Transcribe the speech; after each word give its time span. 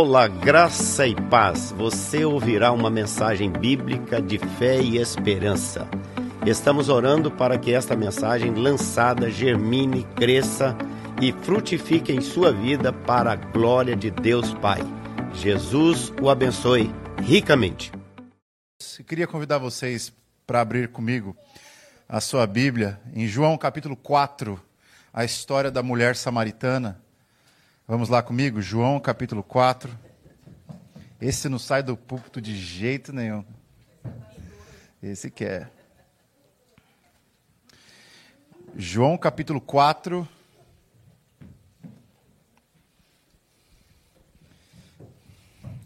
Olá, 0.00 0.28
graça 0.28 1.08
e 1.08 1.14
paz. 1.28 1.72
Você 1.72 2.24
ouvirá 2.24 2.70
uma 2.70 2.88
mensagem 2.88 3.50
bíblica 3.50 4.22
de 4.22 4.38
fé 4.38 4.80
e 4.80 4.96
esperança. 4.96 5.88
Estamos 6.46 6.88
orando 6.88 7.32
para 7.32 7.58
que 7.58 7.72
esta 7.74 7.96
mensagem 7.96 8.54
lançada 8.54 9.28
germine, 9.28 10.04
cresça 10.14 10.78
e 11.20 11.32
frutifique 11.32 12.12
em 12.12 12.20
sua 12.20 12.52
vida 12.52 12.92
para 12.92 13.32
a 13.32 13.34
glória 13.34 13.96
de 13.96 14.08
Deus 14.08 14.54
Pai. 14.54 14.78
Jesus 15.34 16.12
o 16.22 16.30
abençoe 16.30 16.94
ricamente. 17.20 17.90
Eu 19.00 19.04
queria 19.04 19.26
convidar 19.26 19.58
vocês 19.58 20.12
para 20.46 20.60
abrir 20.60 20.92
comigo 20.92 21.36
a 22.08 22.20
sua 22.20 22.46
Bíblia 22.46 23.00
em 23.12 23.26
João 23.26 23.58
capítulo 23.58 23.96
4, 23.96 24.62
a 25.12 25.24
história 25.24 25.72
da 25.72 25.82
mulher 25.82 26.14
samaritana. 26.14 27.07
Vamos 27.90 28.10
lá 28.10 28.22
comigo, 28.22 28.60
João 28.60 29.00
capítulo 29.00 29.42
4. 29.42 29.90
Esse 31.18 31.48
não 31.48 31.58
sai 31.58 31.82
do 31.82 31.96
púlpito 31.96 32.38
de 32.38 32.54
jeito 32.54 33.14
nenhum. 33.14 33.42
Esse 35.02 35.30
quer. 35.30 35.72
João 38.76 39.16
capítulo 39.16 39.58
4. 39.58 40.28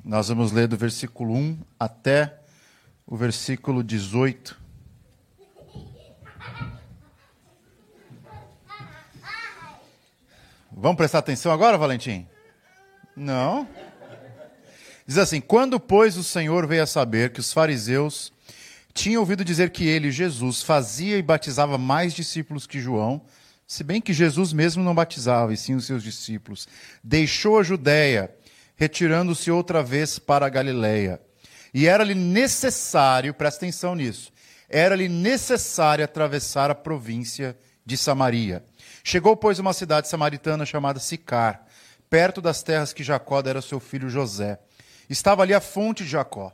Nós 0.05 0.27
vamos 0.27 0.51
ler 0.51 0.67
do 0.67 0.77
versículo 0.77 1.37
1 1.37 1.57
até 1.79 2.37
o 3.07 3.17
versículo 3.17 3.81
18. 3.81 4.61
Vamos 10.75 10.97
prestar 10.97 11.19
atenção 11.19 11.53
agora, 11.53 11.77
Valentim? 11.77 12.27
Não. 13.15 13.69
Diz 15.07 15.19
assim: 15.19 15.41
Quando, 15.41 15.79
pois, 15.79 16.17
o 16.17 16.25
Senhor 16.25 16.67
veio 16.67 16.83
a 16.83 16.87
saber 16.87 17.31
que 17.31 17.41
os 17.41 17.53
fariseus 17.53 18.33
tinham 18.95 19.21
ouvido 19.21 19.45
dizer 19.45 19.71
que 19.71 19.87
ele, 19.87 20.11
Jesus, 20.11 20.63
fazia 20.63 21.19
e 21.19 21.23
batizava 21.23 21.77
mais 21.77 22.15
discípulos 22.15 22.67
que 22.67 22.81
João, 22.81 23.21
se 23.67 23.85
bem 23.85 24.01
que 24.01 24.13
Jesus 24.13 24.53
mesmo 24.53 24.83
não 24.83 24.95
batizava, 24.95 25.53
e 25.53 25.57
sim 25.57 25.75
os 25.75 25.85
seus 25.85 26.03
discípulos, 26.03 26.67
deixou 27.05 27.59
a 27.59 27.63
Judéia, 27.63 28.35
retirando-se 28.75 29.51
outra 29.51 29.83
vez 29.83 30.19
para 30.19 30.47
a 30.47 30.51
Galiléia. 30.51 31.21
E 31.73 31.87
era-lhe 31.87 32.15
necessário, 32.15 33.35
presta 33.35 33.65
atenção 33.65 33.95
nisso, 33.95 34.33
era-lhe 34.69 35.09
necessário 35.09 36.05
atravessar 36.05 36.71
a 36.71 36.75
província 36.75 37.55
de 37.55 37.72
Samaria. 37.97 38.65
Chegou, 39.05 39.37
pois, 39.37 39.59
uma 39.59 39.73
cidade 39.73 40.09
samaritana 40.09 40.65
chamada 40.65 41.01
Sicar, 41.01 41.67
perto 42.09 42.41
das 42.41 42.63
terras 42.63 42.93
que 42.93 43.03
Jacó 43.03 43.43
dera 43.43 43.63
seu 43.63 43.81
filho 43.81 44.09
José. 44.09 44.59
Estava 45.09 45.43
ali 45.43 45.53
a 45.53 45.61
fonte 45.61 46.05
de 46.05 46.11
Jacó. 46.11 46.53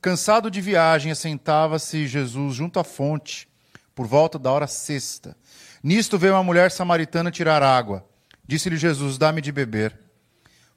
Cansado 0.00 0.50
de 0.50 0.60
viagem, 0.60 1.10
assentava-se 1.10 2.06
Jesus 2.06 2.54
junto 2.54 2.78
à 2.78 2.84
fonte, 2.84 3.48
por 3.94 4.06
volta 4.06 4.38
da 4.38 4.52
hora 4.52 4.66
sexta. 4.66 5.36
Nisto 5.82 6.16
veio 6.16 6.34
uma 6.34 6.44
mulher 6.44 6.70
samaritana 6.70 7.30
tirar 7.30 7.62
água. 7.62 8.06
Disse-lhe 8.46 8.76
Jesus: 8.76 9.18
Dá-me 9.18 9.40
de 9.40 9.50
beber. 9.50 9.98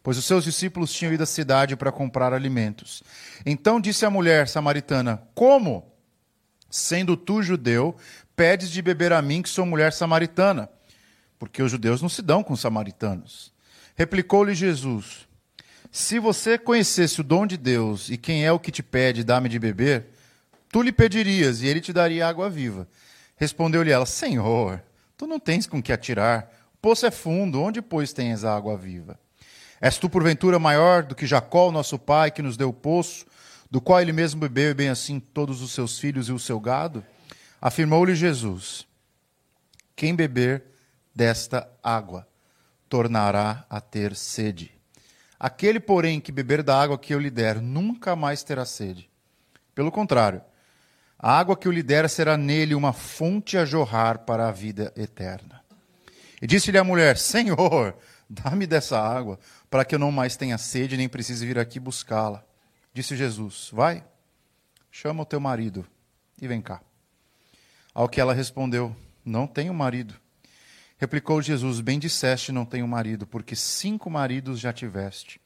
Pois 0.03 0.17
os 0.17 0.25
seus 0.25 0.43
discípulos 0.43 0.91
tinham 0.91 1.13
ido 1.13 1.21
à 1.21 1.27
cidade 1.27 1.75
para 1.75 1.91
comprar 1.91 2.33
alimentos. 2.33 3.03
Então 3.45 3.79
disse 3.79 4.05
a 4.05 4.09
mulher 4.09 4.47
samaritana: 4.47 5.21
Como, 5.35 5.93
sendo 6.69 7.15
tu 7.15 7.43
judeu, 7.43 7.95
pedes 8.41 8.71
de 8.71 8.81
beber 8.81 9.13
a 9.13 9.21
mim, 9.21 9.41
que 9.41 9.49
sou 9.49 9.65
mulher 9.65 9.93
samaritana? 9.93 10.69
porque 11.41 11.63
os 11.63 11.71
judeus 11.71 12.03
não 12.03 12.07
se 12.07 12.21
dão 12.21 12.43
com 12.43 12.53
os 12.53 12.59
samaritanos. 12.59 13.51
Replicou-lhe 13.95 14.53
Jesus: 14.53 15.27
Se 15.91 16.19
você 16.19 16.55
conhecesse 16.55 17.19
o 17.19 17.23
dom 17.23 17.47
de 17.47 17.57
Deus 17.57 18.11
e 18.11 18.15
quem 18.15 18.45
é 18.45 18.51
o 18.51 18.59
que 18.59 18.71
te 18.71 18.83
pede, 18.83 19.23
dá-me 19.23 19.49
de 19.49 19.57
beber, 19.57 20.09
tu 20.69 20.83
lhe 20.83 20.91
pedirias 20.91 21.63
e 21.63 21.67
ele 21.67 21.81
te 21.81 21.91
daria 21.91 22.27
água 22.27 22.47
viva. 22.47 22.87
Respondeu-lhe 23.35 23.89
ela: 23.89 24.05
Senhor, 24.05 24.83
tu 25.17 25.25
não 25.25 25.39
tens 25.39 25.65
com 25.65 25.81
que 25.81 25.91
atirar. 25.91 26.47
O 26.75 26.77
poço 26.77 27.07
é 27.07 27.11
fundo, 27.11 27.59
onde, 27.59 27.81
pois, 27.81 28.13
tens 28.13 28.43
a 28.43 28.55
água 28.55 28.77
viva? 28.77 29.19
És 29.81 29.97
tu, 29.97 30.07
porventura, 30.07 30.59
maior 30.59 31.01
do 31.01 31.15
que 31.15 31.25
Jacó, 31.25 31.71
nosso 31.71 31.97
pai, 31.97 32.29
que 32.29 32.43
nos 32.43 32.55
deu 32.55 32.69
o 32.69 32.73
poço, 32.73 33.25
do 33.71 33.81
qual 33.81 33.99
ele 33.99 34.13
mesmo 34.13 34.41
bebeu, 34.41 34.69
e 34.69 34.75
bem 34.75 34.89
assim 34.89 35.19
todos 35.19 35.59
os 35.63 35.71
seus 35.71 35.97
filhos 35.97 36.29
e 36.29 36.31
o 36.31 36.37
seu 36.37 36.59
gado? 36.59 37.03
Afirmou-lhe 37.61 38.15
Jesus: 38.15 38.87
Quem 39.95 40.15
beber 40.15 40.63
desta 41.13 41.69
água 41.83 42.27
tornará 42.89 43.65
a 43.69 43.79
ter 43.79 44.15
sede. 44.15 44.71
Aquele, 45.39 45.79
porém, 45.79 46.19
que 46.19 46.31
beber 46.31 46.63
da 46.63 46.81
água 46.81 46.97
que 46.97 47.13
eu 47.13 47.19
lhe 47.19 47.29
der, 47.29 47.61
nunca 47.61 48.15
mais 48.15 48.43
terá 48.43 48.65
sede. 48.65 49.09
Pelo 49.73 49.91
contrário, 49.91 50.41
a 51.17 51.37
água 51.37 51.55
que 51.55 51.67
eu 51.67 51.71
lhe 51.71 51.83
der 51.83 52.09
será 52.09 52.35
nele 52.35 52.73
uma 52.73 52.93
fonte 52.93 53.57
a 53.57 53.63
jorrar 53.63 54.19
para 54.19 54.47
a 54.47 54.51
vida 54.51 54.91
eterna. 54.95 55.61
E 56.41 56.47
disse-lhe 56.47 56.77
a 56.77 56.83
mulher: 56.83 57.17
Senhor, 57.17 57.95
dá-me 58.27 58.65
dessa 58.65 58.99
água, 58.99 59.39
para 59.69 59.85
que 59.85 59.93
eu 59.93 59.99
não 59.99 60.11
mais 60.11 60.35
tenha 60.35 60.57
sede, 60.57 60.97
nem 60.97 61.07
precise 61.07 61.45
vir 61.45 61.59
aqui 61.59 61.79
buscá-la. 61.79 62.43
Disse 62.91 63.15
Jesus: 63.15 63.69
Vai, 63.71 64.03
chama 64.89 65.21
o 65.21 65.25
teu 65.25 65.39
marido 65.39 65.85
e 66.41 66.47
vem 66.47 66.59
cá. 66.59 66.81
Ao 67.93 68.07
que 68.07 68.21
ela 68.21 68.33
respondeu: 68.33 68.95
Não 69.23 69.45
tenho 69.45 69.73
marido. 69.73 70.15
Replicou 70.97 71.41
Jesus: 71.41 71.81
Bem 71.81 71.99
disseste, 71.99 72.51
não 72.51 72.65
tenho 72.65 72.87
marido, 72.87 73.25
porque 73.27 73.55
cinco 73.55 74.09
maridos 74.09 74.59
já 74.59 74.71
tiveste. 74.71 75.39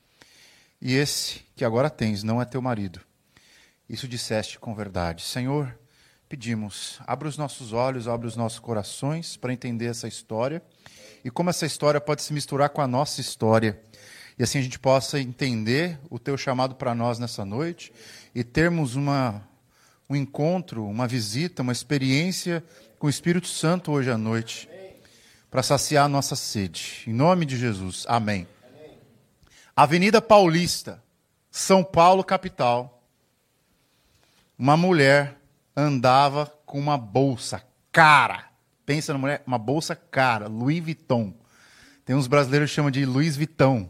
E 0.81 0.94
esse 0.94 1.45
que 1.55 1.66
agora 1.66 1.89
tens 1.89 2.23
não 2.23 2.41
é 2.41 2.45
teu 2.45 2.61
marido. 2.61 3.00
Isso 3.89 4.07
disseste 4.07 4.59
com 4.59 4.75
verdade. 4.75 5.23
Senhor, 5.23 5.78
pedimos, 6.28 7.00
abra 7.07 7.28
os 7.28 7.38
nossos 7.38 7.72
olhos, 7.72 8.07
abra 8.07 8.28
os 8.28 8.35
nossos 8.35 8.59
corações 8.59 9.38
para 9.38 9.53
entender 9.53 9.85
essa 9.85 10.07
história 10.07 10.61
e 11.23 11.31
como 11.31 11.50
essa 11.50 11.66
história 11.66 12.01
pode 12.01 12.22
se 12.22 12.34
misturar 12.34 12.69
com 12.69 12.81
a 12.81 12.88
nossa 12.88 13.22
história. 13.22 13.81
E 14.38 14.44
assim 14.44 14.59
a 14.59 14.61
gente 14.61 14.78
possa 14.78 15.19
entender 15.19 15.97
o 16.09 16.19
teu 16.19 16.38
chamado 16.38 16.75
para 16.75 16.94
nós 16.94 17.17
nessa 17.17 17.45
noite 17.45 17.94
e 18.34 18.44
termos 18.44 18.95
uma, 18.95 19.41
um 20.09 20.16
encontro, 20.16 20.85
uma 20.85 21.07
visita, 21.07 21.61
uma 21.61 21.71
experiência 21.71 22.63
com 22.99 23.07
o 23.07 23.09
Espírito 23.09 23.47
Santo 23.47 23.91
hoje 23.91 24.11
à 24.11 24.17
noite 24.17 24.69
para 25.49 25.63
saciar 25.63 26.05
a 26.05 26.09
nossa 26.09 26.35
sede. 26.35 27.03
Em 27.07 27.13
nome 27.13 27.45
de 27.45 27.57
Jesus. 27.57 28.05
Amém. 28.07 28.47
Amém. 28.67 28.97
Avenida 29.75 30.21
Paulista, 30.21 31.01
São 31.49 31.83
Paulo, 31.83 32.23
capital. 32.23 33.01
Uma 34.57 34.75
mulher 34.75 35.38
andava 35.75 36.45
com 36.66 36.79
uma 36.79 36.97
bolsa 36.97 37.63
cara. 37.91 38.49
Pensa 38.85 39.13
na 39.13 39.19
mulher, 39.19 39.43
uma 39.47 39.57
bolsa 39.57 39.95
cara, 39.95 40.47
Louis 40.47 40.83
Vuitton. 40.83 41.33
Tem 42.03 42.16
uns 42.16 42.27
brasileiros 42.27 42.69
que 42.69 42.75
chamam 42.75 42.91
de 42.91 43.05
Louis 43.05 43.35
Vuitton. 43.35 43.89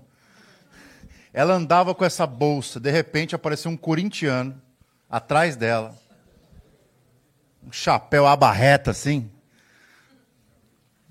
Ela 1.33 1.53
andava 1.53 1.93
com 1.93 2.05
essa 2.05 2.25
bolsa, 2.25 2.79
de 2.79 2.89
repente 2.89 3.35
apareceu 3.35 3.69
um 3.69 3.75
corintiano 3.75 4.61
atrás 5.09 5.55
dela. 5.55 5.93
Um 7.65 7.71
chapéu 7.71 8.27
abarreta 8.27 8.91
assim 8.91 9.31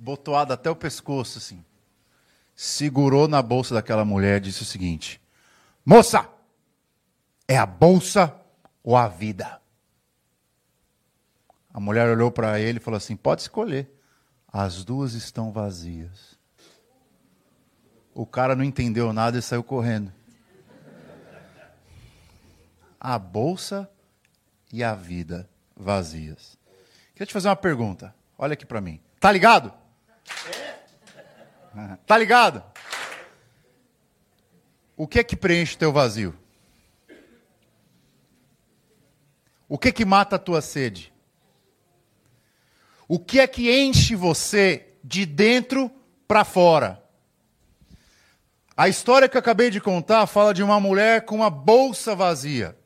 botoada 0.04 0.53
até 0.53 0.70
o 0.70 0.76
pescoço, 0.76 1.38
assim. 1.38 1.65
Segurou 2.54 3.26
na 3.26 3.41
bolsa 3.41 3.75
daquela 3.75 4.04
mulher 4.04 4.37
e 4.37 4.44
disse 4.44 4.62
o 4.62 4.66
seguinte: 4.66 5.20
Moça, 5.84 6.28
é 7.48 7.56
a 7.56 7.65
bolsa 7.65 8.38
ou 8.82 8.97
a 8.97 9.09
vida? 9.09 9.60
A 11.72 11.81
mulher 11.81 12.09
olhou 12.09 12.31
para 12.31 12.60
ele 12.60 12.78
e 12.78 12.82
falou 12.82 12.98
assim: 12.98 13.16
Pode 13.16 13.41
escolher. 13.41 13.91
As 14.47 14.84
duas 14.84 15.15
estão 15.15 15.50
vazias. 15.50 16.38
O 18.15 18.25
cara 18.25 18.54
não 18.54 18.62
entendeu 18.62 19.12
nada 19.12 19.36
e 19.38 19.42
saiu 19.42 19.65
correndo. 19.65 20.12
A 23.01 23.18
bolsa 23.18 23.91
e 24.72 24.84
a 24.84 24.95
vida 24.95 25.48
vazias. 25.76 26.59
Queria 27.12 27.26
te 27.26 27.32
fazer 27.32 27.48
uma 27.48 27.56
pergunta. 27.56 28.15
Olha 28.38 28.54
aqui 28.54 28.66
para 28.66 28.80
mim. 28.80 29.00
Tá 29.21 29.30
ligado? 29.30 29.72
Tá 32.06 32.16
ligado? 32.16 32.62
O 34.97 35.09
que 35.09 35.18
é 35.18 35.24
que 35.24 35.34
preenche 35.34 35.76
teu 35.76 35.92
vazio? 35.92 36.38
O 39.68 39.76
que 39.76 39.88
é 39.88 39.92
que 39.92 40.04
mata 40.04 40.36
a 40.36 40.38
tua 40.38 40.62
sede? 40.62 41.12
O 43.09 43.18
que 43.18 43.41
é 43.41 43.47
que 43.48 43.70
enche 43.77 44.15
você 44.15 44.94
de 45.03 45.27
dentro 45.27 45.91
para 46.28 46.44
fora? 46.44 47.03
A 48.77 48.88
história 48.88 49.28
que 49.28 49.36
eu 49.36 49.41
acabei 49.41 49.70
de 49.70 49.80
contar 49.80 50.27
fala 50.27 50.54
de 50.54 50.62
uma 50.62 50.78
mulher 50.78 51.24
com 51.24 51.36
uma 51.36 51.50
bolsa 51.50 52.15
vazia. 52.15 52.77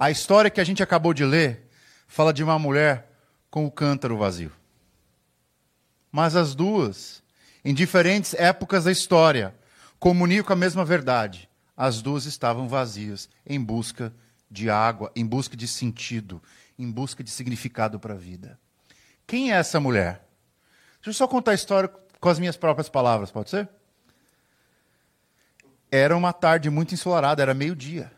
A 0.00 0.10
história 0.10 0.50
que 0.50 0.60
a 0.60 0.64
gente 0.64 0.82
acabou 0.82 1.14
de 1.14 1.24
ler 1.24 1.68
fala 2.08 2.32
de 2.32 2.42
uma 2.42 2.58
mulher 2.58 3.12
com 3.48 3.64
o 3.64 3.70
cântaro 3.70 4.16
vazio 4.16 4.50
mas 6.10 6.34
as 6.34 6.54
duas, 6.54 7.22
em 7.64 7.72
diferentes 7.72 8.34
épocas 8.34 8.84
da 8.84 8.92
história, 8.92 9.54
comunicam 9.98 10.54
a 10.54 10.58
mesma 10.58 10.84
verdade. 10.84 11.48
as 11.76 12.02
duas 12.02 12.26
estavam 12.26 12.68
vazias, 12.68 13.26
em 13.46 13.58
busca 13.58 14.12
de 14.50 14.68
água, 14.68 15.10
em 15.16 15.24
busca 15.24 15.56
de 15.56 15.66
sentido, 15.66 16.42
em 16.78 16.90
busca 16.90 17.24
de 17.24 17.30
significado 17.30 17.98
para 17.98 18.12
a 18.12 18.18
vida. 18.18 18.58
Quem 19.26 19.50
é 19.50 19.56
essa 19.56 19.80
mulher? 19.80 20.26
Deixa 20.96 21.08
eu 21.08 21.14
só 21.14 21.26
contar 21.26 21.52
a 21.52 21.54
história 21.54 21.88
com 22.20 22.28
as 22.28 22.38
minhas 22.38 22.54
próprias 22.54 22.90
palavras, 22.90 23.30
pode 23.30 23.48
ser? 23.48 23.66
Era 25.90 26.14
uma 26.14 26.34
tarde 26.34 26.68
muito 26.68 26.92
ensolarada, 26.92 27.40
era 27.40 27.54
meio-dia, 27.54 28.12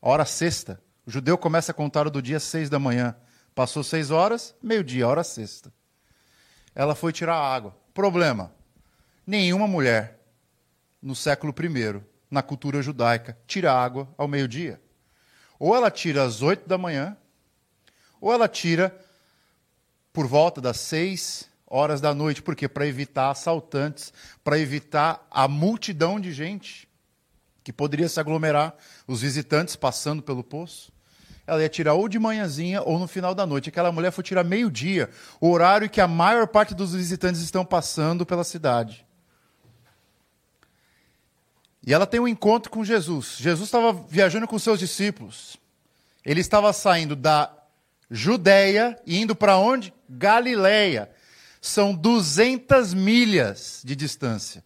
hora 0.00 0.24
sexta. 0.24 0.82
O 1.06 1.10
judeu 1.10 1.38
começa 1.38 1.72
a 1.72 1.74
contar 1.74 2.06
o 2.06 2.10
do 2.10 2.22
dia 2.22 2.40
seis 2.40 2.68
da 2.68 2.78
manhã. 2.78 3.16
Passou 3.54 3.82
seis 3.82 4.10
horas, 4.10 4.54
meio-dia, 4.62 5.08
hora 5.08 5.24
sexta. 5.24 5.72
Ela 6.74 6.94
foi 6.94 7.12
tirar 7.12 7.36
água. 7.36 7.76
Problema: 7.92 8.52
nenhuma 9.26 9.66
mulher 9.66 10.20
no 11.02 11.14
século 11.14 11.54
I, 11.58 12.00
na 12.30 12.42
cultura 12.42 12.82
judaica, 12.82 13.38
tira 13.46 13.72
água 13.72 14.08
ao 14.16 14.28
meio-dia. 14.28 14.80
Ou 15.58 15.74
ela 15.74 15.90
tira 15.90 16.22
às 16.22 16.40
oito 16.40 16.68
da 16.68 16.78
manhã, 16.78 17.16
ou 18.20 18.32
ela 18.32 18.48
tira 18.48 18.96
por 20.12 20.26
volta 20.26 20.60
das 20.60 20.78
seis 20.78 21.48
horas 21.66 22.00
da 22.00 22.14
noite. 22.14 22.42
Por 22.42 22.54
quê? 22.54 22.68
Para 22.68 22.86
evitar 22.86 23.30
assaltantes, 23.30 24.12
para 24.42 24.58
evitar 24.58 25.26
a 25.30 25.48
multidão 25.48 26.20
de 26.20 26.32
gente 26.32 26.87
que 27.68 27.72
poderia 27.74 28.08
se 28.08 28.18
aglomerar, 28.18 28.74
os 29.06 29.20
visitantes 29.20 29.76
passando 29.76 30.22
pelo 30.22 30.42
poço. 30.42 30.90
Ela 31.46 31.60
ia 31.60 31.68
tirar 31.68 31.92
ou 31.92 32.08
de 32.08 32.18
manhãzinha 32.18 32.80
ou 32.80 32.98
no 32.98 33.06
final 33.06 33.34
da 33.34 33.44
noite. 33.44 33.68
Aquela 33.68 33.92
mulher 33.92 34.10
foi 34.10 34.24
tirar 34.24 34.42
meio-dia, 34.42 35.10
o 35.38 35.50
horário 35.50 35.90
que 35.90 36.00
a 36.00 36.08
maior 36.08 36.46
parte 36.46 36.74
dos 36.74 36.94
visitantes 36.94 37.42
estão 37.42 37.66
passando 37.66 38.24
pela 38.24 38.42
cidade. 38.42 39.06
E 41.86 41.92
ela 41.92 42.06
tem 42.06 42.18
um 42.18 42.26
encontro 42.26 42.70
com 42.70 42.82
Jesus. 42.82 43.36
Jesus 43.38 43.68
estava 43.68 43.92
viajando 43.92 44.48
com 44.48 44.58
seus 44.58 44.78
discípulos. 44.78 45.58
Ele 46.24 46.40
estava 46.40 46.72
saindo 46.72 47.14
da 47.14 47.52
Judéia 48.10 48.98
e 49.04 49.18
indo 49.20 49.36
para 49.36 49.58
onde? 49.58 49.92
Galileia. 50.08 51.10
São 51.60 51.94
200 51.94 52.94
milhas 52.94 53.82
de 53.84 53.94
distância. 53.94 54.64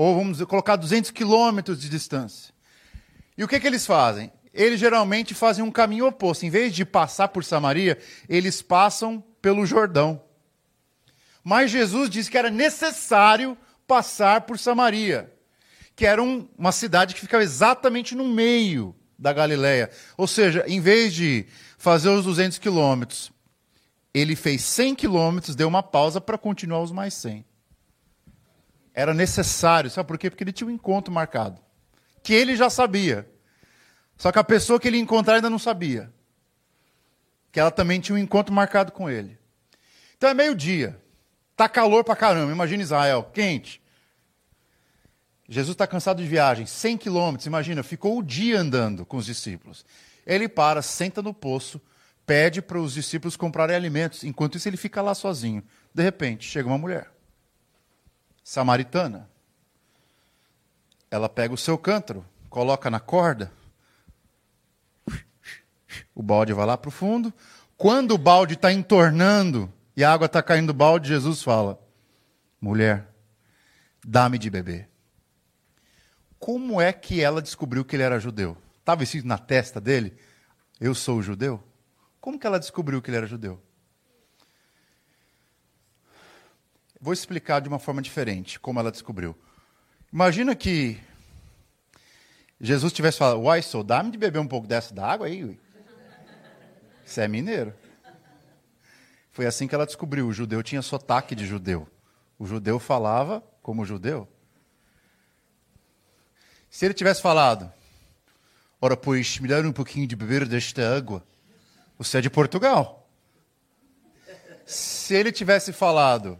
Ou 0.00 0.14
vamos 0.14 0.40
colocar 0.44 0.76
200 0.76 1.10
quilômetros 1.10 1.80
de 1.80 1.88
distância. 1.88 2.54
E 3.36 3.42
o 3.42 3.48
que, 3.48 3.58
que 3.58 3.66
eles 3.66 3.84
fazem? 3.84 4.30
Eles 4.54 4.78
geralmente 4.78 5.34
fazem 5.34 5.64
um 5.64 5.72
caminho 5.72 6.06
oposto. 6.06 6.46
Em 6.46 6.50
vez 6.50 6.72
de 6.72 6.84
passar 6.84 7.26
por 7.26 7.44
Samaria, 7.44 7.98
eles 8.28 8.62
passam 8.62 9.20
pelo 9.42 9.66
Jordão. 9.66 10.22
Mas 11.42 11.72
Jesus 11.72 12.08
disse 12.08 12.30
que 12.30 12.38
era 12.38 12.48
necessário 12.48 13.58
passar 13.88 14.42
por 14.42 14.56
Samaria, 14.56 15.32
que 15.96 16.06
era 16.06 16.22
um, 16.22 16.48
uma 16.56 16.70
cidade 16.70 17.12
que 17.12 17.20
ficava 17.20 17.42
exatamente 17.42 18.14
no 18.14 18.28
meio 18.28 18.94
da 19.18 19.32
Galileia. 19.32 19.90
Ou 20.16 20.28
seja, 20.28 20.64
em 20.68 20.80
vez 20.80 21.12
de 21.12 21.44
fazer 21.76 22.08
os 22.08 22.24
200 22.24 22.58
quilômetros, 22.58 23.32
ele 24.14 24.36
fez 24.36 24.62
100 24.62 24.94
quilômetros, 24.94 25.56
deu 25.56 25.66
uma 25.66 25.82
pausa 25.82 26.20
para 26.20 26.38
continuar 26.38 26.82
os 26.82 26.92
mais 26.92 27.14
100. 27.14 27.47
Era 28.98 29.14
necessário, 29.14 29.88
sabe 29.88 30.08
por 30.08 30.18
quê? 30.18 30.28
Porque 30.28 30.42
ele 30.42 30.50
tinha 30.50 30.66
um 30.66 30.72
encontro 30.72 31.12
marcado, 31.14 31.60
que 32.20 32.34
ele 32.34 32.56
já 32.56 32.68
sabia. 32.68 33.30
Só 34.16 34.32
que 34.32 34.40
a 34.40 34.42
pessoa 34.42 34.80
que 34.80 34.88
ele 34.88 34.98
encontrar 34.98 35.36
ainda 35.36 35.48
não 35.48 35.56
sabia. 35.56 36.12
Que 37.52 37.60
ela 37.60 37.70
também 37.70 38.00
tinha 38.00 38.16
um 38.16 38.18
encontro 38.18 38.52
marcado 38.52 38.90
com 38.90 39.08
ele. 39.08 39.38
Então 40.16 40.28
é 40.28 40.34
meio-dia. 40.34 41.00
Tá 41.54 41.68
calor 41.68 42.02
pra 42.02 42.16
caramba. 42.16 42.50
Imagina 42.50 42.82
Israel, 42.82 43.30
quente. 43.32 43.80
Jesus 45.48 45.74
está 45.76 45.86
cansado 45.86 46.20
de 46.20 46.28
viagem, 46.28 46.66
100 46.66 46.98
quilômetros, 46.98 47.46
imagina, 47.46 47.84
ficou 47.84 48.18
o 48.18 48.22
dia 48.22 48.58
andando 48.58 49.06
com 49.06 49.16
os 49.16 49.26
discípulos. 49.26 49.86
Ele 50.26 50.48
para, 50.48 50.82
senta 50.82 51.22
no 51.22 51.32
poço, 51.32 51.80
pede 52.26 52.60
para 52.60 52.80
os 52.80 52.94
discípulos 52.94 53.36
comprarem 53.36 53.76
alimentos. 53.76 54.24
Enquanto 54.24 54.56
isso, 54.56 54.68
ele 54.68 54.76
fica 54.76 55.00
lá 55.00 55.14
sozinho. 55.14 55.62
De 55.94 56.02
repente, 56.02 56.48
chega 56.48 56.66
uma 56.66 56.76
mulher, 56.76 57.12
samaritana. 58.48 59.28
Ela 61.10 61.28
pega 61.28 61.52
o 61.52 61.58
seu 61.58 61.76
cântaro, 61.76 62.24
coloca 62.48 62.88
na 62.88 62.98
corda. 62.98 63.52
O 66.14 66.22
balde 66.22 66.54
vai 66.54 66.64
lá 66.64 66.76
para 66.78 66.88
o 66.88 66.90
fundo. 66.90 67.32
Quando 67.76 68.12
o 68.12 68.18
balde 68.18 68.54
está 68.54 68.72
entornando 68.72 69.70
e 69.94 70.02
a 70.02 70.10
água 70.10 70.24
está 70.24 70.42
caindo 70.42 70.68
do 70.68 70.74
balde, 70.74 71.10
Jesus 71.10 71.42
fala: 71.42 71.78
Mulher, 72.58 73.06
dá-me 74.02 74.38
de 74.38 74.48
beber. 74.48 74.88
Como 76.38 76.80
é 76.80 76.90
que 76.90 77.20
ela 77.20 77.42
descobriu 77.42 77.84
que 77.84 77.96
ele 77.96 78.02
era 78.02 78.18
judeu? 78.18 78.56
Estava 78.78 79.02
escrito 79.02 79.28
na 79.28 79.36
testa 79.36 79.78
dele: 79.78 80.16
Eu 80.80 80.94
sou 80.94 81.20
judeu? 81.20 81.62
Como 82.18 82.38
que 82.38 82.46
ela 82.46 82.58
descobriu 82.58 83.02
que 83.02 83.10
ele 83.10 83.18
era 83.18 83.26
judeu? 83.26 83.62
Vou 87.00 87.12
explicar 87.12 87.60
de 87.60 87.68
uma 87.68 87.78
forma 87.78 88.02
diferente 88.02 88.58
como 88.58 88.80
ela 88.80 88.90
descobriu. 88.90 89.36
Imagina 90.12 90.54
que 90.56 90.98
Jesus 92.60 92.92
tivesse 92.92 93.18
falado: 93.18 93.40
Uai, 93.40 93.62
sou, 93.62 93.84
dá-me 93.84 94.10
de 94.10 94.18
beber 94.18 94.40
um 94.40 94.46
pouco 94.48 94.66
dessa 94.66 94.92
da 94.92 95.06
água 95.06 95.26
aí. 95.26 95.58
Você 97.04 97.22
é 97.22 97.28
mineiro. 97.28 97.72
Foi 99.30 99.46
assim 99.46 99.68
que 99.68 99.74
ela 99.74 99.86
descobriu: 99.86 100.26
o 100.26 100.32
judeu 100.32 100.62
tinha 100.62 100.82
sotaque 100.82 101.34
de 101.34 101.46
judeu. 101.46 101.86
O 102.38 102.46
judeu 102.46 102.78
falava 102.78 103.42
como 103.62 103.84
judeu. 103.84 104.28
Se 106.68 106.84
ele 106.84 106.94
tivesse 106.94 107.22
falado, 107.22 107.72
ora, 108.80 108.96
pois, 108.96 109.38
me 109.38 109.48
dá 109.48 109.60
um 109.60 109.72
pouquinho 109.72 110.06
de 110.06 110.16
beber 110.16 110.46
desta 110.46 110.96
água, 110.96 111.24
você 111.96 112.18
é 112.18 112.20
de 112.20 112.28
Portugal. 112.28 113.08
Se 114.66 115.14
ele 115.14 115.32
tivesse 115.32 115.72
falado, 115.72 116.38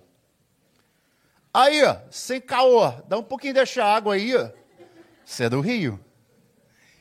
aí, 1.52 1.84
ó, 1.84 1.96
sem 2.10 2.40
caô, 2.40 2.90
dá 3.08 3.18
um 3.18 3.22
pouquinho 3.22 3.54
desta 3.54 3.84
água 3.84 4.14
aí, 4.14 4.36
ó, 4.36 4.50
você 5.24 5.44
é 5.44 5.50
do 5.50 5.60
Rio. 5.60 6.00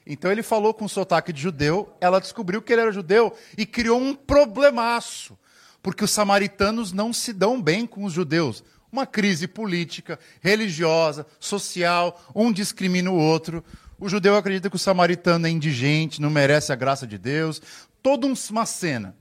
Então 0.05 0.31
ele 0.31 0.43
falou 0.43 0.73
com 0.73 0.87
sotaque 0.87 1.33
de 1.33 1.41
judeu, 1.41 1.93
ela 1.99 2.19
descobriu 2.19 2.61
que 2.61 2.71
ele 2.71 2.81
era 2.81 2.91
judeu 2.91 3.35
e 3.57 3.65
criou 3.65 3.99
um 3.99 4.15
problemaço, 4.15 5.37
porque 5.81 6.03
os 6.03 6.11
samaritanos 6.11 6.91
não 6.91 7.11
se 7.11 7.33
dão 7.33 7.61
bem 7.61 7.85
com 7.85 8.03
os 8.03 8.13
judeus 8.13 8.63
uma 8.91 9.05
crise 9.05 9.47
política, 9.47 10.19
religiosa, 10.41 11.25
social, 11.39 12.21
um 12.33 12.51
discrimina 12.51 13.11
o 13.11 13.17
outro. 13.17 13.63
O 13.99 14.07
judeu 14.07 14.35
acredita 14.35 14.69
que 14.69 14.75
o 14.75 14.79
samaritano 14.79 15.47
é 15.47 15.49
indigente, 15.49 16.21
não 16.21 16.29
merece 16.29 16.71
a 16.71 16.75
graça 16.75 17.05
de 17.05 17.17
Deus. 17.17 17.61
Toda 18.01 18.27
uma 18.27 18.65
cena. 18.65 19.15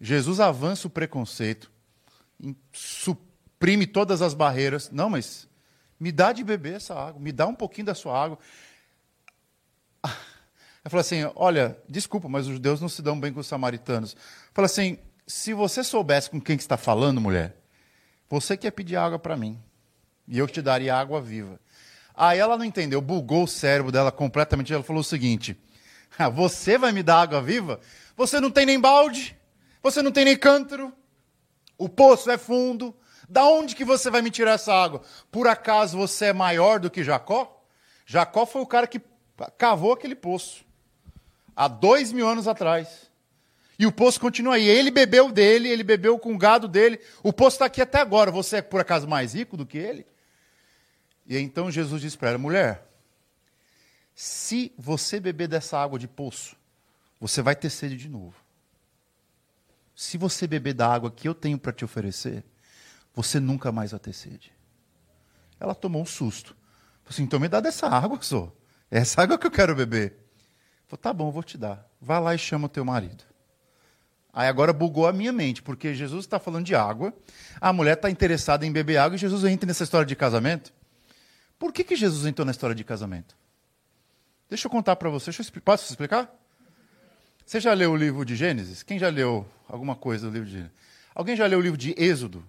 Jesus 0.00 0.40
avança 0.40 0.86
o 0.86 0.90
preconceito, 0.90 1.70
suprime 3.62 3.86
todas 3.86 4.20
as 4.20 4.34
barreiras. 4.34 4.90
Não, 4.90 5.08
mas 5.08 5.48
me 5.98 6.10
dá 6.10 6.32
de 6.32 6.42
beber 6.42 6.74
essa 6.74 6.94
água, 6.94 7.20
me 7.20 7.30
dá 7.30 7.46
um 7.46 7.54
pouquinho 7.54 7.86
da 7.86 7.94
sua 7.94 8.20
água. 8.20 8.36
Eu 10.84 10.90
falei 10.90 11.02
assim: 11.02 11.30
olha, 11.36 11.78
desculpa, 11.88 12.28
mas 12.28 12.48
os 12.48 12.54
judeus 12.54 12.80
não 12.80 12.88
se 12.88 13.00
dão 13.00 13.20
bem 13.20 13.32
com 13.32 13.38
os 13.38 13.46
samaritanos. 13.46 14.16
Falei 14.52 14.66
assim: 14.66 14.98
se 15.28 15.54
você 15.54 15.84
soubesse 15.84 16.28
com 16.28 16.40
quem 16.40 16.56
que 16.56 16.62
está 16.64 16.76
falando, 16.76 17.20
mulher, 17.20 17.56
você 18.28 18.56
quer 18.56 18.72
pedir 18.72 18.96
água 18.96 19.16
para 19.16 19.36
mim, 19.36 19.56
e 20.26 20.36
eu 20.38 20.48
te 20.48 20.60
daria 20.60 20.96
água 20.96 21.22
viva. 21.22 21.60
Aí 22.16 22.40
ela 22.40 22.58
não 22.58 22.64
entendeu, 22.64 23.00
bugou 23.00 23.44
o 23.44 23.48
cérebro 23.48 23.92
dela 23.92 24.10
completamente. 24.10 24.74
Ela 24.74 24.82
falou 24.82 25.02
o 25.02 25.04
seguinte: 25.04 25.56
ah, 26.18 26.28
Você 26.28 26.76
vai 26.76 26.90
me 26.90 27.04
dar 27.04 27.20
água 27.20 27.40
viva? 27.40 27.78
Você 28.16 28.40
não 28.40 28.50
tem 28.50 28.66
nem 28.66 28.80
balde, 28.80 29.36
você 29.80 30.02
não 30.02 30.10
tem 30.10 30.24
nem 30.24 30.36
cântaro, 30.36 30.92
o 31.78 31.88
poço 31.88 32.28
é 32.28 32.36
fundo. 32.36 32.92
Da 33.32 33.46
onde 33.46 33.74
que 33.74 33.82
você 33.82 34.10
vai 34.10 34.20
me 34.20 34.30
tirar 34.30 34.52
essa 34.52 34.74
água? 34.74 35.00
Por 35.30 35.48
acaso 35.48 35.96
você 35.96 36.26
é 36.26 36.32
maior 36.34 36.78
do 36.78 36.90
que 36.90 37.02
Jacó? 37.02 37.64
Jacó 38.04 38.44
foi 38.44 38.60
o 38.60 38.66
cara 38.66 38.86
que 38.86 39.00
cavou 39.56 39.94
aquele 39.94 40.14
poço 40.14 40.66
há 41.56 41.66
dois 41.66 42.12
mil 42.12 42.28
anos 42.28 42.46
atrás. 42.46 43.10
E 43.78 43.86
o 43.86 43.90
poço 43.90 44.20
continua 44.20 44.56
aí. 44.56 44.68
Ele 44.68 44.90
bebeu 44.90 45.32
dele, 45.32 45.70
ele 45.70 45.82
bebeu 45.82 46.18
com 46.18 46.34
o 46.34 46.36
gado 46.36 46.68
dele. 46.68 47.00
O 47.22 47.32
poço 47.32 47.54
está 47.54 47.64
aqui 47.64 47.80
até 47.80 48.00
agora. 48.00 48.30
Você 48.30 48.56
é 48.56 48.62
por 48.62 48.82
acaso 48.82 49.08
mais 49.08 49.32
rico 49.32 49.56
do 49.56 49.64
que 49.64 49.78
ele? 49.78 50.06
E 51.26 51.38
então 51.38 51.70
Jesus 51.70 52.02
disse 52.02 52.18
para 52.18 52.28
ela: 52.28 52.38
mulher, 52.38 52.86
se 54.14 54.74
você 54.76 55.18
beber 55.18 55.48
dessa 55.48 55.78
água 55.78 55.98
de 55.98 56.06
poço, 56.06 56.54
você 57.18 57.40
vai 57.40 57.56
ter 57.56 57.70
sede 57.70 57.96
de 57.96 58.10
novo. 58.10 58.34
Se 59.96 60.18
você 60.18 60.46
beber 60.46 60.74
da 60.74 60.86
água 60.86 61.10
que 61.10 61.26
eu 61.26 61.34
tenho 61.34 61.56
para 61.56 61.72
te 61.72 61.82
oferecer, 61.82 62.44
você 63.14 63.38
nunca 63.38 63.70
mais 63.70 63.90
vai 63.90 64.00
ter 64.00 64.12
sede. 64.12 64.52
Ela 65.58 65.74
tomou 65.74 66.02
um 66.02 66.06
susto. 66.06 66.56
Falou 67.02 67.10
assim: 67.10 67.22
então 67.22 67.38
me 67.38 67.48
dá 67.48 67.60
dessa 67.60 67.86
água, 67.86 68.18
só. 68.22 68.52
É 68.90 68.98
essa 68.98 69.22
água 69.22 69.38
que 69.38 69.46
eu 69.46 69.50
quero 69.50 69.74
beber. 69.74 70.16
Falou: 70.86 70.98
tá 70.98 71.12
bom, 71.12 71.30
vou 71.30 71.42
te 71.42 71.56
dar. 71.56 71.86
Vá 72.00 72.18
lá 72.18 72.34
e 72.34 72.38
chama 72.38 72.66
o 72.66 72.68
teu 72.68 72.84
marido. 72.84 73.24
Aí 74.32 74.48
agora 74.48 74.72
bugou 74.72 75.06
a 75.06 75.12
minha 75.12 75.32
mente, 75.32 75.62
porque 75.62 75.94
Jesus 75.94 76.24
está 76.24 76.38
falando 76.38 76.64
de 76.64 76.74
água, 76.74 77.12
a 77.60 77.70
mulher 77.70 77.94
está 77.94 78.08
interessada 78.08 78.64
em 78.64 78.72
beber 78.72 78.96
água 78.96 79.14
e 79.14 79.18
Jesus 79.18 79.44
entra 79.44 79.66
nessa 79.66 79.84
história 79.84 80.06
de 80.06 80.16
casamento. 80.16 80.72
Por 81.58 81.70
que, 81.70 81.84
que 81.84 81.94
Jesus 81.94 82.24
entrou 82.24 82.46
na 82.46 82.50
história 82.50 82.74
de 82.74 82.82
casamento? 82.82 83.36
Deixa 84.48 84.66
eu 84.66 84.70
contar 84.70 84.96
para 84.96 85.10
você. 85.10 85.30
Deixa 85.30 85.42
eu, 85.42 85.62
posso 85.62 85.90
explicar? 85.90 86.34
Você 87.44 87.60
já 87.60 87.74
leu 87.74 87.92
o 87.92 87.96
livro 87.96 88.24
de 88.24 88.34
Gênesis? 88.34 88.82
Quem 88.82 88.98
já 88.98 89.08
leu 89.10 89.46
alguma 89.68 89.94
coisa 89.94 90.28
do 90.28 90.32
livro 90.32 90.46
de 90.46 90.54
Gênesis? 90.54 90.76
Alguém 91.14 91.36
já 91.36 91.46
leu 91.46 91.58
o 91.58 91.62
livro 91.62 91.76
de 91.76 91.94
Êxodo? 91.98 92.42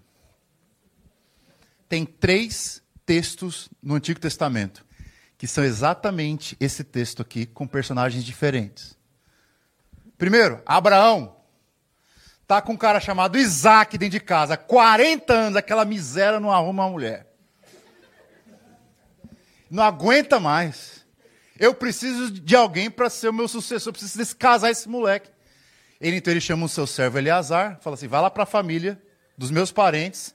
Tem 1.93 2.07
três 2.07 2.81
textos 3.05 3.69
no 3.79 3.93
Antigo 3.93 4.19
Testamento 4.19 4.83
que 5.37 5.45
são 5.45 5.63
exatamente 5.63 6.57
esse 6.59 6.83
texto 6.83 7.21
aqui, 7.21 7.45
com 7.45 7.67
personagens 7.67 8.23
diferentes. 8.23 8.97
Primeiro, 10.17 10.59
Abraão. 10.65 11.35
Tá 12.47 12.63
com 12.63 12.73
um 12.73 12.77
cara 12.77 12.99
chamado 12.99 13.37
Isaac 13.37 13.95
dentro 13.95 14.13
de 14.13 14.19
casa, 14.19 14.57
40 14.57 15.33
anos, 15.33 15.55
aquela 15.55 15.85
miséria 15.85 16.39
não 16.39 16.51
arruma 16.51 16.83
uma 16.83 16.89
mulher. 16.89 17.27
Não 19.69 19.83
aguenta 19.83 20.39
mais. 20.39 21.05
Eu 21.59 21.75
preciso 21.75 22.31
de 22.31 22.55
alguém 22.55 22.89
para 22.89 23.07
ser 23.07 23.29
o 23.29 23.33
meu 23.33 23.47
sucessor, 23.47 23.93
preciso 23.93 24.35
casar 24.35 24.71
esse 24.71 24.89
moleque. 24.89 25.29
Ele 26.01 26.17
então 26.17 26.33
ele 26.33 26.41
chama 26.41 26.65
o 26.65 26.69
seu 26.69 26.87
servo 26.87 27.19
Eleazar, 27.19 27.77
fala 27.81 27.93
assim: 27.93 28.07
vai 28.07 28.19
lá 28.19 28.31
para 28.31 28.41
a 28.41 28.47
família 28.47 28.99
dos 29.37 29.51
meus 29.51 29.71
parentes 29.71 30.33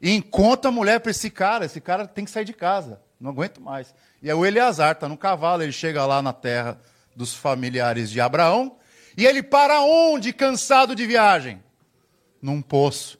e 0.00 0.14
encontra 0.14 0.70
a 0.70 0.72
mulher 0.72 1.00
para 1.00 1.10
esse 1.10 1.30
cara. 1.30 1.64
Esse 1.64 1.80
cara 1.80 2.06
tem 2.06 2.24
que 2.24 2.30
sair 2.30 2.44
de 2.44 2.52
casa, 2.52 3.00
não 3.20 3.30
aguento 3.30 3.60
mais. 3.60 3.94
E 4.22 4.30
aí 4.30 4.36
o 4.36 4.46
Eleazar 4.46 4.92
está 4.92 5.08
no 5.08 5.16
cavalo, 5.16 5.62
ele 5.62 5.72
chega 5.72 6.06
lá 6.06 6.22
na 6.22 6.32
terra 6.32 6.78
dos 7.14 7.34
familiares 7.34 8.10
de 8.10 8.20
Abraão 8.20 8.76
e 9.16 9.26
ele 9.26 9.42
para 9.42 9.80
onde, 9.80 10.32
cansado 10.32 10.94
de 10.94 11.06
viagem? 11.06 11.62
Num 12.40 12.62
poço. 12.62 13.18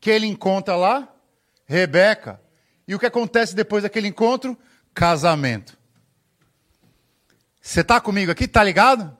Que 0.00 0.10
ele 0.10 0.26
encontra 0.26 0.76
lá? 0.76 1.08
Rebeca. 1.66 2.40
E 2.86 2.94
o 2.94 2.98
que 2.98 3.06
acontece 3.06 3.54
depois 3.54 3.82
daquele 3.82 4.08
encontro? 4.08 4.56
Casamento. 4.94 5.78
Você 7.60 7.80
está 7.80 8.00
comigo 8.00 8.32
aqui? 8.32 8.48
Tá 8.48 8.64
ligado? 8.64 9.16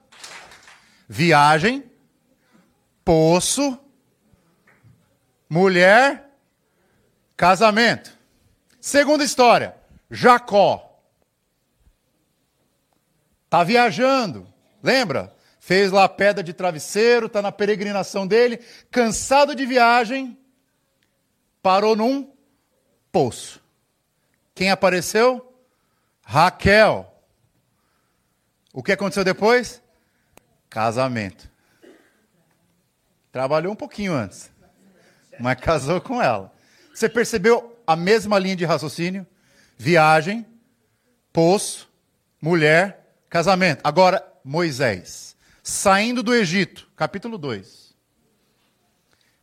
Viagem, 1.07 1.83
poço, 3.03 3.77
mulher, 5.49 6.30
casamento. 7.35 8.17
Segunda 8.79 9.23
história, 9.23 9.75
Jacó. 10.09 10.99
Tá 13.49 13.63
viajando, 13.63 14.47
lembra? 14.81 15.35
Fez 15.59 15.91
lá 15.91 16.05
a 16.05 16.09
pedra 16.09 16.43
de 16.43 16.53
travesseiro, 16.53 17.27
está 17.27 17.41
na 17.41 17.51
peregrinação 17.51 18.25
dele, 18.25 18.57
cansado 18.89 19.53
de 19.53 19.65
viagem, 19.65 20.37
parou 21.61 21.95
num 21.95 22.33
poço. 23.11 23.61
Quem 24.55 24.71
apareceu? 24.71 25.53
Raquel. 26.23 27.07
O 28.73 28.81
que 28.81 28.91
aconteceu 28.91 29.23
depois? 29.23 29.81
Casamento. 30.69 31.49
Trabalhou 33.31 33.73
um 33.73 33.75
pouquinho 33.75 34.13
antes, 34.13 34.51
mas 35.39 35.59
casou 35.59 36.01
com 36.01 36.21
ela. 36.21 36.51
Você 36.93 37.07
percebeu 37.09 37.77
a 37.85 37.95
mesma 37.95 38.37
linha 38.37 38.55
de 38.55 38.65
raciocínio? 38.65 39.25
Viagem, 39.77 40.45
poço, 41.33 41.89
mulher, 42.41 43.15
casamento. 43.29 43.81
Agora, 43.83 44.25
Moisés, 44.43 45.35
saindo 45.63 46.21
do 46.21 46.33
Egito, 46.33 46.89
capítulo 46.95 47.37
2. 47.37 47.95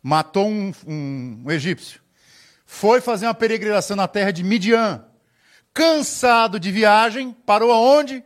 Matou 0.02 0.48
um, 0.48 0.72
um, 0.86 1.42
um 1.44 1.50
egípcio. 1.50 2.00
Foi 2.64 3.00
fazer 3.00 3.26
uma 3.26 3.34
peregrinação 3.34 3.96
na 3.96 4.06
terra 4.06 4.30
de 4.30 4.44
Midian. 4.44 5.04
Cansado 5.72 6.60
de 6.60 6.70
viagem, 6.70 7.32
parou 7.46 7.72
aonde? 7.72 8.22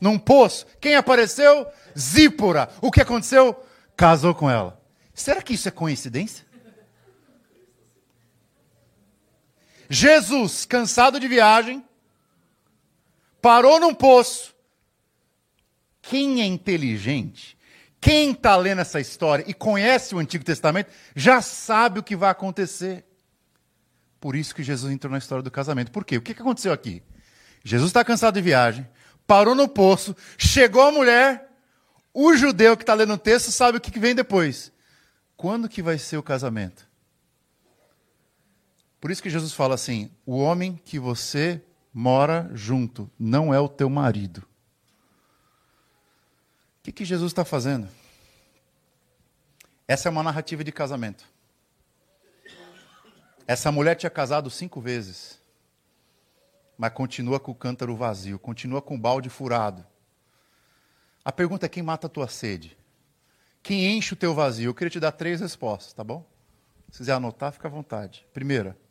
Num 0.00 0.18
poço. 0.18 0.66
Quem 0.80 0.94
apareceu? 0.96 1.66
Zípora. 1.98 2.68
O 2.80 2.90
que 2.90 3.00
aconteceu? 3.00 3.64
Casou 3.96 4.34
com 4.34 4.50
ela. 4.50 4.80
Será 5.12 5.42
que 5.42 5.54
isso 5.54 5.68
é 5.68 5.70
coincidência? 5.70 6.43
Jesus, 9.88 10.64
cansado 10.64 11.20
de 11.20 11.28
viagem, 11.28 11.84
parou 13.40 13.78
num 13.78 13.94
poço. 13.94 14.54
Quem 16.02 16.42
é 16.42 16.46
inteligente, 16.46 17.56
quem 18.00 18.32
está 18.32 18.56
lendo 18.56 18.80
essa 18.80 19.00
história 19.00 19.44
e 19.46 19.54
conhece 19.54 20.14
o 20.14 20.18
Antigo 20.18 20.44
Testamento, 20.44 20.90
já 21.16 21.40
sabe 21.40 21.98
o 21.98 22.02
que 22.02 22.14
vai 22.14 22.30
acontecer. 22.30 23.04
Por 24.20 24.36
isso 24.36 24.54
que 24.54 24.62
Jesus 24.62 24.92
entrou 24.92 25.10
na 25.10 25.18
história 25.18 25.42
do 25.42 25.50
casamento. 25.50 25.90
Por 25.90 26.04
quê? 26.04 26.16
O 26.16 26.22
que 26.22 26.32
aconteceu 26.32 26.72
aqui? 26.72 27.02
Jesus 27.64 27.90
está 27.90 28.04
cansado 28.04 28.34
de 28.34 28.42
viagem, 28.42 28.86
parou 29.26 29.54
no 29.54 29.66
poço, 29.66 30.14
chegou 30.36 30.82
a 30.82 30.92
mulher, 30.92 31.50
o 32.12 32.36
judeu 32.36 32.76
que 32.76 32.82
está 32.82 32.94
lendo 32.94 33.14
o 33.14 33.18
texto 33.18 33.50
sabe 33.50 33.78
o 33.78 33.80
que 33.80 33.98
vem 33.98 34.14
depois. 34.14 34.70
Quando 35.36 35.68
que 35.68 35.82
vai 35.82 35.98
ser 35.98 36.16
o 36.16 36.22
casamento? 36.22 36.83
Por 39.04 39.10
isso 39.10 39.22
que 39.22 39.28
Jesus 39.28 39.52
fala 39.52 39.74
assim: 39.74 40.10
o 40.24 40.38
homem 40.38 40.80
que 40.82 40.98
você 40.98 41.62
mora 41.92 42.50
junto 42.54 43.10
não 43.18 43.52
é 43.52 43.60
o 43.60 43.68
teu 43.68 43.90
marido. 43.90 44.38
O 44.38 44.44
que, 46.84 46.90
que 46.90 47.04
Jesus 47.04 47.30
está 47.30 47.44
fazendo? 47.44 47.86
Essa 49.86 50.08
é 50.08 50.10
uma 50.10 50.22
narrativa 50.22 50.64
de 50.64 50.72
casamento. 50.72 51.26
Essa 53.46 53.70
mulher 53.70 53.94
tinha 53.94 54.08
casado 54.08 54.48
cinco 54.48 54.80
vezes, 54.80 55.38
mas 56.78 56.90
continua 56.94 57.38
com 57.38 57.52
o 57.52 57.54
cântaro 57.54 57.94
vazio, 57.94 58.38
continua 58.38 58.80
com 58.80 58.94
o 58.94 58.98
balde 58.98 59.28
furado. 59.28 59.84
A 61.22 61.30
pergunta 61.30 61.66
é: 61.66 61.68
quem 61.68 61.82
mata 61.82 62.06
a 62.06 62.10
tua 62.10 62.26
sede? 62.26 62.74
Quem 63.62 63.98
enche 63.98 64.14
o 64.14 64.16
teu 64.16 64.32
vazio? 64.32 64.70
Eu 64.70 64.74
queria 64.74 64.88
te 64.88 64.98
dar 64.98 65.12
três 65.12 65.42
respostas, 65.42 65.92
tá 65.92 66.02
bom? 66.02 66.26
Se 66.90 67.00
quiser 67.00 67.12
anotar, 67.12 67.52
fica 67.52 67.68
à 67.68 67.70
vontade. 67.70 68.26
Primeira, 68.32 68.82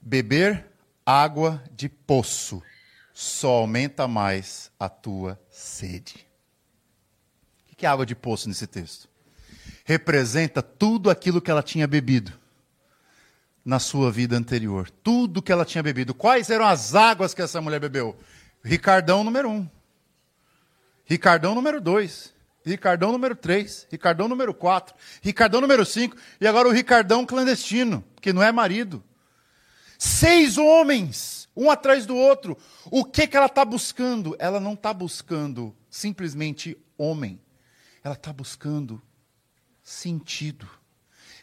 beber 0.00 0.66
água 1.04 1.62
de 1.72 1.88
poço 1.88 2.62
só 3.12 3.48
aumenta 3.48 4.06
mais 4.06 4.70
a 4.78 4.88
tua 4.88 5.40
sede. 5.50 6.26
O 7.72 7.76
que 7.76 7.86
é 7.86 7.88
água 7.88 8.06
de 8.06 8.14
poço 8.14 8.48
nesse 8.48 8.66
texto? 8.66 9.08
Representa 9.84 10.62
tudo 10.62 11.10
aquilo 11.10 11.40
que 11.40 11.50
ela 11.50 11.62
tinha 11.62 11.86
bebido 11.86 12.32
na 13.64 13.78
sua 13.78 14.10
vida 14.10 14.36
anterior. 14.36 14.90
Tudo 15.02 15.42
que 15.42 15.50
ela 15.50 15.64
tinha 15.64 15.82
bebido. 15.82 16.14
Quais 16.14 16.50
eram 16.50 16.66
as 16.66 16.94
águas 16.94 17.34
que 17.34 17.42
essa 17.42 17.60
mulher 17.60 17.80
bebeu? 17.80 18.18
Ricardão 18.62 19.24
número 19.24 19.48
um. 19.48 19.68
Ricardão 21.04 21.54
número 21.54 21.80
dois. 21.80 22.34
Ricardão 22.68 23.12
número 23.12 23.34
3, 23.34 23.86
Ricardão 23.90 24.28
número 24.28 24.52
4, 24.52 24.94
Ricardão 25.22 25.60
número 25.60 25.84
5 25.86 26.14
e 26.40 26.46
agora 26.46 26.68
o 26.68 26.72
Ricardão 26.72 27.24
clandestino, 27.24 28.04
que 28.20 28.32
não 28.32 28.42
é 28.42 28.52
marido. 28.52 29.02
Seis 29.98 30.56
homens, 30.56 31.48
um 31.56 31.68
atrás 31.68 32.06
do 32.06 32.14
outro. 32.14 32.56
O 32.88 33.04
que, 33.04 33.26
que 33.26 33.36
ela 33.36 33.46
está 33.46 33.64
buscando? 33.64 34.36
Ela 34.38 34.60
não 34.60 34.74
está 34.74 34.94
buscando 34.94 35.76
simplesmente 35.90 36.78
homem. 36.96 37.40
Ela 38.04 38.14
está 38.14 38.32
buscando 38.32 39.02
sentido. 39.82 40.68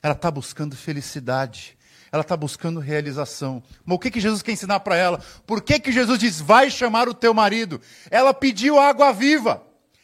Ela 0.02 0.14
está 0.14 0.32
buscando 0.32 0.74
felicidade. 0.76 1.78
Ela 2.12 2.22
está 2.22 2.38
buscando 2.38 2.80
realização. 2.80 3.62
Mas 3.84 3.96
o 3.98 4.00
que, 4.00 4.10
que 4.10 4.22
Jesus 4.22 4.42
quer 4.42 4.54
ensinar 4.54 4.80
para 4.80 4.96
ela? 4.96 5.20
Por 5.46 5.62
que, 5.62 5.78
que 5.78 5.92
Jesus 5.92 6.18
diz, 6.18 6.40
vai 6.40 6.72
chamar 6.72 7.10
o 7.10 7.14
teu 7.14 7.34
marido? 7.34 7.82
Ela 8.10 8.34
pediu 8.34 8.80
água 8.80 9.12
viva. 9.12 9.62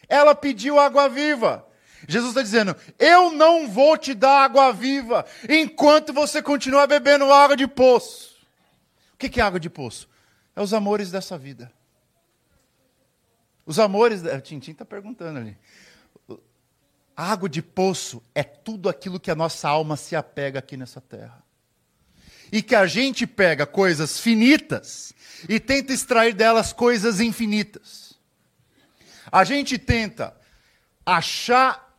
Ela 0.10 0.36
pediu 0.36 0.77
água 0.77 1.08
viva. 1.08 1.65
Jesus 2.05 2.31
está 2.31 2.41
dizendo: 2.41 2.75
Eu 3.00 3.31
não 3.31 3.70
vou 3.70 3.98
te 3.98 4.13
dar 4.13 4.43
água 4.43 4.74
viva 4.74 5.25
enquanto 5.48 6.12
você 6.12 6.41
continuar 6.41 6.88
bebendo 6.88 7.31
água 7.31 7.55
de 7.55 7.65
poço. 7.65 8.30
O 9.28 9.30
que 9.30 9.40
é 9.40 9.44
água 9.44 9.60
de 9.60 9.70
poço? 9.70 10.10
É 10.56 10.62
os 10.62 10.74
amores 10.74 11.12
dessa 11.12 11.38
vida. 11.38 11.72
Os 13.66 13.78
amores. 13.78 14.24
O 14.24 14.42
Tintim 14.42 14.72
está 14.72 14.84
perguntando 14.84 15.38
ali. 15.38 15.58
A 17.16 17.32
água 17.32 17.48
de 17.48 17.62
poço 17.62 18.24
é 18.34 18.42
tudo 18.42 18.90
aquilo 18.90 19.20
que 19.20 19.30
a 19.30 19.36
nossa 19.36 19.70
alma 19.70 19.96
se 19.96 20.16
apega 20.16 20.58
aqui 20.58 20.75
nessa 20.75 21.00
terra. 21.00 21.44
E 22.51 22.63
que 22.63 22.74
a 22.74 22.88
gente 22.88 23.28
pega 23.28 23.66
coisas 23.66 24.20
finitas 24.20 25.13
e 25.48 25.60
tenta 25.60 25.94
extrair 25.94 26.34
delas 26.34 26.74
coisas 26.74 27.20
infinitas. 27.20 28.20
A 29.32 29.44
gente 29.44 29.78
tenta 29.78 30.36
achar 31.06 31.96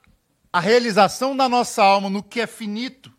a 0.53 0.61
realização 0.61 1.37
da 1.37 1.49
nossa 1.49 1.83
alma 1.83 2.11
no 2.11 2.23
que 2.23 2.41
é 2.41 2.47
finito, 2.47 3.13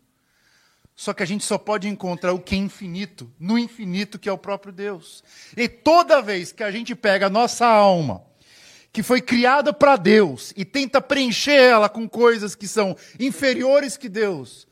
só 0.96 1.12
que 1.12 1.22
a 1.22 1.26
gente 1.26 1.44
só 1.44 1.58
pode 1.58 1.88
encontrar 1.88 2.32
o 2.32 2.38
que 2.38 2.54
é 2.54 2.58
infinito, 2.58 3.32
no 3.38 3.58
infinito 3.58 4.18
que 4.18 4.28
é 4.28 4.32
o 4.32 4.38
próprio 4.38 4.72
Deus. 4.72 5.24
E 5.56 5.68
toda 5.68 6.22
vez 6.22 6.52
que 6.52 6.62
a 6.62 6.70
gente 6.70 6.94
pega 6.94 7.26
a 7.26 7.30
nossa 7.30 7.66
alma, 7.66 8.24
que 8.92 9.02
foi 9.02 9.20
criada 9.20 9.72
para 9.72 9.96
Deus, 9.96 10.52
e 10.56 10.64
tenta 10.64 11.00
preencher 11.00 11.60
ela 11.60 11.88
com 11.88 12.08
coisas 12.08 12.54
que 12.54 12.68
são 12.68 12.96
inferiores 13.18 13.96
que 13.96 14.08
Deus, 14.08 14.68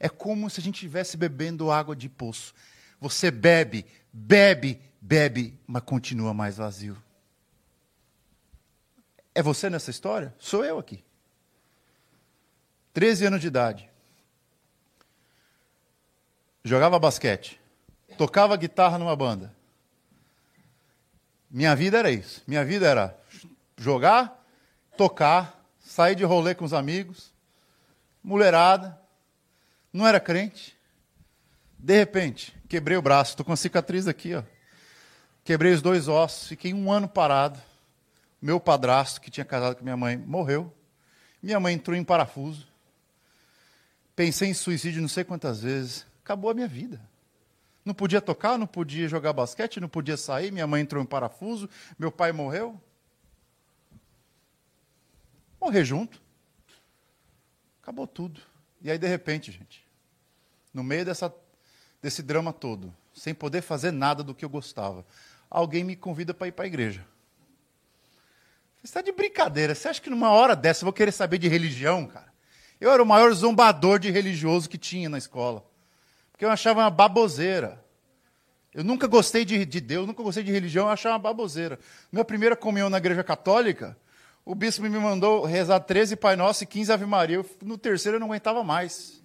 é 0.00 0.08
como 0.08 0.48
se 0.48 0.58
a 0.58 0.62
gente 0.62 0.76
estivesse 0.76 1.18
bebendo 1.18 1.70
água 1.70 1.94
de 1.94 2.08
poço. 2.08 2.54
Você 2.98 3.30
bebe, 3.30 3.84
bebe, 4.10 4.80
bebe, 5.00 5.58
mas 5.66 5.82
continua 5.82 6.32
mais 6.32 6.56
vazio. 6.56 6.96
É 9.34 9.42
você 9.42 9.68
nessa 9.68 9.90
história? 9.90 10.34
Sou 10.38 10.64
eu 10.64 10.78
aqui. 10.78 11.04
13 12.94 13.26
anos 13.26 13.40
de 13.40 13.48
idade. 13.48 13.88
Jogava 16.68 16.98
basquete. 16.98 17.58
Tocava 18.18 18.54
guitarra 18.54 18.98
numa 18.98 19.16
banda. 19.16 19.54
Minha 21.50 21.74
vida 21.74 21.96
era 21.96 22.10
isso. 22.10 22.42
Minha 22.46 22.62
vida 22.62 22.86
era 22.86 23.18
jogar, 23.74 24.44
tocar, 24.94 25.64
sair 25.80 26.14
de 26.14 26.24
rolê 26.24 26.54
com 26.54 26.66
os 26.66 26.74
amigos, 26.74 27.32
mulherada. 28.22 29.00
Não 29.90 30.06
era 30.06 30.20
crente. 30.20 30.76
De 31.78 31.96
repente, 31.96 32.54
quebrei 32.68 32.98
o 32.98 33.02
braço. 33.02 33.30
Estou 33.30 33.46
com 33.46 33.52
uma 33.52 33.56
cicatriz 33.56 34.06
aqui, 34.06 34.34
ó. 34.34 34.42
Quebrei 35.44 35.72
os 35.72 35.80
dois 35.80 36.06
ossos. 36.06 36.48
Fiquei 36.48 36.74
um 36.74 36.92
ano 36.92 37.08
parado. 37.08 37.58
Meu 38.42 38.60
padrasto, 38.60 39.22
que 39.22 39.30
tinha 39.30 39.44
casado 39.44 39.76
com 39.76 39.84
minha 39.84 39.96
mãe, 39.96 40.18
morreu. 40.18 40.70
Minha 41.42 41.58
mãe 41.58 41.72
entrou 41.72 41.96
em 41.96 42.04
parafuso. 42.04 42.68
Pensei 44.14 44.50
em 44.50 44.54
suicídio 44.54 45.00
não 45.00 45.08
sei 45.08 45.24
quantas 45.24 45.62
vezes. 45.62 46.06
Acabou 46.28 46.50
a 46.50 46.54
minha 46.54 46.68
vida. 46.68 47.00
Não 47.82 47.94
podia 47.94 48.20
tocar, 48.20 48.58
não 48.58 48.66
podia 48.66 49.08
jogar 49.08 49.32
basquete, 49.32 49.80
não 49.80 49.88
podia 49.88 50.14
sair. 50.14 50.52
Minha 50.52 50.66
mãe 50.66 50.82
entrou 50.82 51.02
em 51.02 51.06
parafuso. 51.06 51.70
Meu 51.98 52.12
pai 52.12 52.32
morreu. 52.32 52.78
Morrer 55.58 55.86
junto. 55.86 56.20
Acabou 57.80 58.06
tudo. 58.06 58.42
E 58.82 58.90
aí, 58.90 58.98
de 58.98 59.08
repente, 59.08 59.50
gente, 59.50 59.82
no 60.74 60.84
meio 60.84 61.02
dessa, 61.02 61.34
desse 62.02 62.22
drama 62.22 62.52
todo, 62.52 62.94
sem 63.14 63.34
poder 63.34 63.62
fazer 63.62 63.90
nada 63.90 64.22
do 64.22 64.34
que 64.34 64.44
eu 64.44 64.50
gostava, 64.50 65.06
alguém 65.48 65.82
me 65.82 65.96
convida 65.96 66.34
para 66.34 66.48
ir 66.48 66.52
para 66.52 66.66
a 66.66 66.68
igreja. 66.68 67.06
Você 68.76 68.84
está 68.84 69.00
de 69.00 69.12
brincadeira. 69.12 69.74
Você 69.74 69.88
acha 69.88 70.02
que 70.02 70.10
numa 70.10 70.28
hora 70.28 70.54
dessa 70.54 70.82
eu 70.82 70.86
vou 70.86 70.92
querer 70.92 71.12
saber 71.12 71.38
de 71.38 71.48
religião, 71.48 72.06
cara? 72.06 72.30
Eu 72.78 72.90
era 72.90 73.02
o 73.02 73.06
maior 73.06 73.32
zombador 73.32 73.98
de 73.98 74.10
religioso 74.10 74.68
que 74.68 74.76
tinha 74.76 75.08
na 75.08 75.16
escola. 75.16 75.66
Porque 76.38 76.44
eu 76.44 76.50
achava 76.52 76.82
uma 76.82 76.90
baboseira. 76.90 77.84
Eu 78.72 78.84
nunca 78.84 79.08
gostei 79.08 79.44
de, 79.44 79.66
de 79.66 79.80
Deus, 79.80 80.06
nunca 80.06 80.22
gostei 80.22 80.44
de 80.44 80.52
religião, 80.52 80.86
eu 80.86 80.92
achava 80.92 81.14
uma 81.14 81.18
baboseira. 81.18 81.80
Minha 82.12 82.24
primeira 82.24 82.54
comunhão 82.54 82.88
na 82.88 82.98
igreja 82.98 83.24
católica, 83.24 83.98
o 84.44 84.54
bispo 84.54 84.84
me 84.84 84.88
mandou 84.90 85.44
rezar 85.44 85.80
13 85.80 86.14
Pai 86.14 86.36
Nosso 86.36 86.62
e 86.62 86.66
15 86.68 86.92
Ave 86.92 87.06
Maria. 87.06 87.44
No 87.60 87.76
terceiro 87.76 88.18
eu 88.18 88.20
não 88.20 88.28
aguentava 88.28 88.62
mais. 88.62 89.20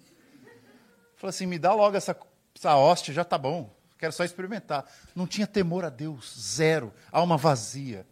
Falei 1.14 1.30
assim, 1.30 1.46
me 1.46 1.56
dá 1.56 1.72
logo 1.72 1.96
essa, 1.96 2.18
essa 2.52 2.74
hóstia, 2.74 3.14
já 3.14 3.22
tá 3.22 3.38
bom. 3.38 3.72
Quero 3.96 4.12
só 4.12 4.24
experimentar. 4.24 4.84
Não 5.14 5.24
tinha 5.24 5.46
temor 5.46 5.84
a 5.84 5.90
Deus, 5.90 6.34
zero. 6.36 6.92
Alma 7.12 7.36
vazia. 7.36 8.04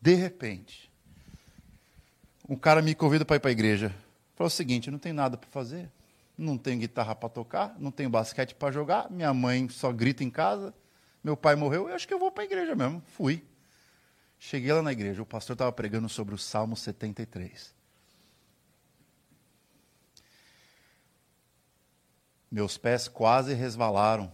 De 0.00 0.14
repente, 0.14 0.90
um 2.48 2.56
cara 2.56 2.82
me 2.82 2.92
convida 2.92 3.24
para 3.24 3.36
ir 3.36 3.40
para 3.40 3.50
a 3.50 3.52
igreja. 3.52 3.94
Falou 4.34 4.48
o 4.48 4.50
seguinte: 4.50 4.90
não 4.90 4.98
tem 4.98 5.12
nada 5.12 5.36
para 5.36 5.48
fazer, 5.48 5.88
não 6.36 6.56
tenho 6.58 6.80
guitarra 6.80 7.14
para 7.14 7.28
tocar, 7.28 7.76
não 7.78 7.90
tenho 7.90 8.10
basquete 8.10 8.54
para 8.54 8.72
jogar, 8.72 9.10
minha 9.10 9.32
mãe 9.32 9.68
só 9.68 9.92
grita 9.92 10.24
em 10.24 10.30
casa, 10.30 10.74
meu 11.22 11.36
pai 11.36 11.54
morreu, 11.54 11.88
eu 11.88 11.94
acho 11.94 12.06
que 12.06 12.14
eu 12.14 12.18
vou 12.18 12.30
para 12.30 12.42
a 12.42 12.46
igreja 12.46 12.74
mesmo. 12.74 13.02
Fui. 13.06 13.44
Cheguei 14.38 14.72
lá 14.72 14.82
na 14.82 14.90
igreja, 14.90 15.22
o 15.22 15.26
pastor 15.26 15.54
estava 15.54 15.70
pregando 15.70 16.08
sobre 16.08 16.34
o 16.34 16.38
Salmo 16.38 16.76
73. 16.76 17.74
Meus 22.50 22.76
pés 22.76 23.06
quase 23.06 23.54
resvalaram, 23.54 24.32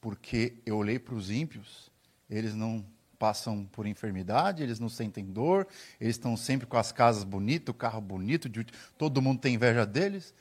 porque 0.00 0.54
eu 0.64 0.76
olhei 0.76 0.98
para 0.98 1.14
os 1.14 1.30
ímpios, 1.30 1.90
eles 2.30 2.54
não 2.54 2.86
passam 3.18 3.64
por 3.66 3.86
enfermidade, 3.86 4.62
eles 4.62 4.78
não 4.78 4.88
sentem 4.88 5.24
dor, 5.24 5.66
eles 6.00 6.14
estão 6.14 6.36
sempre 6.36 6.66
com 6.66 6.76
as 6.76 6.92
casas 6.92 7.24
bonitas, 7.24 7.74
o 7.74 7.76
carro 7.76 8.00
bonito, 8.00 8.48
todo 8.96 9.20
mundo 9.20 9.40
tem 9.40 9.54
inveja 9.54 9.84
deles. 9.84 10.32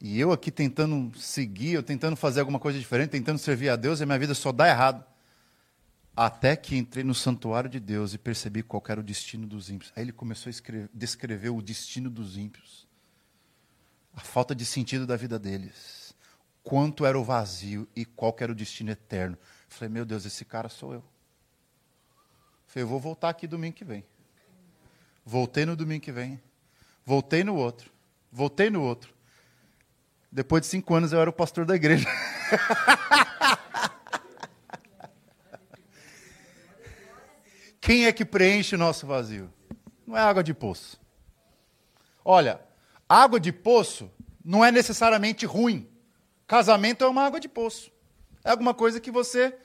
E 0.00 0.18
eu 0.18 0.32
aqui 0.32 0.50
tentando 0.50 1.12
seguir, 1.18 1.72
eu 1.72 1.82
tentando 1.82 2.16
fazer 2.16 2.40
alguma 2.40 2.58
coisa 2.58 2.78
diferente, 2.78 3.10
tentando 3.10 3.38
servir 3.38 3.68
a 3.68 3.76
Deus, 3.76 4.00
e 4.00 4.02
a 4.02 4.06
minha 4.06 4.18
vida 4.18 4.34
só 4.34 4.50
dá 4.50 4.66
errado. 4.66 5.04
Até 6.16 6.56
que 6.56 6.76
entrei 6.76 7.04
no 7.04 7.14
santuário 7.14 7.68
de 7.68 7.78
Deus 7.78 8.14
e 8.14 8.18
percebi 8.18 8.62
qual 8.62 8.82
era 8.88 9.00
o 9.00 9.02
destino 9.02 9.46
dos 9.46 9.68
ímpios. 9.68 9.92
Aí 9.94 10.02
ele 10.02 10.12
começou 10.12 10.48
a 10.48 10.50
escrever, 10.50 10.88
descrever 10.92 11.50
o 11.50 11.60
destino 11.60 12.08
dos 12.08 12.36
ímpios. 12.36 12.88
A 14.14 14.20
falta 14.20 14.54
de 14.54 14.64
sentido 14.64 15.06
da 15.06 15.16
vida 15.16 15.38
deles. 15.38 16.14
Quanto 16.62 17.04
era 17.04 17.18
o 17.18 17.24
vazio 17.24 17.86
e 17.94 18.04
qual 18.04 18.34
era 18.40 18.52
o 18.52 18.54
destino 18.54 18.90
eterno. 18.90 19.36
Falei, 19.68 19.88
meu 19.88 20.04
Deus, 20.04 20.24
esse 20.24 20.44
cara 20.44 20.68
sou 20.68 20.94
eu. 20.94 21.04
Falei, 22.66 22.84
eu 22.84 22.88
vou 22.88 23.00
voltar 23.00 23.28
aqui 23.28 23.46
domingo 23.46 23.76
que 23.76 23.84
vem. 23.84 24.04
Voltei 25.24 25.64
no 25.64 25.76
domingo 25.76 26.02
que 26.02 26.12
vem. 26.12 26.40
Voltei 27.04 27.44
no 27.44 27.54
outro. 27.54 27.90
Voltei 28.32 28.68
no 28.68 28.82
outro. 28.82 29.14
Depois 30.32 30.62
de 30.62 30.68
cinco 30.68 30.94
anos 30.94 31.12
eu 31.12 31.20
era 31.20 31.28
o 31.28 31.32
pastor 31.32 31.64
da 31.64 31.74
igreja. 31.74 32.06
Quem 37.80 38.06
é 38.06 38.12
que 38.12 38.24
preenche 38.24 38.76
o 38.76 38.78
nosso 38.78 39.06
vazio? 39.06 39.52
Não 40.06 40.16
é 40.16 40.20
água 40.20 40.44
de 40.44 40.54
poço. 40.54 41.00
Olha, 42.24 42.60
água 43.08 43.40
de 43.40 43.50
poço 43.50 44.08
não 44.44 44.64
é 44.64 44.70
necessariamente 44.70 45.46
ruim. 45.46 45.88
Casamento 46.46 47.02
é 47.02 47.08
uma 47.08 47.24
água 47.24 47.40
de 47.40 47.48
poço. 47.48 47.90
É 48.44 48.50
alguma 48.50 48.74
coisa 48.74 49.00
que 49.00 49.10
você 49.10 49.56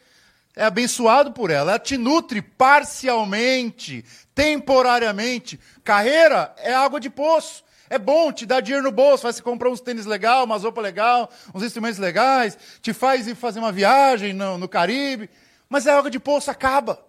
é 0.56 0.63
abençoado 0.63 1.34
por 1.34 1.49
ela, 1.49 1.71
ela 1.71 1.80
te 1.80 1.97
nutre 1.97 2.41
parcialmente, 2.41 4.06
temporariamente. 4.34 5.60
Carreira 5.84 6.56
é 6.58 6.73
água 6.73 6.99
de 6.99 7.10
poço. 7.10 7.64
É 7.89 8.00
bom, 8.00 8.32
te 8.32 8.45
dá 8.45 8.60
dinheiro 8.60 8.84
no 8.84 8.91
bolso, 8.91 9.24
faz 9.24 9.36
você 9.36 9.41
comprar 9.41 9.69
uns 9.69 9.82
tênis 9.82 10.06
legal, 10.06 10.43
uma 10.43 10.58
roupa 10.58 10.82
legal, 10.82 11.30
uns 11.54 11.63
instrumentos 11.63 12.00
legais, 12.00 12.58
te 12.82 12.93
faz 12.93 13.28
ir 13.28 13.36
fazer 13.36 13.60
uma 13.60 13.71
viagem 13.71 14.34
no, 14.34 14.58
no 14.58 14.67
Caribe, 14.67 15.30
mas 15.69 15.86
é 15.86 15.91
água 15.91 16.10
de 16.10 16.19
poço, 16.19 16.50
acaba. 16.50 17.06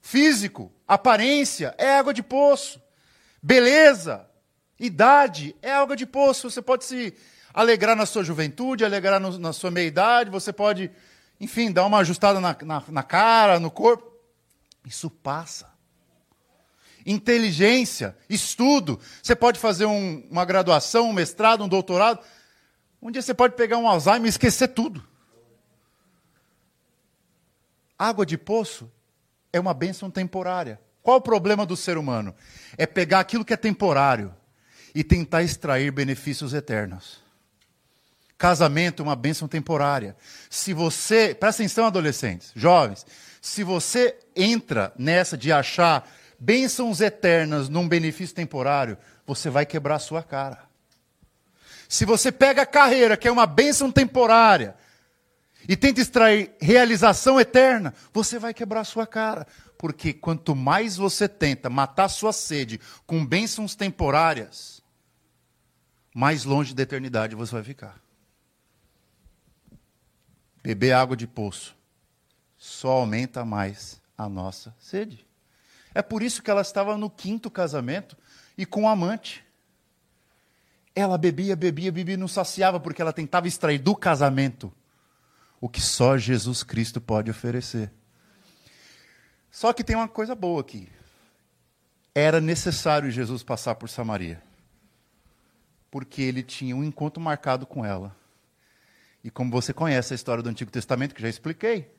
Físico, 0.00 0.72
aparência, 0.86 1.74
é 1.78 1.94
água 1.98 2.14
de 2.14 2.22
poço. 2.22 2.80
Beleza, 3.42 4.26
idade, 4.78 5.54
é 5.60 5.72
água 5.72 5.96
de 5.96 6.06
poço. 6.06 6.50
Você 6.50 6.62
pode 6.62 6.84
se 6.84 7.14
alegrar 7.52 7.96
na 7.96 8.06
sua 8.06 8.24
juventude, 8.24 8.84
alegrar 8.84 9.20
no, 9.20 9.38
na 9.38 9.52
sua 9.52 9.70
meia-idade, 9.70 10.30
você 10.30 10.52
pode 10.52 10.90
enfim, 11.40 11.72
dá 11.72 11.84
uma 11.84 11.98
ajustada 11.98 12.40
na, 12.40 12.56
na, 12.62 12.82
na 12.88 13.02
cara, 13.02 13.58
no 13.58 13.70
corpo. 13.70 14.12
Isso 14.84 15.10
passa. 15.10 15.73
Inteligência, 17.06 18.16
estudo. 18.28 18.98
Você 19.22 19.36
pode 19.36 19.58
fazer 19.58 19.86
um, 19.86 20.26
uma 20.30 20.44
graduação, 20.44 21.10
um 21.10 21.12
mestrado, 21.12 21.64
um 21.64 21.68
doutorado. 21.68 22.20
Um 23.02 23.10
dia 23.10 23.20
você 23.20 23.34
pode 23.34 23.54
pegar 23.54 23.78
um 23.78 23.88
Alzheimer 23.88 24.26
e 24.26 24.28
esquecer 24.28 24.68
tudo. 24.68 25.04
Água 27.98 28.24
de 28.24 28.38
poço 28.38 28.90
é 29.52 29.60
uma 29.60 29.74
bênção 29.74 30.10
temporária. 30.10 30.80
Qual 31.02 31.18
o 31.18 31.20
problema 31.20 31.66
do 31.66 31.76
ser 31.76 31.98
humano? 31.98 32.34
É 32.78 32.86
pegar 32.86 33.20
aquilo 33.20 33.44
que 33.44 33.52
é 33.52 33.56
temporário 33.56 34.34
e 34.94 35.04
tentar 35.04 35.42
extrair 35.42 35.90
benefícios 35.90 36.54
eternos. 36.54 37.22
Casamento 38.38 39.02
é 39.02 39.04
uma 39.04 39.14
bênção 39.14 39.46
temporária. 39.46 40.16
Se 40.48 40.72
você, 40.72 41.34
presta 41.34 41.62
atenção, 41.62 41.86
adolescentes, 41.86 42.52
jovens, 42.54 43.06
se 43.40 43.62
você 43.62 44.18
entra 44.34 44.92
nessa 44.98 45.36
de 45.36 45.52
achar 45.52 46.10
bênçãos 46.44 47.00
eternas 47.00 47.70
num 47.70 47.88
benefício 47.88 48.34
temporário, 48.34 48.98
você 49.26 49.48
vai 49.48 49.64
quebrar 49.64 49.94
a 49.94 49.98
sua 49.98 50.22
cara. 50.22 50.68
Se 51.88 52.04
você 52.04 52.30
pega 52.30 52.62
a 52.62 52.66
carreira, 52.66 53.16
que 53.16 53.26
é 53.26 53.32
uma 53.32 53.46
bênção 53.46 53.90
temporária, 53.90 54.76
e 55.66 55.74
tenta 55.74 56.02
extrair 56.02 56.54
realização 56.60 57.40
eterna, 57.40 57.94
você 58.12 58.38
vai 58.38 58.52
quebrar 58.52 58.80
a 58.80 58.84
sua 58.84 59.06
cara. 59.06 59.46
Porque 59.78 60.12
quanto 60.12 60.54
mais 60.54 60.96
você 60.96 61.26
tenta 61.26 61.70
matar 61.70 62.08
sua 62.08 62.32
sede 62.32 62.78
com 63.06 63.24
bênçãos 63.24 63.74
temporárias, 63.74 64.82
mais 66.14 66.44
longe 66.44 66.74
da 66.74 66.82
eternidade 66.82 67.34
você 67.34 67.52
vai 67.52 67.64
ficar. 67.64 67.98
Beber 70.62 70.92
água 70.92 71.16
de 71.16 71.26
poço 71.26 71.74
só 72.58 72.90
aumenta 72.90 73.44
mais 73.44 74.00
a 74.16 74.28
nossa 74.28 74.74
sede. 74.78 75.23
É 75.94 76.02
por 76.02 76.22
isso 76.22 76.42
que 76.42 76.50
ela 76.50 76.60
estava 76.60 76.98
no 76.98 77.08
quinto 77.08 77.50
casamento 77.50 78.16
e 78.58 78.66
com 78.66 78.82
um 78.82 78.88
amante. 78.88 79.44
Ela 80.94 81.16
bebia, 81.16 81.54
bebia, 81.54 81.92
bebia 81.92 82.14
e 82.14 82.18
não 82.18 82.28
saciava 82.28 82.80
porque 82.80 83.00
ela 83.00 83.12
tentava 83.12 83.46
extrair 83.46 83.78
do 83.78 83.94
casamento 83.94 84.72
o 85.60 85.68
que 85.68 85.80
só 85.80 86.18
Jesus 86.18 86.62
Cristo 86.62 87.00
pode 87.00 87.30
oferecer. 87.30 87.90
Só 89.50 89.72
que 89.72 89.84
tem 89.84 89.96
uma 89.96 90.08
coisa 90.08 90.34
boa 90.34 90.60
aqui. 90.60 90.88
Era 92.14 92.40
necessário 92.40 93.10
Jesus 93.10 93.42
passar 93.42 93.76
por 93.76 93.88
Samaria. 93.88 94.42
Porque 95.90 96.22
ele 96.22 96.42
tinha 96.42 96.76
um 96.76 96.84
encontro 96.84 97.22
marcado 97.22 97.66
com 97.66 97.84
ela. 97.84 98.14
E 99.22 99.30
como 99.30 99.50
você 99.50 99.72
conhece 99.72 100.12
a 100.12 100.16
história 100.16 100.42
do 100.42 100.48
Antigo 100.48 100.70
Testamento, 100.70 101.14
que 101.14 101.22
já 101.22 101.28
expliquei, 101.28 101.90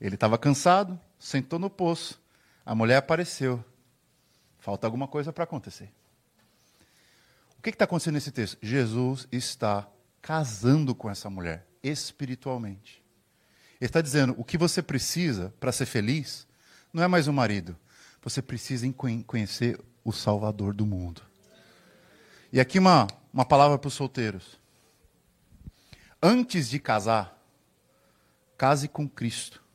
ele 0.00 0.14
estava 0.14 0.38
cansado, 0.38 0.98
sentou 1.18 1.58
no 1.58 1.68
poço. 1.68 2.20
A 2.68 2.74
mulher 2.74 2.98
apareceu. 2.98 3.64
Falta 4.58 4.86
alguma 4.86 5.08
coisa 5.08 5.32
para 5.32 5.44
acontecer. 5.44 5.90
O 7.58 7.62
que 7.62 7.70
está 7.70 7.86
acontecendo 7.86 8.12
nesse 8.12 8.30
texto? 8.30 8.58
Jesus 8.60 9.26
está 9.32 9.88
casando 10.20 10.94
com 10.94 11.08
essa 11.08 11.30
mulher, 11.30 11.66
espiritualmente. 11.82 13.02
Ele 13.80 13.88
está 13.88 14.02
dizendo: 14.02 14.34
o 14.36 14.44
que 14.44 14.58
você 14.58 14.82
precisa 14.82 15.50
para 15.58 15.72
ser 15.72 15.86
feliz 15.86 16.46
não 16.92 17.02
é 17.02 17.08
mais 17.08 17.26
um 17.26 17.32
marido. 17.32 17.74
Você 18.20 18.42
precisa 18.42 18.86
conhecer 19.26 19.80
o 20.04 20.12
Salvador 20.12 20.74
do 20.74 20.84
mundo. 20.84 21.22
E 22.52 22.60
aqui 22.60 22.78
uma, 22.78 23.06
uma 23.32 23.46
palavra 23.46 23.78
para 23.78 23.88
os 23.88 23.94
solteiros. 23.94 24.60
Antes 26.22 26.68
de 26.68 26.78
casar, 26.78 27.42
case 28.58 28.88
com 28.88 29.08
Cristo. 29.08 29.66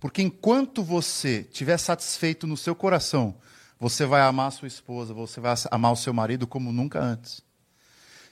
Porque 0.00 0.22
enquanto 0.22 0.82
você 0.82 1.40
estiver 1.40 1.76
satisfeito 1.76 2.46
no 2.46 2.56
seu 2.56 2.74
coração, 2.74 3.36
você 3.78 4.06
vai 4.06 4.22
amar 4.22 4.48
a 4.48 4.50
sua 4.50 4.66
esposa, 4.66 5.12
você 5.12 5.40
vai 5.40 5.54
amar 5.70 5.92
o 5.92 5.96
seu 5.96 6.14
marido 6.14 6.46
como 6.46 6.72
nunca 6.72 6.98
antes. 6.98 7.42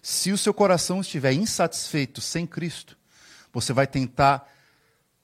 Se 0.02 0.32
o 0.32 0.38
seu 0.38 0.54
coração 0.54 1.02
estiver 1.02 1.32
insatisfeito 1.32 2.22
sem 2.22 2.46
Cristo, 2.46 2.96
você 3.52 3.74
vai 3.74 3.86
tentar 3.86 4.50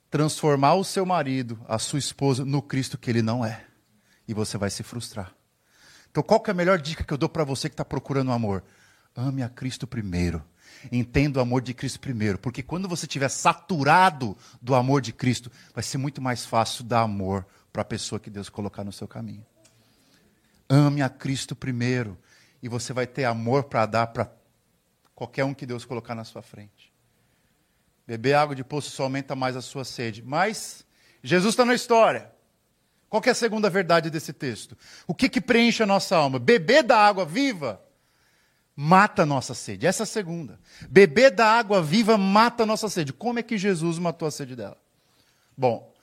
transformar 0.09 0.75
o 0.75 0.83
seu 0.83 1.05
marido, 1.05 1.59
a 1.67 1.79
sua 1.79 1.99
esposa, 1.99 2.45
no 2.45 2.61
Cristo 2.61 2.97
que 2.97 3.09
ele 3.09 3.23
não 3.23 3.43
é. 3.43 3.65
E 4.27 4.33
você 4.33 4.57
vai 4.57 4.69
se 4.69 4.83
frustrar. 4.83 5.33
Então, 6.11 6.23
qual 6.23 6.41
é 6.47 6.51
a 6.51 6.53
melhor 6.53 6.79
dica 6.79 7.03
que 7.03 7.13
eu 7.13 7.17
dou 7.17 7.27
para 7.27 7.43
você 7.43 7.67
que 7.67 7.73
está 7.73 7.83
procurando 7.83 8.31
amor? 8.31 8.63
Ame 9.15 9.43
a 9.43 9.49
Cristo 9.49 9.87
primeiro. 9.87 10.43
Entenda 10.91 11.39
o 11.39 11.41
amor 11.41 11.61
de 11.61 11.73
Cristo 11.73 11.99
primeiro. 11.99 12.37
Porque 12.37 12.63
quando 12.63 12.87
você 12.87 13.05
estiver 13.05 13.29
saturado 13.29 14.37
do 14.61 14.75
amor 14.75 15.01
de 15.01 15.11
Cristo, 15.11 15.51
vai 15.73 15.83
ser 15.83 15.97
muito 15.97 16.21
mais 16.21 16.45
fácil 16.45 16.83
dar 16.83 17.01
amor 17.01 17.45
para 17.71 17.81
a 17.81 17.85
pessoa 17.85 18.19
que 18.19 18.29
Deus 18.29 18.49
colocar 18.49 18.83
no 18.83 18.91
seu 18.91 19.07
caminho. 19.07 19.45
Ame 20.69 21.01
a 21.01 21.09
Cristo 21.09 21.55
primeiro. 21.55 22.17
E 22.61 22.69
você 22.69 22.93
vai 22.93 23.05
ter 23.05 23.25
amor 23.25 23.65
para 23.65 23.85
dar 23.85 24.07
para 24.07 24.31
qualquer 25.13 25.43
um 25.45 25.53
que 25.53 25.65
Deus 25.65 25.85
colocar 25.85 26.15
na 26.15 26.23
sua 26.23 26.41
frente. 26.41 26.93
Beber 28.07 28.33
água 28.33 28.55
de 28.55 28.63
poço 28.63 28.91
só 28.91 29.03
aumenta 29.03 29.35
mais 29.35 29.55
a 29.55 29.61
sua 29.61 29.83
sede. 29.83 30.23
Mas 30.23 30.85
Jesus 31.21 31.53
está 31.53 31.65
na 31.65 31.73
história. 31.73 32.31
Qual 33.09 33.21
é 33.25 33.29
a 33.29 33.35
segunda 33.35 33.69
verdade 33.69 34.09
desse 34.09 34.33
texto? 34.33 34.77
O 35.07 35.13
que, 35.13 35.29
que 35.29 35.39
preenche 35.39 35.83
a 35.83 35.85
nossa 35.85 36.15
alma? 36.15 36.39
Beber 36.39 36.83
da 36.83 36.97
água 36.97 37.25
viva 37.25 37.84
mata 38.75 39.23
a 39.23 39.25
nossa 39.25 39.53
sede. 39.53 39.87
Essa 39.87 40.03
é 40.03 40.05
a 40.05 40.07
segunda. 40.07 40.59
Beber 40.89 41.31
da 41.31 41.47
água 41.47 41.81
viva 41.81 42.17
mata 42.17 42.63
a 42.63 42.65
nossa 42.65 42.89
sede. 42.89 43.13
Como 43.13 43.39
é 43.39 43.43
que 43.43 43.57
Jesus 43.57 43.97
matou 43.97 44.27
a 44.27 44.31
sede 44.31 44.55
dela? 44.55 44.77
Bom, 45.57 45.93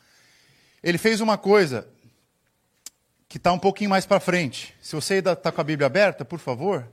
ele 0.82 0.96
fez 0.96 1.20
uma 1.20 1.36
coisa 1.36 1.86
que 3.28 3.36
está 3.36 3.52
um 3.52 3.58
pouquinho 3.58 3.90
mais 3.90 4.06
para 4.06 4.20
frente. 4.20 4.74
Se 4.80 4.94
você 4.94 5.14
ainda 5.14 5.32
está 5.32 5.52
com 5.52 5.60
a 5.60 5.64
Bíblia 5.64 5.86
aberta, 5.86 6.24
por 6.24 6.38
favor. 6.38 6.88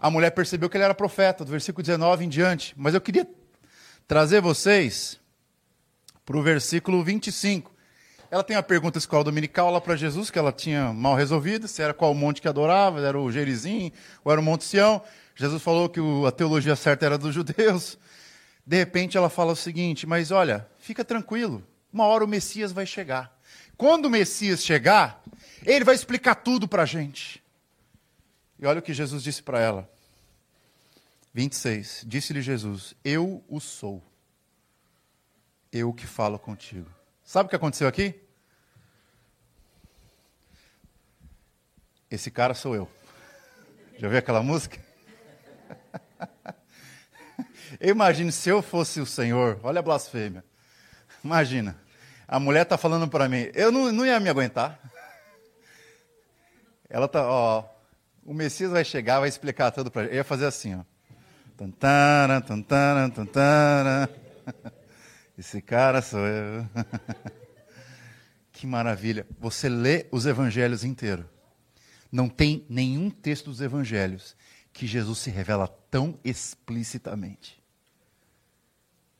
A 0.00 0.10
mulher 0.10 0.30
percebeu 0.30 0.68
que 0.68 0.76
ele 0.76 0.84
era 0.84 0.94
profeta, 0.94 1.44
do 1.44 1.50
versículo 1.50 1.82
19 1.82 2.24
em 2.24 2.28
diante. 2.28 2.74
Mas 2.76 2.94
eu 2.94 3.00
queria 3.00 3.26
trazer 4.06 4.40
vocês 4.40 5.18
para 6.24 6.36
o 6.36 6.42
versículo 6.42 7.02
25. 7.02 7.73
Ela 8.34 8.42
tem 8.42 8.56
uma 8.56 8.64
pergunta 8.64 8.98
escola 8.98 9.22
dominical 9.22 9.70
lá 9.70 9.80
para 9.80 9.94
Jesus, 9.94 10.28
que 10.28 10.36
ela 10.36 10.50
tinha 10.50 10.92
mal 10.92 11.14
resolvido, 11.14 11.68
se 11.68 11.80
era 11.80 11.94
qual 11.94 12.12
monte 12.12 12.42
que 12.42 12.48
adorava, 12.48 13.00
era 13.00 13.16
o 13.16 13.30
Gerizim 13.30 13.92
ou 14.24 14.32
era 14.32 14.40
o 14.40 14.44
Monte 14.44 14.64
Sião. 14.64 15.00
Jesus 15.36 15.62
falou 15.62 15.88
que 15.88 16.00
a 16.26 16.32
teologia 16.32 16.74
certa 16.74 17.06
era 17.06 17.16
dos 17.16 17.32
judeus. 17.32 17.96
De 18.66 18.76
repente 18.76 19.16
ela 19.16 19.30
fala 19.30 19.52
o 19.52 19.56
seguinte: 19.56 20.04
Mas 20.04 20.32
olha, 20.32 20.66
fica 20.80 21.04
tranquilo, 21.04 21.64
uma 21.92 22.06
hora 22.06 22.24
o 22.24 22.26
Messias 22.26 22.72
vai 22.72 22.84
chegar. 22.84 23.40
Quando 23.76 24.06
o 24.06 24.10
Messias 24.10 24.64
chegar, 24.64 25.22
ele 25.64 25.84
vai 25.84 25.94
explicar 25.94 26.34
tudo 26.34 26.66
para 26.66 26.82
a 26.82 26.86
gente. 26.86 27.40
E 28.58 28.66
olha 28.66 28.80
o 28.80 28.82
que 28.82 28.92
Jesus 28.92 29.22
disse 29.22 29.44
para 29.44 29.60
ela. 29.60 29.88
26. 31.32 32.02
Disse-lhe 32.04 32.42
Jesus: 32.42 32.96
Eu 33.04 33.44
o 33.48 33.60
sou. 33.60 34.02
Eu 35.72 35.92
que 35.92 36.04
falo 36.04 36.36
contigo. 36.36 36.90
Sabe 37.22 37.46
o 37.46 37.50
que 37.50 37.56
aconteceu 37.56 37.86
aqui? 37.86 38.23
Esse 42.10 42.30
cara 42.30 42.54
sou 42.54 42.74
eu. 42.74 42.88
Já 43.98 44.08
viu 44.08 44.18
aquela 44.18 44.42
música? 44.42 44.78
Eu 47.80 47.90
imagino 47.90 48.30
se 48.30 48.48
eu 48.48 48.62
fosse 48.62 49.00
o 49.00 49.06
Senhor, 49.06 49.58
olha 49.62 49.80
a 49.80 49.82
blasfêmia. 49.82 50.44
Imagina, 51.24 51.76
a 52.28 52.38
mulher 52.38 52.62
está 52.62 52.78
falando 52.78 53.08
para 53.08 53.28
mim, 53.28 53.50
eu 53.52 53.72
não, 53.72 53.90
não 53.90 54.06
ia 54.06 54.20
me 54.20 54.28
aguentar. 54.28 54.78
Ela 56.88 57.08
tá, 57.08 57.26
ó, 57.26 57.64
o 58.24 58.32
Messias 58.32 58.70
vai 58.70 58.84
chegar, 58.84 59.20
vai 59.20 59.28
explicar 59.28 59.70
tudo 59.70 59.90
para 59.90 60.04
Eu 60.04 60.14
ia 60.14 60.24
fazer 60.24 60.46
assim, 60.46 60.76
ó. 60.76 60.84
Esse 65.36 65.60
cara 65.60 66.00
sou 66.00 66.20
eu. 66.20 66.66
que 68.52 68.66
maravilha. 68.66 69.26
Você 69.40 69.68
lê 69.68 70.06
os 70.10 70.26
evangelhos 70.26 70.84
inteiros. 70.84 71.26
Não 72.14 72.28
tem 72.28 72.64
nenhum 72.68 73.10
texto 73.10 73.46
dos 73.46 73.60
evangelhos 73.60 74.36
que 74.72 74.86
Jesus 74.86 75.18
se 75.18 75.30
revela 75.30 75.66
tão 75.66 76.16
explicitamente. 76.22 77.60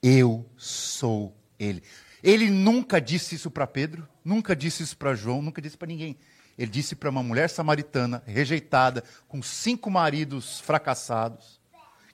Eu 0.01 0.49
sou 0.55 1.35
Ele. 1.59 1.83
Ele 2.23 2.49
nunca 2.49 3.01
disse 3.01 3.35
isso 3.35 3.51
para 3.51 3.67
Pedro, 3.67 4.07
nunca 4.23 4.55
disse 4.55 4.81
isso 4.81 4.95
para 4.95 5.13
João, 5.13 5.41
nunca 5.41 5.61
disse 5.61 5.77
para 5.77 5.89
ninguém. 5.89 6.17
Ele 6.57 6.71
disse 6.71 6.95
para 6.95 7.09
uma 7.09 7.21
mulher 7.21 7.49
samaritana, 7.49 8.23
rejeitada, 8.25 9.03
com 9.27 9.43
cinco 9.43 9.91
maridos 9.91 10.61
fracassados, 10.61 11.59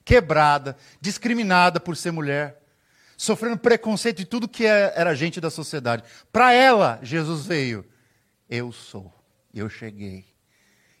quebrada, 0.04 0.76
discriminada 1.00 1.78
por 1.78 1.96
ser 1.96 2.10
mulher, 2.10 2.60
sofrendo 3.16 3.56
preconceito 3.56 4.16
de 4.16 4.24
tudo 4.24 4.48
que 4.48 4.66
é, 4.66 4.92
era 4.96 5.14
gente 5.14 5.40
da 5.40 5.48
sociedade. 5.48 6.02
Para 6.32 6.52
ela, 6.52 6.98
Jesus 7.04 7.46
veio. 7.46 7.86
Eu 8.50 8.72
sou, 8.72 9.14
eu 9.54 9.68
cheguei. 9.68 10.31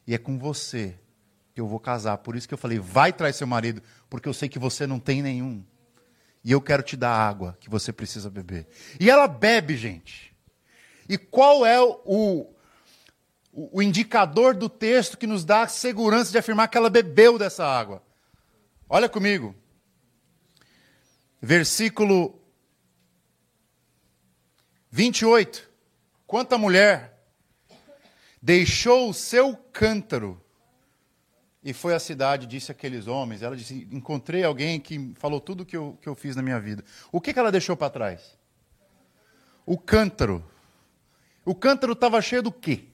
E 0.06 0.14
é 0.14 0.18
com 0.18 0.38
você 0.38 0.98
que 1.54 1.60
eu 1.60 1.66
vou 1.66 1.78
casar. 1.78 2.18
Por 2.18 2.36
isso 2.36 2.48
que 2.48 2.54
eu 2.54 2.58
falei, 2.58 2.78
vai 2.78 3.12
trazer 3.12 3.38
seu 3.38 3.46
marido, 3.46 3.82
porque 4.08 4.28
eu 4.28 4.34
sei 4.34 4.48
que 4.48 4.58
você 4.58 4.86
não 4.86 4.98
tem 4.98 5.22
nenhum. 5.22 5.64
E 6.44 6.50
eu 6.50 6.60
quero 6.60 6.82
te 6.82 6.96
dar 6.96 7.12
água 7.12 7.56
que 7.60 7.70
você 7.70 7.92
precisa 7.92 8.28
beber. 8.28 8.66
E 8.98 9.08
ela 9.08 9.28
bebe, 9.28 9.76
gente. 9.76 10.34
E 11.08 11.16
qual 11.16 11.64
é 11.64 11.80
o, 11.80 12.00
o, 12.04 12.54
o 13.52 13.82
indicador 13.82 14.54
do 14.54 14.68
texto 14.68 15.16
que 15.16 15.26
nos 15.26 15.44
dá 15.44 15.62
a 15.62 15.68
segurança 15.68 16.32
de 16.32 16.38
afirmar 16.38 16.68
que 16.68 16.76
ela 16.76 16.90
bebeu 16.90 17.38
dessa 17.38 17.64
água? 17.64 18.02
Olha 18.88 19.08
comigo. 19.08 19.54
Versículo 21.40 22.40
28. 24.90 25.70
Quanta 26.26 26.58
mulher 26.58 27.11
deixou 28.42 29.08
o 29.08 29.14
seu 29.14 29.56
cântaro 29.56 30.42
e 31.62 31.72
foi 31.72 31.94
à 31.94 32.00
cidade, 32.00 32.46
disse 32.46 32.72
aqueles 32.72 33.06
homens. 33.06 33.40
Ela 33.40 33.56
disse: 33.56 33.86
Encontrei 33.92 34.42
alguém 34.42 34.80
que 34.80 35.14
falou 35.16 35.40
tudo 35.40 35.64
que 35.64 35.76
eu, 35.76 35.96
que 36.02 36.08
eu 36.08 36.14
fiz 36.16 36.34
na 36.34 36.42
minha 36.42 36.58
vida. 36.58 36.84
O 37.12 37.20
que, 37.20 37.32
que 37.32 37.38
ela 37.38 37.52
deixou 37.52 37.76
para 37.76 37.88
trás? 37.88 38.36
O 39.64 39.78
cântaro. 39.78 40.44
O 41.44 41.54
cântaro 41.54 41.92
estava 41.92 42.20
cheio 42.20 42.42
do 42.42 42.50
quê? 42.50 42.88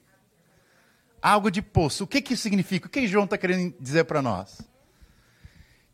Água 1.21 1.51
de 1.51 1.63
poço. 1.63 2.05
O 2.05 2.07
que, 2.07 2.21
que 2.21 2.37
significa? 2.37 2.87
O 2.87 2.91
que 2.91 3.07
João 3.07 3.25
está 3.25 3.39
querendo 3.39 3.75
dizer 3.81 4.05
para 4.05 4.21
nós? 4.21 4.61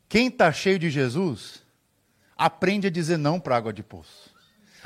Quem 0.09 0.27
está 0.29 0.53
cheio 0.53 0.79
de 0.79 0.91
Jesus, 0.91 1.63
aprende 2.37 2.89
a 2.89 2.91
dizer 2.91 3.17
não 3.17 3.41
para 3.41 3.57
água 3.57 3.73
de 3.73 3.83
poço. 3.83 4.35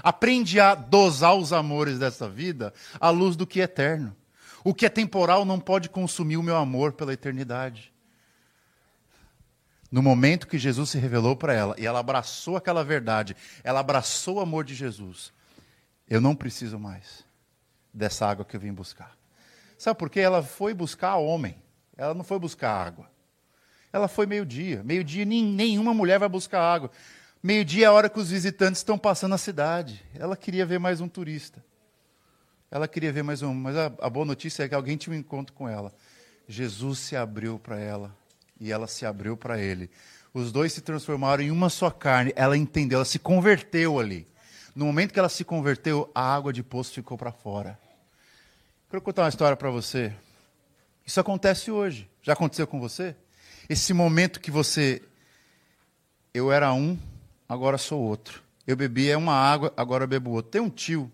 Aprende 0.03 0.61
a 0.61 0.75
dosar 0.75 1.35
os 1.35 1.53
amores 1.53 1.99
dessa 1.99 2.29
vida 2.29 2.73
à 3.01 3.11
luz 3.11 3.35
do 3.35 3.47
que 3.47 3.61
é 3.61 3.65
eterno. 3.65 4.17
O 4.65 4.75
que 4.75 4.87
é 4.87 4.89
temporal 4.89 5.45
não 5.45 5.61
pode 5.61 5.89
consumir 5.89 6.37
o 6.37 6.43
meu 6.43 6.57
amor 6.57 6.93
pela 6.93 7.13
eternidade. 7.13 7.93
No 9.91 10.03
momento 10.03 10.47
que 10.47 10.59
Jesus 10.59 10.91
se 10.91 10.99
revelou 10.99 11.35
para 11.35 11.55
ela 11.55 11.75
e 11.79 11.87
ela 11.87 11.99
abraçou 11.99 12.57
aquela 12.57 12.85
verdade, 12.85 13.35
ela 13.65 13.81
abraçou 13.81 14.37
o 14.37 14.41
amor 14.41 14.65
de 14.65 14.75
Jesus. 14.75 15.33
Eu 16.09 16.21
não 16.21 16.35
preciso 16.35 16.79
mais 16.79 17.25
dessa 17.93 18.27
água 18.27 18.45
que 18.45 18.55
eu 18.55 18.61
vim 18.61 18.73
buscar. 18.73 19.17
Sabe 19.79 19.99
por 19.99 20.11
quê? 20.11 20.21
Ela 20.21 20.43
foi 20.43 20.75
buscar 20.75 21.17
homem, 21.17 21.57
ela 21.97 22.13
não 22.13 22.25
foi 22.25 22.39
buscar 22.39 22.71
água. 22.71 23.09
Ela 23.93 24.09
foi 24.09 24.27
meio-dia. 24.27 24.83
Meio-dia 24.85 25.25
nenhuma 25.25 25.95
mulher 25.95 26.19
vai 26.19 26.29
buscar 26.29 26.61
água. 26.61 26.91
Meio-dia 27.43 27.87
é 27.87 27.89
a 27.89 27.93
hora 27.93 28.11
que 28.11 28.19
os 28.19 28.31
visitantes 28.31 28.81
estão 28.81 28.99
passando 28.99 29.35
a 29.35 29.39
cidade. 29.39 30.05
Ela 30.15 30.37
queria 30.37 30.67
ver 30.67 30.79
mais 30.79 31.01
um 31.01 31.09
turista. 31.09 31.65
Ela 32.71 32.87
queria 32.87 33.13
ver 33.13 33.23
mais 33.23 33.43
um, 33.43 33.55
mas 33.55 33.77
a, 33.77 33.87
a 34.01 34.11
boa 34.11 34.27
notícia 34.27 34.63
é 34.63 34.69
que 34.69 34.75
alguém 34.75 34.97
tinha 34.97 35.15
um 35.15 35.19
encontro 35.19 35.55
com 35.55 35.69
ela. 35.69 35.93
Jesus 36.47 36.99
se 36.99 37.17
abriu 37.17 37.59
para 37.59 37.79
ela 37.79 38.15
e 38.61 38.71
ela 38.71 38.87
se 38.87 39.07
abriu 39.07 39.37
para 39.37 39.59
ele. 39.59 39.91
Os 40.35 40.53
dois 40.53 40.73
se 40.73 40.81
transformaram 40.81 41.43
em 41.43 41.51
uma 41.51 41.71
só 41.71 41.91
carne. 41.91 42.33
Ela 42.37 42.57
entendeu, 42.57 42.99
ela 42.99 43.05
se 43.05 43.19
converteu 43.19 43.99
ali. 43.99 44.27
No 44.75 44.85
momento 44.85 45.13
que 45.13 45.19
ela 45.19 45.29
se 45.29 45.45
converteu, 45.45 46.11
a 46.15 46.35
água 46.35 46.53
de 46.53 46.63
poço 46.63 46.93
ficou 46.93 47.17
para 47.17 47.33
fora. 47.33 47.79
Quero 48.91 49.03
contar 49.03 49.23
uma 49.23 49.29
história 49.29 49.57
para 49.57 49.71
você. 49.71 50.15
Isso 51.05 51.19
acontece 51.19 51.71
hoje. 51.71 52.09
Já 52.23 52.35
aconteceu 52.35 52.67
com 52.67 52.79
você? 52.79 53.17
Esse 53.69 53.93
momento 53.93 54.41
que 54.41 54.51
você. 54.51 55.03
Eu 56.33 56.53
era 56.53 56.73
um, 56.73 56.99
agora 57.49 57.79
sou 57.79 58.01
outro. 58.01 58.43
Eu 58.67 58.77
bebia 58.77 59.17
uma 59.17 59.33
água, 59.33 59.73
agora 59.77 60.07
bebo 60.07 60.31
outro. 60.31 60.51
Tem 60.51 60.61
um 60.61 60.71
tio, 60.71 61.11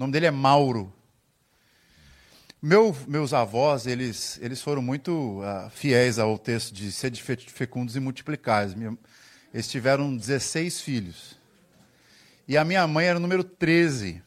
o 0.00 0.02
nome 0.02 0.14
dele 0.14 0.24
é 0.24 0.30
Mauro. 0.30 0.90
Meu, 2.62 2.96
meus 3.06 3.34
avós, 3.34 3.86
eles, 3.86 4.38
eles 4.40 4.62
foram 4.62 4.80
muito 4.80 5.42
uh, 5.42 5.68
fiéis 5.68 6.18
ao 6.18 6.38
texto 6.38 6.72
de 6.72 6.90
ser 6.90 7.14
fecundos 7.14 7.96
e 7.96 8.00
multiplicais. 8.00 8.74
Eles 9.52 9.68
tiveram 9.68 10.16
16 10.16 10.80
filhos. 10.80 11.38
E 12.48 12.56
a 12.56 12.64
minha 12.64 12.86
mãe 12.86 13.08
era 13.08 13.18
o 13.18 13.20
número 13.20 13.44
13. 13.44 14.22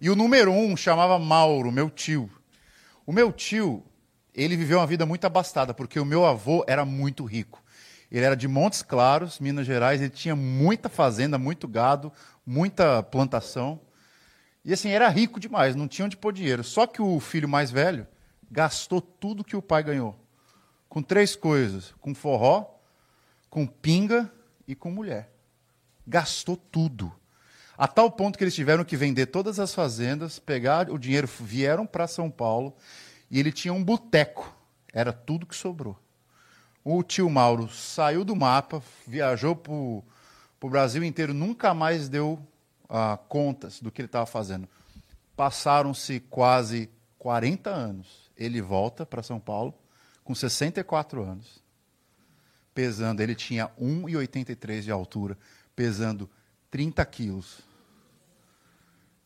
E 0.00 0.10
o 0.10 0.16
número 0.16 0.50
1 0.50 0.76
chamava 0.76 1.16
Mauro, 1.16 1.70
meu 1.70 1.88
tio. 1.88 2.28
O 3.06 3.12
meu 3.12 3.30
tio, 3.30 3.84
ele 4.34 4.56
viveu 4.56 4.80
uma 4.80 4.86
vida 4.86 5.06
muito 5.06 5.24
abastada, 5.24 5.72
porque 5.72 6.00
o 6.00 6.04
meu 6.04 6.26
avô 6.26 6.64
era 6.66 6.84
muito 6.84 7.24
rico. 7.24 7.62
Ele 8.10 8.24
era 8.24 8.34
de 8.34 8.48
Montes 8.48 8.82
Claros, 8.82 9.38
Minas 9.38 9.64
Gerais, 9.64 10.00
ele 10.00 10.10
tinha 10.10 10.34
muita 10.34 10.88
fazenda, 10.88 11.38
muito 11.38 11.68
gado, 11.68 12.12
muita 12.44 13.00
plantação. 13.00 13.80
E 14.64 14.72
assim, 14.72 14.90
era 14.90 15.08
rico 15.08 15.40
demais, 15.40 15.74
não 15.74 15.88
tinha 15.88 16.06
onde 16.06 16.16
pôr 16.16 16.32
dinheiro. 16.32 16.62
Só 16.62 16.86
que 16.86 17.00
o 17.00 17.18
filho 17.20 17.48
mais 17.48 17.70
velho 17.70 18.06
gastou 18.50 19.00
tudo 19.00 19.44
que 19.44 19.56
o 19.56 19.62
pai 19.62 19.82
ganhou. 19.82 20.18
Com 20.88 21.02
três 21.02 21.36
coisas: 21.36 21.94
com 22.00 22.14
forró, 22.14 22.66
com 23.48 23.66
pinga 23.66 24.30
e 24.66 24.74
com 24.74 24.90
mulher. 24.90 25.30
Gastou 26.06 26.56
tudo. 26.56 27.12
A 27.76 27.86
tal 27.86 28.10
ponto 28.10 28.36
que 28.36 28.42
eles 28.42 28.54
tiveram 28.54 28.84
que 28.84 28.96
vender 28.96 29.26
todas 29.26 29.60
as 29.60 29.72
fazendas, 29.72 30.38
pegar 30.38 30.90
o 30.90 30.98
dinheiro, 30.98 31.28
vieram 31.40 31.86
para 31.86 32.08
São 32.08 32.28
Paulo 32.28 32.74
e 33.30 33.38
ele 33.38 33.52
tinha 33.52 33.72
um 33.72 33.84
boteco. 33.84 34.52
Era 34.92 35.12
tudo 35.12 35.46
que 35.46 35.54
sobrou. 35.54 35.96
O 36.82 37.02
tio 37.02 37.28
Mauro 37.30 37.68
saiu 37.68 38.24
do 38.24 38.34
mapa, 38.34 38.82
viajou 39.06 39.54
para 39.54 39.72
o 39.72 40.02
Brasil 40.70 41.04
inteiro, 41.04 41.34
nunca 41.34 41.72
mais 41.72 42.08
deu 42.08 42.38
ah, 42.88 43.18
contas 43.28 43.80
do 43.80 43.90
que 43.90 44.00
ele 44.00 44.06
estava 44.06 44.26
fazendo. 44.26 44.68
Passaram-se 45.36 46.20
quase 46.30 46.88
40 47.18 47.70
anos. 47.70 48.30
Ele 48.36 48.62
volta 48.62 49.04
para 49.04 49.22
São 49.22 49.38
Paulo 49.38 49.74
com 50.24 50.34
64 50.34 51.22
anos. 51.22 51.62
Pesando, 52.74 53.20
ele 53.20 53.34
tinha 53.34 53.68
1,83 53.80 54.82
de 54.82 54.90
altura, 54.90 55.36
pesando 55.74 56.30
30 56.70 57.04
quilos. 57.06 57.60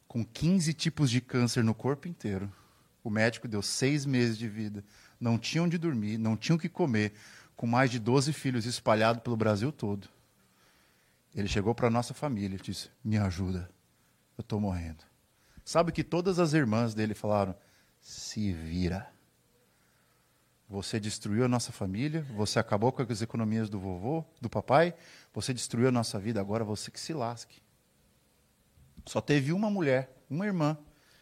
Com 0.09 0.25
15 0.25 0.73
tipos 0.75 1.11
de 1.11 1.21
câncer 1.21 1.63
no 1.63 1.75
corpo 1.75 2.09
inteiro. 2.09 2.51
O 3.05 3.11
médico 3.11 3.49
deu 3.49 3.63
seis 3.63 4.07
meses 4.07 4.39
de 4.39 4.49
vida. 4.49 4.85
Não 5.21 5.39
tinha 5.39 5.63
onde 5.63 5.77
dormir, 5.77 6.19
não 6.19 6.37
tinha 6.37 6.57
o 6.57 6.59
que 6.59 6.69
comer, 6.69 7.13
com 7.57 7.67
mais 7.67 7.91
de 7.91 7.99
12 7.99 8.33
filhos 8.33 8.65
espalhados 8.65 9.23
pelo 9.23 9.37
Brasil 9.37 9.73
todo. 9.73 10.09
Ele 11.35 11.49
chegou 11.49 11.75
para 11.75 11.87
a 11.87 11.91
nossa 11.91 12.13
família 12.13 12.57
e 12.57 12.61
disse: 12.61 12.91
Me 13.03 13.17
ajuda, 13.17 13.71
eu 14.37 14.43
estou 14.43 14.61
morrendo. 14.61 15.05
Sabe 15.65 15.93
que 15.93 16.05
todas 16.05 16.39
as 16.39 16.53
irmãs 16.53 16.95
dele 16.95 17.15
falaram: 17.15 17.55
Se 18.01 18.53
vira. 18.53 19.11
Você 20.69 20.99
destruiu 20.99 21.45
a 21.45 21.49
nossa 21.49 21.71
família, 21.71 22.23
você 22.35 22.59
acabou 22.59 22.91
com 22.93 23.03
as 23.03 23.21
economias 23.21 23.69
do 23.69 23.79
vovô, 23.79 24.25
do 24.41 24.49
papai, 24.49 24.95
você 25.33 25.53
destruiu 25.53 25.89
a 25.89 25.93
nossa 25.93 26.19
vida, 26.19 26.41
agora 26.41 26.65
você 26.65 26.91
que 26.91 26.99
se 26.99 27.13
lasque. 27.13 27.61
Só 29.05 29.21
teve 29.21 29.53
uma 29.53 29.69
mulher, 29.69 30.17
uma 30.31 30.47
irmã, 30.47 30.79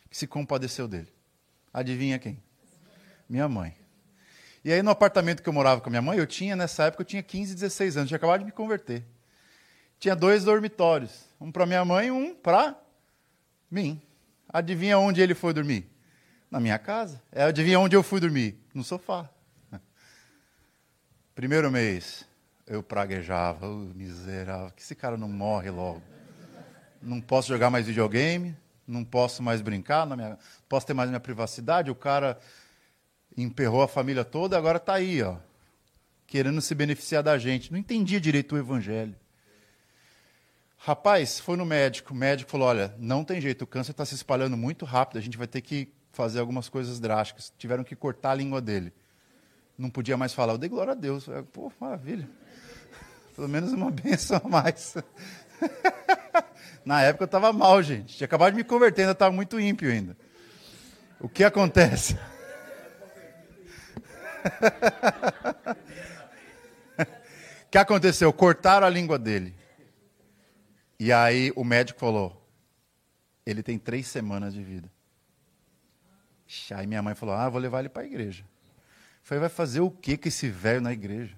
que 0.09 0.17
se 0.17 0.29
compadeceu 0.29 0.87
dele. 0.87 1.13
Adivinha 1.75 2.17
quem? 2.17 2.41
Minha 3.29 3.49
mãe. 3.49 3.77
E 4.65 4.73
aí 4.73 4.83
no 4.83 4.91
apartamento 4.91 5.43
que 5.43 5.49
eu 5.49 5.53
morava 5.53 5.81
com 5.81 5.89
a 5.89 5.91
minha 5.91 6.03
mãe, 6.03 6.19
eu 6.19 6.27
tinha, 6.29 6.55
nessa 6.55 6.85
época, 6.85 7.03
eu 7.03 7.07
tinha 7.07 7.23
15, 7.23 7.55
16 7.55 7.97
anos, 7.97 8.09
tinha 8.09 8.19
acabado 8.19 8.41
de 8.41 8.45
me 8.45 8.53
converter 8.53 9.05
tinha 10.01 10.17
dois 10.17 10.45
dormitórios. 10.45 11.27
Um 11.39 11.53
para 11.53 11.67
minha 11.67 11.85
mãe 11.85 12.09
e 12.09 12.11
um 12.11 12.35
para 12.35 12.75
mim. 13.71 14.01
Adivinha 14.49 14.99
onde 14.99 15.21
ele 15.21 15.35
foi 15.35 15.53
dormir? 15.53 15.87
Na 16.51 16.59
minha 16.59 16.79
casa. 16.79 17.23
É, 17.31 17.45
adivinha 17.45 17.79
onde 17.79 17.95
eu 17.95 18.03
fui 18.03 18.19
dormir? 18.19 18.59
No 18.75 18.83
sofá. 18.83 19.29
Primeiro 21.37 21.71
mês, 21.71 22.27
eu 22.67 22.83
praguejava, 22.83 23.69
oh, 23.69 23.93
miserável, 23.95 24.73
que 24.75 24.83
esse 24.83 24.95
cara 24.95 25.17
não 25.17 25.29
morre 25.29 25.71
logo. 25.71 26.03
Não 27.01 27.21
posso 27.21 27.49
jogar 27.49 27.71
mais 27.71 27.87
videogame, 27.87 28.57
não 28.87 29.05
posso 29.05 29.43
mais 29.43 29.61
brincar, 29.61 30.07
não 30.07 30.17
minha, 30.17 30.39
posso 30.69 30.87
ter 30.87 30.95
mais 30.95 31.09
minha 31.09 31.21
privacidade. 31.21 31.91
O 31.91 31.95
cara 31.95 32.39
emperrou 33.37 33.83
a 33.83 33.89
família 33.89 34.25
toda, 34.25 34.57
agora 34.57 34.79
está 34.79 34.95
aí, 34.95 35.23
ó, 35.23 35.37
querendo 36.27 36.61
se 36.61 36.75
beneficiar 36.75 37.23
da 37.23 37.39
gente. 37.39 37.71
Não 37.71 37.79
entendia 37.79 38.21
direito 38.21 38.55
o 38.55 38.59
evangelho. 38.59 39.15
Rapaz, 40.83 41.39
foi 41.39 41.59
no 41.59 41.67
médico. 41.67 42.15
O 42.15 42.17
médico 42.17 42.51
falou: 42.51 42.67
olha, 42.69 42.95
não 42.99 43.23
tem 43.23 43.39
jeito, 43.39 43.63
o 43.63 43.67
câncer 43.67 43.91
está 43.91 44.05
se 44.07 44.15
espalhando 44.15 44.57
muito 44.57 44.87
rápido, 44.87 45.19
a 45.19 45.21
gente 45.21 45.37
vai 45.37 45.47
ter 45.47 45.61
que 45.61 45.93
fazer 46.11 46.41
algumas 46.41 46.71
coisas 46.71 46.99
drásticas. 46.99 47.53
Tiveram 47.59 47.85
que 47.85 47.95
cortar 47.95 48.31
a 48.31 48.35
língua 48.35 48.63
dele. 48.63 48.91
Não 49.77 49.91
podia 49.91 50.17
mais 50.17 50.33
falar. 50.33 50.55
Eu 50.55 50.59
dei 50.59 50.71
glória 50.71 50.93
a 50.93 50.97
Deus. 50.97 51.27
Eu, 51.27 51.45
Pô, 51.45 51.71
maravilha. 51.79 52.27
Pelo 53.37 53.47
menos 53.47 53.73
uma 53.75 53.91
benção 53.93 54.41
a 54.43 54.49
mais. 54.49 54.95
Na 56.83 57.03
época 57.03 57.25
eu 57.25 57.27
estava 57.27 57.53
mal, 57.53 57.83
gente. 57.83 58.17
Tinha 58.17 58.25
acabado 58.25 58.53
de 58.53 58.57
me 58.57 58.65
converter, 58.65 59.03
ainda 59.03 59.13
estava 59.13 59.35
muito 59.35 59.61
ímpio 59.61 59.91
ainda. 59.91 60.17
O 61.21 61.29
que 61.29 61.45
acontece? 61.45 62.19
O 67.67 67.71
que 67.71 67.77
aconteceu? 67.77 68.33
Cortaram 68.33 68.87
a 68.87 68.91
língua 68.91 69.19
dele. 69.19 69.60
E 71.01 71.11
aí 71.11 71.51
o 71.57 71.65
médico 71.65 71.99
falou: 71.99 72.47
ele 73.47 73.63
tem 73.63 73.79
três 73.79 74.07
semanas 74.07 74.53
de 74.53 74.63
vida. 74.63 74.93
Aí 76.73 76.87
minha 76.87 77.01
mãe 77.01 77.15
falou: 77.15 77.35
ah, 77.35 77.49
vou 77.49 77.59
levar 77.59 77.81
ele 77.81 77.89
para 77.89 78.03
a 78.03 78.07
igreja. 78.07 78.45
Eu 78.45 79.23
falei: 79.23 79.41
vai 79.41 79.49
fazer 79.49 79.81
o 79.81 79.91
que 79.91 80.19
com 80.19 80.29
esse 80.29 80.51
velho 80.51 80.83
na 80.83 80.93
igreja? 80.93 81.35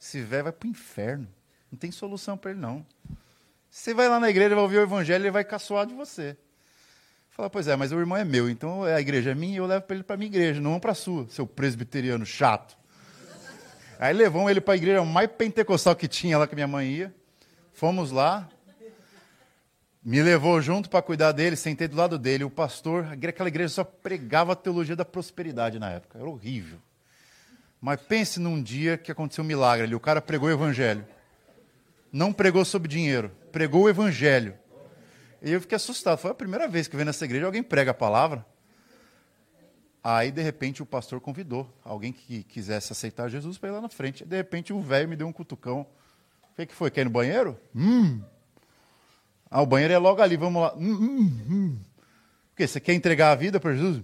Esse 0.00 0.22
velho 0.22 0.44
vai 0.44 0.52
para 0.52 0.66
o 0.66 0.70
inferno. 0.70 1.28
Não 1.70 1.78
tem 1.78 1.90
solução 1.90 2.38
para 2.38 2.52
ele, 2.52 2.60
não. 2.60 2.84
Você 3.70 3.92
vai 3.92 4.08
lá 4.08 4.18
na 4.18 4.30
igreja, 4.30 4.54
vai 4.54 4.64
ouvir 4.64 4.78
o 4.78 4.82
evangelho, 4.82 5.22
ele 5.22 5.30
vai 5.30 5.44
caçoar 5.44 5.86
de 5.86 5.94
você. 5.94 6.34
Fala, 7.28 7.48
pois 7.50 7.68
é, 7.68 7.76
mas 7.76 7.92
o 7.92 7.98
irmão 7.98 8.16
é 8.16 8.24
meu, 8.24 8.48
então 8.48 8.82
a 8.82 9.00
igreja 9.00 9.30
é 9.30 9.34
minha 9.34 9.54
e 9.54 9.56
eu 9.56 9.66
levo 9.66 9.84
ele 9.88 10.02
para 10.02 10.16
minha 10.18 10.28
igreja, 10.28 10.60
não 10.60 10.78
para 10.78 10.92
a 10.92 10.94
sua, 10.94 11.26
seu 11.30 11.46
presbiteriano 11.46 12.26
chato. 12.26 12.76
Aí 13.98 14.12
levou 14.12 14.50
ele 14.50 14.60
para 14.60 14.74
a 14.74 14.76
igreja 14.76 15.02
mais 15.04 15.30
pentecostal 15.30 15.96
que 15.96 16.08
tinha 16.08 16.36
lá 16.36 16.46
que 16.46 16.54
minha 16.54 16.66
mãe 16.66 16.90
ia. 16.90 17.14
Fomos 17.72 18.10
lá, 18.10 18.50
me 20.04 20.20
levou 20.22 20.60
junto 20.60 20.90
para 20.90 21.00
cuidar 21.00 21.32
dele, 21.32 21.54
sentei 21.54 21.86
do 21.86 21.96
lado 21.96 22.18
dele. 22.18 22.44
O 22.44 22.50
pastor, 22.50 23.06
aquela 23.06 23.48
igreja 23.48 23.68
só 23.68 23.84
pregava 23.84 24.52
a 24.52 24.56
teologia 24.56 24.96
da 24.96 25.04
prosperidade 25.04 25.78
na 25.78 25.90
época, 25.90 26.18
era 26.18 26.28
horrível. 26.28 26.78
Mas 27.80 28.00
pense 28.00 28.38
num 28.38 28.62
dia 28.62 28.96
que 28.96 29.10
aconteceu 29.10 29.42
um 29.42 29.46
milagre 29.46 29.84
ali. 29.84 29.94
O 29.94 30.00
cara 30.00 30.20
pregou 30.20 30.48
o 30.48 30.52
evangelho. 30.52 31.04
Não 32.12 32.32
pregou 32.32 32.64
sobre 32.64 32.88
dinheiro, 32.88 33.32
pregou 33.50 33.84
o 33.84 33.88
evangelho. 33.88 34.54
E 35.40 35.50
eu 35.50 35.60
fiquei 35.60 35.76
assustado. 35.76 36.18
Foi 36.18 36.30
a 36.30 36.34
primeira 36.34 36.68
vez 36.68 36.86
que 36.86 36.94
eu 36.94 36.98
vi 36.98 37.04
nessa 37.04 37.24
igreja 37.24 37.46
alguém 37.46 37.62
prega 37.62 37.90
a 37.90 37.94
palavra. 37.94 38.46
Aí, 40.04 40.30
de 40.30 40.42
repente, 40.42 40.82
o 40.82 40.86
pastor 40.86 41.20
convidou 41.20 41.68
alguém 41.84 42.12
que 42.12 42.42
quisesse 42.44 42.92
aceitar 42.92 43.28
Jesus 43.28 43.56
para 43.56 43.68
ir 43.68 43.72
lá 43.72 43.80
na 43.80 43.88
frente. 43.88 44.24
De 44.24 44.36
repente, 44.36 44.72
um 44.72 44.80
velho 44.80 45.08
me 45.08 45.16
deu 45.16 45.26
um 45.26 45.32
cutucão. 45.32 45.86
O 46.56 46.66
que 46.66 46.74
foi? 46.74 46.90
Quer 46.90 47.02
ir 47.02 47.04
no 47.04 47.10
banheiro? 47.10 47.58
Hum, 47.74 48.20
ah, 49.54 49.60
o 49.60 49.66
banheiro 49.66 49.92
é 49.92 49.98
logo 49.98 50.22
ali, 50.22 50.34
vamos 50.34 50.62
lá. 50.62 50.72
Hum, 50.74 50.94
hum, 50.94 51.40
hum. 51.46 51.78
O 52.52 52.56
quê? 52.56 52.66
Você 52.66 52.80
quer 52.80 52.94
entregar 52.94 53.32
a 53.32 53.34
vida 53.34 53.60
para 53.60 53.74
Jesus? 53.74 54.02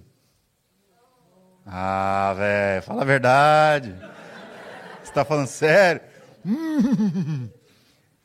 Ah, 1.64 2.34
velho, 2.36 2.82
fala 2.82 3.00
a 3.00 3.04
verdade. 3.06 3.96
Você 5.02 5.04
está 5.10 5.24
falando 5.24 5.46
sério? 5.46 6.02
Hum. 6.44 7.48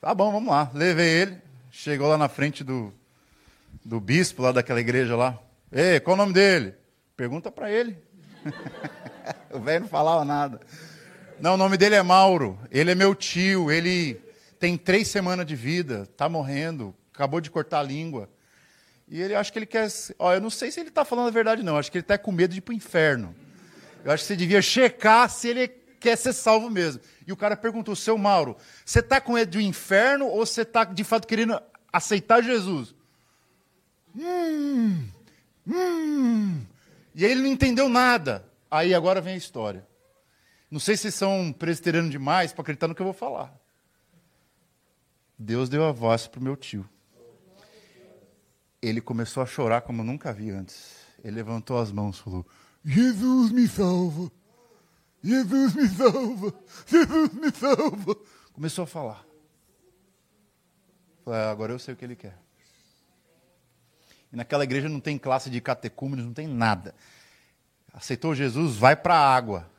Tá 0.01 0.13
bom, 0.13 0.33
vamos 0.33 0.49
lá. 0.49 0.69
Levei 0.73 1.07
ele. 1.07 1.37
Chegou 1.71 2.09
lá 2.09 2.17
na 2.17 2.27
frente 2.27 2.61
do, 2.61 2.93
do 3.85 4.01
bispo, 4.01 4.41
lá 4.41 4.51
daquela 4.51 4.81
igreja 4.81 5.15
lá. 5.15 5.39
Ei, 5.71 6.01
qual 6.01 6.15
o 6.15 6.17
nome 6.17 6.33
dele? 6.33 6.73
Pergunta 7.15 7.49
para 7.49 7.71
ele. 7.71 7.97
o 9.49 9.61
velho 9.61 9.83
não 9.83 9.87
falava 9.87 10.25
nada. 10.25 10.59
Não, 11.39 11.53
o 11.53 11.57
nome 11.57 11.77
dele 11.77 11.95
é 11.95 12.03
Mauro. 12.03 12.59
Ele 12.69 12.91
é 12.91 12.95
meu 12.95 13.15
tio. 13.15 13.71
Ele 13.71 14.19
tem 14.59 14.77
três 14.77 15.07
semanas 15.07 15.45
de 15.45 15.55
vida. 15.55 16.01
Está 16.01 16.27
morrendo 16.27 16.93
acabou 17.13 17.39
de 17.39 17.51
cortar 17.51 17.79
a 17.79 17.83
língua. 17.83 18.29
E 19.07 19.21
ele 19.21 19.35
acha 19.35 19.51
que 19.51 19.59
ele 19.59 19.65
quer. 19.65 19.87
Ó, 20.17 20.33
eu 20.33 20.41
não 20.41 20.49
sei 20.49 20.71
se 20.71 20.79
ele 20.79 20.89
está 20.89 21.05
falando 21.05 21.27
a 21.27 21.31
verdade, 21.31 21.63
não. 21.63 21.77
Acho 21.77 21.91
que 21.91 21.97
ele 21.97 22.03
está 22.03 22.17
com 22.17 22.31
medo 22.31 22.51
de 22.51 22.57
ir 22.59 22.61
para 22.61 22.71
o 22.71 22.75
inferno. 22.75 23.35
Eu 24.03 24.11
acho 24.11 24.23
que 24.23 24.27
você 24.27 24.35
devia 24.35 24.61
checar 24.61 25.29
se 25.29 25.47
ele 25.47 25.67
quer 25.67 26.17
ser 26.17 26.33
salvo 26.33 26.69
mesmo. 26.69 27.01
E 27.25 27.31
o 27.31 27.37
cara 27.37 27.55
perguntou: 27.55 27.95
seu 27.95 28.17
Mauro, 28.17 28.57
você 28.85 28.99
está 28.99 29.21
com 29.21 29.33
medo 29.33 29.51
do 29.51 29.61
inferno 29.61 30.25
ou 30.25 30.45
você 30.45 30.61
está 30.61 30.83
de 30.83 31.03
fato 31.03 31.27
querendo 31.27 31.61
aceitar 31.91 32.41
Jesus? 32.41 32.95
Hum, 34.15 35.07
hum. 35.67 36.61
E 37.15 37.25
aí 37.25 37.31
ele 37.31 37.41
não 37.41 37.49
entendeu 37.49 37.87
nada. 37.87 38.45
Aí 38.69 38.93
agora 38.93 39.21
vem 39.21 39.35
a 39.35 39.37
história. 39.37 39.87
Não 40.69 40.79
sei 40.79 40.97
se 40.97 41.11
são 41.11 41.53
presbiterianos 41.53 42.09
demais 42.09 42.51
para 42.51 42.63
acreditar 42.63 42.87
no 42.87 42.95
que 42.95 43.01
eu 43.01 43.05
vou 43.05 43.13
falar. 43.13 43.53
Deus 45.37 45.69
deu 45.69 45.83
a 45.83 45.91
voz 45.91 46.25
para 46.25 46.39
o 46.39 46.43
meu 46.43 46.55
tio. 46.55 46.87
Ele 48.83 48.99
começou 48.99 49.41
a 49.41 49.45
chorar 49.45 49.79
como 49.81 50.03
nunca 50.03 50.33
vi 50.33 50.51
antes. 50.51 50.97
Ele 51.23 51.37
levantou 51.37 51.79
as 51.79 51.89
mãos 51.89 52.17
e 52.17 52.21
falou: 52.21 52.45
Jesus 52.83 53.49
me 53.49 53.65
salva! 53.65 54.29
Jesus 55.23 55.73
me 55.73 55.87
salva! 55.87 56.53
Jesus 56.85 57.33
me 57.33 57.49
salva! 57.49 58.17
Começou 58.51 58.83
a 58.83 58.87
falar. 58.87 59.25
Falei, 61.23 61.39
ah, 61.39 61.49
agora 61.49 61.71
eu 61.71 61.79
sei 61.79 61.93
o 61.93 61.97
que 61.97 62.03
ele 62.03 62.17
quer. 62.17 62.37
E 64.33 64.35
naquela 64.35 64.65
igreja 64.65 64.89
não 64.89 64.99
tem 64.99 65.17
classe 65.17 65.49
de 65.49 65.61
catecúmenos, 65.61 66.25
não 66.25 66.33
tem 66.33 66.45
nada. 66.45 66.93
Aceitou 67.93 68.35
Jesus, 68.35 68.75
vai 68.75 68.97
para 68.97 69.15
a 69.15 69.33
água. 69.33 69.71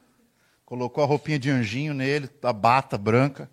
Colocou 0.64 1.05
a 1.05 1.07
roupinha 1.07 1.38
de 1.38 1.51
anjinho 1.51 1.93
nele, 1.93 2.31
a 2.43 2.55
bata 2.55 2.97
branca. 2.97 3.51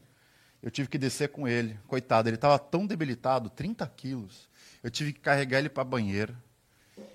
Eu 0.63 0.71
tive 0.71 0.87
que 0.87 0.97
descer 0.97 1.27
com 1.27 1.45
ele. 1.45 1.77
Coitado, 1.87 2.29
ele 2.29 2.35
estava 2.35 2.57
tão 2.57 2.87
debilitado, 2.87 3.49
30 3.49 3.85
quilos. 3.87 4.49
Eu 4.83 4.89
tive 4.89 5.13
que 5.13 5.19
carregar 5.19 5.59
ele 5.59 5.69
para 5.69 5.81
a 5.81 5.85
banheira. 5.85 6.35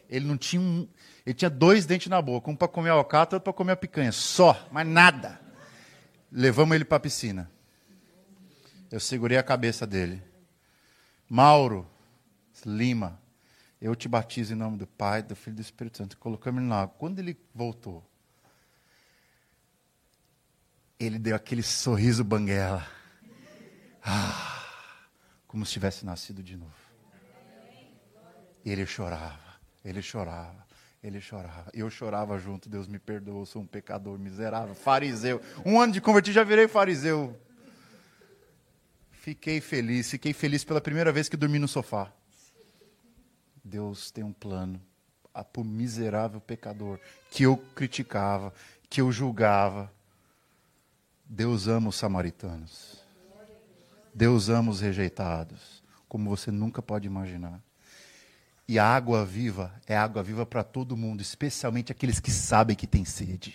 Ele 0.09 0.25
não 0.25 0.37
tinha 0.37 0.61
um. 0.61 0.89
Ele 1.25 1.35
tinha 1.35 1.51
dois 1.51 1.85
dentes 1.87 2.09
na 2.09 2.23
boca, 2.23 2.51
um 2.51 2.57
para 2.57 2.69
comer 2.69 2.91
alcatra, 2.91 3.37
outro 3.37 3.45
para 3.45 3.53
comer 3.53 3.73
a 3.73 3.77
picanha. 3.77 4.13
Só, 4.13 4.69
mas 4.71 4.87
nada. 4.87 5.41
Levamos 6.31 6.75
ele 6.75 6.85
para 6.85 6.99
a 6.99 7.01
piscina. 7.01 7.51
Eu 8.91 9.01
segurei 9.01 9.37
a 9.37 9.43
cabeça 9.43 9.87
dele. 9.87 10.23
Mauro 11.29 11.89
Lima, 12.65 13.21
eu 13.81 13.95
te 13.95 14.09
batizo 14.09 14.53
em 14.53 14.57
nome 14.57 14.77
do 14.77 14.87
Pai, 14.87 15.23
do 15.23 15.37
Filho 15.37 15.55
e 15.55 15.57
do 15.57 15.63
Espírito 15.63 15.99
Santo. 15.99 16.17
Colocamos 16.19 16.61
ele 16.61 16.69
na 16.69 16.83
água. 16.83 16.95
Quando 16.99 17.19
ele 17.19 17.37
voltou, 17.55 18.05
ele 20.99 21.19
deu 21.19 21.37
aquele 21.37 21.63
sorriso 21.63 22.25
banguela. 22.25 22.87
Ah, 24.03 24.65
como 25.47 25.67
se 25.67 25.73
tivesse 25.73 26.07
nascido 26.07 26.43
de 26.43 26.57
novo. 26.57 26.86
Ele 28.67 28.85
chorava, 28.85 29.61
ele 29.85 30.03
chorava, 30.03 30.67
ele 31.01 31.21
chorava. 31.21 31.71
Eu 31.73 31.89
chorava 31.89 32.37
junto, 32.37 32.69
Deus 32.69 32.89
me 32.89 32.99
perdoa, 32.99 33.43
eu 33.43 33.47
sou 33.47 33.63
um 33.63 33.67
pecador 33.67 34.19
miserável, 34.19 34.75
fariseu. 34.75 35.41
Um 35.65 35.81
ano 35.81 35.93
de 35.93 36.01
convertido, 36.01 36.35
já 36.35 36.43
virei 36.43 36.67
fariseu. 36.67 37.39
Fiquei 39.13 39.61
feliz, 39.61 40.11
fiquei 40.11 40.33
feliz 40.33 40.65
pela 40.65 40.81
primeira 40.81 41.13
vez 41.13 41.29
que 41.29 41.37
dormi 41.37 41.61
no 41.61 41.69
sofá. 41.69 42.13
Deus 43.63 44.11
tem 44.11 44.25
um 44.25 44.33
plano 44.33 44.83
para 45.33 45.61
o 45.61 45.65
miserável 45.65 46.41
pecador 46.41 46.99
que 47.31 47.45
eu 47.45 47.57
criticava, 47.57 48.53
que 48.91 49.01
eu 49.01 49.13
julgava. 49.13 49.93
Deus 51.25 51.69
ama 51.69 51.91
os 51.91 51.97
samaritanos. 51.97 53.01
Deus 54.13 54.49
ama 54.49 54.73
os 54.73 54.81
rejeitados, 54.81 55.85
como 56.09 56.29
você 56.29 56.51
nunca 56.51 56.83
pode 56.83 57.07
imaginar. 57.07 57.63
E 58.69 58.79
a 58.79 58.85
água 58.85 59.25
viva 59.25 59.73
é 59.87 59.97
água 59.97 60.23
viva 60.23 60.45
para 60.45 60.65
todo 60.65 60.97
mundo, 60.97 61.21
especialmente 61.21 61.93
aqueles 61.93 62.19
que 62.19 62.31
sabem 62.31 62.75
que 62.75 62.87
tem 62.87 63.05
sede. 63.05 63.55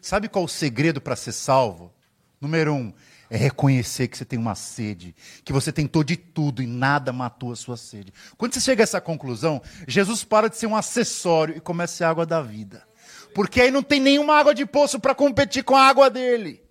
Sabe 0.00 0.28
qual 0.28 0.44
o 0.44 0.48
segredo 0.48 1.00
para 1.00 1.16
ser 1.16 1.32
salvo? 1.32 1.92
Número 2.40 2.74
um, 2.74 2.92
é 3.30 3.36
reconhecer 3.36 4.08
que 4.08 4.18
você 4.18 4.24
tem 4.24 4.38
uma 4.38 4.54
sede, 4.54 5.14
que 5.44 5.52
você 5.52 5.72
tentou 5.72 6.04
de 6.04 6.16
tudo 6.16 6.62
e 6.62 6.66
nada 6.66 7.12
matou 7.12 7.52
a 7.52 7.56
sua 7.56 7.76
sede. 7.76 8.12
Quando 8.36 8.52
você 8.52 8.60
chega 8.60 8.82
a 8.82 8.84
essa 8.84 9.00
conclusão, 9.00 9.62
Jesus 9.88 10.22
para 10.22 10.50
de 10.50 10.56
ser 10.56 10.66
um 10.66 10.76
acessório 10.76 11.56
e 11.56 11.60
começa 11.60 11.94
a 11.94 11.96
ser 11.96 12.04
a 12.04 12.10
água 12.10 12.26
da 12.26 12.42
vida. 12.42 12.86
Porque 13.34 13.60
aí 13.60 13.70
não 13.70 13.82
tem 13.82 14.00
nenhuma 14.00 14.36
água 14.38 14.54
de 14.54 14.66
poço 14.66 15.00
para 15.00 15.14
competir 15.14 15.64
com 15.64 15.74
a 15.74 15.86
água 15.86 16.10
dele. 16.10 16.62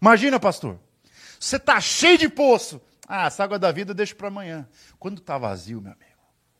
Imagina, 0.00 0.40
pastor. 0.40 0.78
Você 1.38 1.56
está 1.56 1.80
cheio 1.80 2.18
de 2.18 2.28
poço. 2.28 2.80
Ah, 3.06 3.26
essa 3.26 3.44
água 3.44 3.58
da 3.58 3.70
vida 3.70 3.92
eu 3.92 3.94
deixo 3.94 4.16
para 4.16 4.28
amanhã. 4.28 4.66
Quando 4.98 5.18
está 5.18 5.38
vazio, 5.38 5.80
meu 5.80 5.92
amigo, 5.92 6.13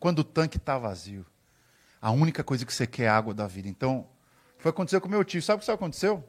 quando 0.05 0.19
o 0.19 0.25
tanque 0.25 0.59
está 0.59 0.77
vazio, 0.77 1.25
a 1.99 2.11
única 2.11 2.45
coisa 2.45 2.67
que 2.67 2.75
você 2.75 2.87
quer 2.87 3.05
é 3.05 3.09
a 3.09 3.17
água 3.17 3.33
da 3.33 3.47
vida. 3.47 3.71
Então, 3.71 4.07
foi 4.59 4.69
acontecer 4.69 5.01
com 5.01 5.09
meu 5.09 5.25
tio. 5.25 5.40
Sabe 5.40 5.62
o 5.62 5.64
que 5.64 5.71
aconteceu? 5.71 6.23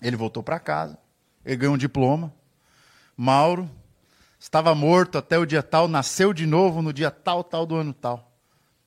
Ele 0.00 0.14
voltou 0.14 0.44
para 0.44 0.60
casa. 0.60 0.96
Ele 1.44 1.56
ganhou 1.56 1.74
um 1.74 1.76
diploma. 1.76 2.32
Mauro 3.16 3.68
estava 4.38 4.72
morto 4.76 5.18
até 5.18 5.36
o 5.36 5.44
dia 5.44 5.60
tal, 5.60 5.88
nasceu 5.88 6.32
de 6.32 6.46
novo 6.46 6.80
no 6.82 6.92
dia 6.92 7.10
tal, 7.10 7.42
tal 7.42 7.66
do 7.66 7.74
ano 7.74 7.92
tal. 7.92 8.32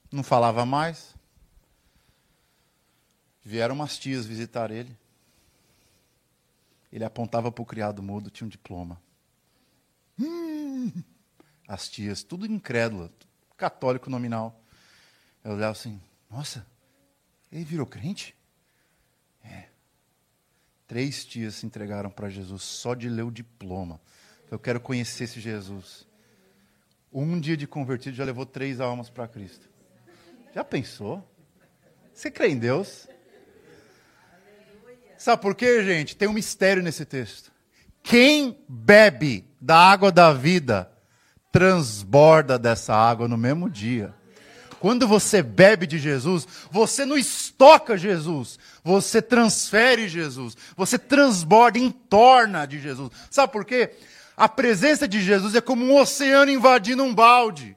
Não 0.09 0.23
falava 0.23 0.65
mais. 0.65 1.13
Vieram 3.43 3.75
umas 3.75 3.99
tias 3.99 4.25
visitar 4.25 4.71
ele. 4.71 4.97
Ele 6.93 7.03
apontava 7.03 7.51
para 7.51 7.61
o 7.61 7.65
criado 7.65 8.01
mudo, 8.01 8.29
tinha 8.29 8.45
um 8.45 8.49
diploma. 8.49 9.01
Hum, 10.17 10.93
as 11.67 11.89
tias, 11.89 12.23
tudo 12.23 12.45
incrédula, 12.45 13.11
católico 13.57 14.09
nominal. 14.09 14.63
Eu 15.43 15.53
olhava 15.53 15.71
assim, 15.71 15.99
nossa, 16.29 16.65
ele 17.51 17.65
virou 17.65 17.85
crente? 17.85 18.37
Três 20.87 21.25
tias 21.25 21.55
se 21.55 21.65
entregaram 21.65 22.09
para 22.09 22.29
Jesus 22.29 22.63
só 22.63 22.95
de 22.95 23.09
ler 23.09 23.23
o 23.23 23.31
diploma. 23.31 23.99
Eu 24.49 24.57
quero 24.57 24.79
conhecer 24.79 25.25
esse 25.25 25.39
Jesus. 25.41 26.07
Um 27.11 27.37
dia 27.39 27.57
de 27.57 27.67
convertido 27.67 28.15
já 28.15 28.23
levou 28.23 28.45
três 28.45 28.79
almas 28.79 29.09
para 29.09 29.27
Cristo. 29.27 29.67
Já 30.55 30.63
pensou? 30.63 31.29
Você 32.13 32.31
crê 32.31 32.49
em 32.49 32.57
Deus? 32.57 33.05
Sabe 35.17 35.41
por 35.41 35.55
quê, 35.55 35.83
gente? 35.83 36.15
Tem 36.15 36.27
um 36.27 36.33
mistério 36.33 36.81
nesse 36.81 37.03
texto. 37.03 37.51
Quem 38.01 38.63
bebe 38.69 39.45
da 39.59 39.77
água 39.77 40.09
da 40.09 40.31
vida 40.31 40.89
transborda 41.51 42.57
dessa 42.57 42.95
água 42.95 43.27
no 43.27 43.37
mesmo 43.37 43.69
dia. 43.69 44.13
Quando 44.79 45.07
você 45.07 45.41
bebe 45.41 45.87
de 45.87 45.97
Jesus, 45.97 46.47
você 46.69 47.05
não 47.05 47.17
estoca 47.17 47.97
Jesus, 47.97 48.59
você 48.83 49.21
transfere 49.21 50.07
Jesus, 50.07 50.55
você 50.75 50.99
transborda, 50.99 51.79
entorna 51.79 52.65
de 52.65 52.79
Jesus. 52.79 53.09
Sabe 53.31 53.51
por 53.51 53.65
quê? 53.65 53.91
A 54.35 54.47
presença 54.47 55.07
de 55.07 55.21
Jesus 55.21 55.55
é 55.55 55.61
como 55.61 55.83
um 55.83 55.99
oceano 55.99 56.51
invadindo 56.51 57.03
um 57.03 57.13
balde. 57.13 57.75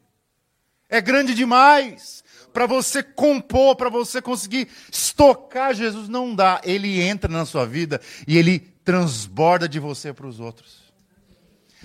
É 0.90 1.00
grande 1.00 1.34
demais. 1.34 2.22
Para 2.52 2.66
você 2.66 3.02
compor, 3.02 3.76
para 3.76 3.88
você 3.88 4.20
conseguir 4.20 4.68
estocar 4.92 5.72
Jesus, 5.72 6.08
não 6.08 6.34
dá. 6.34 6.60
Ele 6.64 7.00
entra 7.00 7.30
na 7.30 7.46
sua 7.46 7.64
vida 7.64 8.00
e 8.26 8.36
ele 8.36 8.58
transborda 8.84 9.68
de 9.68 9.78
você 9.78 10.12
para 10.12 10.26
os 10.26 10.38
outros. 10.38 10.80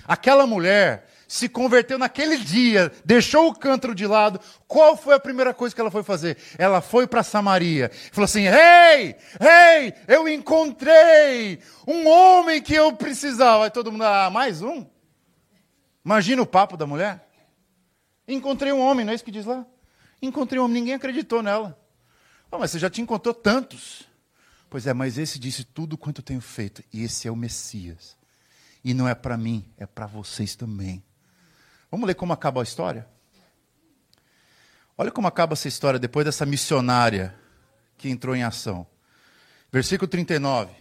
Aquela 0.06 0.46
mulher 0.46 1.08
se 1.28 1.48
converteu 1.48 1.98
naquele 1.98 2.36
dia, 2.38 2.92
deixou 3.04 3.48
o 3.48 3.54
cântaro 3.54 3.94
de 3.94 4.06
lado, 4.06 4.40
qual 4.66 4.96
foi 4.96 5.14
a 5.14 5.20
primeira 5.20 5.52
coisa 5.52 5.74
que 5.74 5.80
ela 5.80 5.90
foi 5.90 6.02
fazer? 6.02 6.36
Ela 6.56 6.80
foi 6.80 7.06
para 7.06 7.22
Samaria, 7.22 7.90
falou 8.12 8.26
assim: 8.26 8.46
Ei, 8.46 9.16
ei, 9.40 9.94
eu 10.06 10.28
encontrei 10.28 11.60
um 11.86 12.06
homem 12.06 12.62
que 12.62 12.74
eu 12.74 12.92
precisava. 12.92 13.64
Aí 13.64 13.70
todo 13.70 13.90
mundo, 13.90 14.04
ah, 14.04 14.30
mais 14.30 14.62
um? 14.62 14.86
Imagina 16.04 16.42
o 16.42 16.46
papo 16.46 16.76
da 16.76 16.86
mulher. 16.86 17.26
Encontrei 18.28 18.72
um 18.72 18.80
homem, 18.80 19.04
não 19.04 19.12
é 19.12 19.14
isso 19.16 19.24
que 19.24 19.30
diz 19.30 19.44
lá? 19.44 19.66
Encontrei 20.20 20.60
um 20.60 20.64
homem, 20.64 20.80
ninguém 20.80 20.94
acreditou 20.94 21.42
nela. 21.42 21.78
Oh, 22.50 22.58
mas 22.58 22.70
você 22.70 22.78
já 22.78 22.88
te 22.88 23.00
encontrou 23.00 23.34
tantos. 23.34 24.04
Pois 24.68 24.86
é, 24.86 24.92
mas 24.92 25.18
esse 25.18 25.38
disse 25.38 25.64
tudo 25.64 25.96
quanto 25.96 26.22
tenho 26.22 26.40
feito, 26.40 26.82
e 26.92 27.02
esse 27.02 27.28
é 27.28 27.30
o 27.30 27.36
Messias. 27.36 28.16
E 28.84 28.94
não 28.94 29.08
é 29.08 29.14
para 29.14 29.36
mim, 29.36 29.64
é 29.76 29.86
para 29.86 30.06
vocês 30.06 30.54
também. 30.54 31.02
Vamos 31.90 32.06
ler 32.06 32.14
como 32.14 32.32
acaba 32.32 32.60
a 32.60 32.64
história? 32.64 33.06
Olha 34.98 35.10
como 35.10 35.28
acaba 35.28 35.52
essa 35.52 35.68
história 35.68 35.98
depois 35.98 36.24
dessa 36.24 36.46
missionária 36.46 37.34
que 37.98 38.08
entrou 38.08 38.34
em 38.34 38.42
ação. 38.42 38.86
Versículo 39.70 40.08
39. 40.08 40.72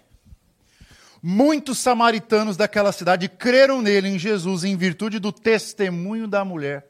Muitos 1.21 1.79
samaritanos 1.79 2.55
daquela 2.55 2.91
cidade 2.91 3.27
creram 3.27 3.81
nele, 3.81 4.09
em 4.09 4.19
Jesus, 4.19 4.63
em 4.63 4.77
virtude 4.77 5.19
do 5.19 5.31
testemunho 5.31 6.27
da 6.27 6.45
mulher 6.45 6.87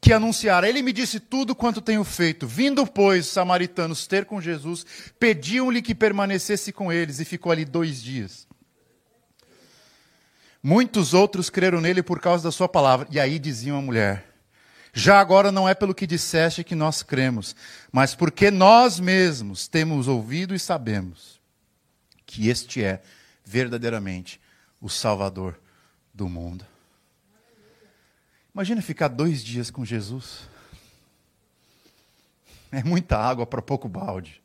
que 0.00 0.12
anunciara. 0.12 0.68
Ele 0.68 0.82
me 0.82 0.92
disse 0.92 1.20
tudo 1.20 1.54
quanto 1.54 1.80
tenho 1.80 2.02
feito. 2.02 2.46
Vindo, 2.46 2.86
pois, 2.86 3.26
os 3.26 3.32
samaritanos 3.32 4.06
ter 4.06 4.24
com 4.24 4.40
Jesus, 4.40 4.86
pediam-lhe 5.18 5.82
que 5.82 5.94
permanecesse 5.94 6.72
com 6.72 6.92
eles, 6.92 7.20
e 7.20 7.24
ficou 7.24 7.52
ali 7.52 7.64
dois 7.64 8.02
dias. 8.02 8.48
Muitos 10.62 11.14
outros 11.14 11.48
creram 11.48 11.80
nele 11.80 12.02
por 12.02 12.20
causa 12.20 12.44
da 12.44 12.52
sua 12.52 12.68
palavra. 12.68 13.06
E 13.10 13.18
aí 13.18 13.38
dizia 13.38 13.74
a 13.74 13.80
mulher: 13.80 14.26
Já 14.92 15.18
agora 15.20 15.50
não 15.50 15.68
é 15.68 15.74
pelo 15.74 15.94
que 15.94 16.06
disseste 16.06 16.62
que 16.62 16.74
nós 16.74 17.02
cremos, 17.02 17.56
mas 17.90 18.14
porque 18.14 18.50
nós 18.50 19.00
mesmos 19.00 19.66
temos 19.66 20.06
ouvido 20.06 20.54
e 20.54 20.58
sabemos 20.58 21.40
que 22.26 22.48
este 22.48 22.84
é 22.84 23.02
verdadeiramente 23.44 24.40
o 24.80 24.88
Salvador 24.88 25.58
do 26.12 26.28
mundo. 26.28 26.64
Imagina 28.54 28.82
ficar 28.82 29.08
dois 29.08 29.42
dias 29.42 29.70
com 29.70 29.84
Jesus. 29.84 30.48
É 32.70 32.84
muita 32.84 33.16
água 33.16 33.46
para 33.46 33.62
pouco 33.62 33.88
balde. 33.88 34.42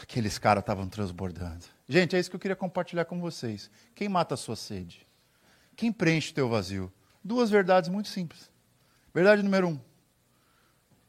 Aqueles 0.00 0.38
caras 0.38 0.62
estavam 0.62 0.88
transbordando. 0.88 1.64
Gente, 1.88 2.14
é 2.14 2.18
isso 2.18 2.28
que 2.28 2.36
eu 2.36 2.40
queria 2.40 2.56
compartilhar 2.56 3.06
com 3.06 3.18
vocês. 3.18 3.70
Quem 3.94 4.08
mata 4.08 4.34
a 4.34 4.36
sua 4.36 4.56
sede? 4.56 5.06
Quem 5.74 5.90
preenche 5.90 6.32
o 6.32 6.34
teu 6.34 6.48
vazio? 6.48 6.92
Duas 7.24 7.48
verdades 7.50 7.88
muito 7.88 8.08
simples. 8.08 8.50
Verdade 9.14 9.42
número 9.42 9.68
um: 9.68 9.80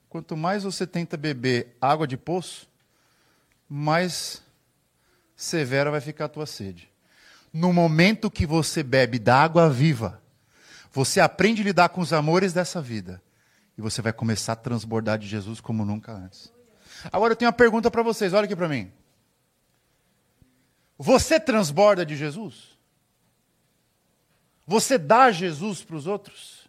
quanto 0.08 0.38
mais 0.38 0.64
você 0.64 0.88
tenta 0.88 1.18
beber 1.18 1.76
água 1.82 2.08
de 2.08 2.16
poço, 2.16 2.70
mais 3.68 4.42
severa 5.36 5.92
vai 5.92 6.00
ficar 6.00 6.26
a 6.26 6.30
tua 6.30 6.46
sede. 6.46 6.90
No 7.52 7.74
momento 7.74 8.32
que 8.32 8.46
você 8.46 8.82
bebe 8.84 9.20
da 9.20 9.42
água 9.42 9.70
viva, 9.70 10.22
você 10.92 11.20
aprende 11.20 11.62
a 11.62 11.66
lidar 11.66 11.90
com 11.90 12.00
os 12.00 12.14
amores 12.14 12.54
dessa 12.54 12.82
vida. 12.82 13.22
E 13.78 13.82
você 13.82 14.02
vai 14.02 14.14
começar 14.14 14.54
a 14.54 14.58
transbordar 14.58 15.18
de 15.18 15.28
Jesus 15.28 15.60
como 15.60 15.86
nunca 15.86 16.12
antes. 16.12 16.52
Agora 17.12 17.34
eu 17.34 17.36
tenho 17.36 17.48
uma 17.48 17.54
pergunta 17.54 17.90
para 17.90 18.04
vocês, 18.04 18.34
olha 18.34 18.46
aqui 18.46 18.56
para 18.56 18.68
mim. 18.68 18.92
Você 21.02 21.39
transborda 21.39 22.06
de 22.06 22.18
Jesus? 22.18 22.78
Você 24.68 24.97
dá 24.97 25.32
Jesus 25.32 25.82
para 25.82 25.95
os 25.95 26.06
outros? 26.06 26.68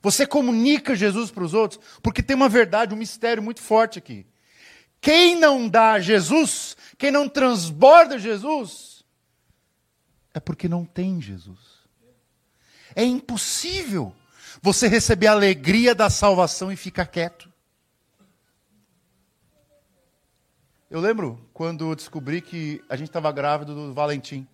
Você 0.00 0.26
comunica 0.26 0.96
Jesus 0.96 1.30
para 1.30 1.44
os 1.44 1.52
outros? 1.52 1.78
Porque 2.02 2.22
tem 2.22 2.34
uma 2.34 2.48
verdade, 2.48 2.94
um 2.94 2.96
mistério 2.96 3.42
muito 3.42 3.60
forte 3.60 3.98
aqui. 3.98 4.26
Quem 5.02 5.38
não 5.38 5.68
dá 5.68 6.00
Jesus, 6.00 6.78
quem 6.96 7.10
não 7.10 7.28
transborda 7.28 8.18
Jesus, 8.18 9.04
é 10.32 10.40
porque 10.40 10.66
não 10.66 10.84
tem 10.86 11.20
Jesus. 11.20 11.58
É 12.96 13.04
impossível 13.04 14.14
você 14.62 14.88
receber 14.88 15.26
a 15.26 15.32
alegria 15.32 15.94
da 15.94 16.08
salvação 16.08 16.72
e 16.72 16.76
ficar 16.76 17.06
quieto. 17.06 17.47
Eu 20.90 21.00
lembro 21.00 21.38
quando 21.52 21.94
descobri 21.94 22.40
que 22.40 22.82
a 22.88 22.96
gente 22.96 23.08
estava 23.08 23.30
grávido 23.30 23.74
do 23.74 23.92
Valentim. 23.92 24.48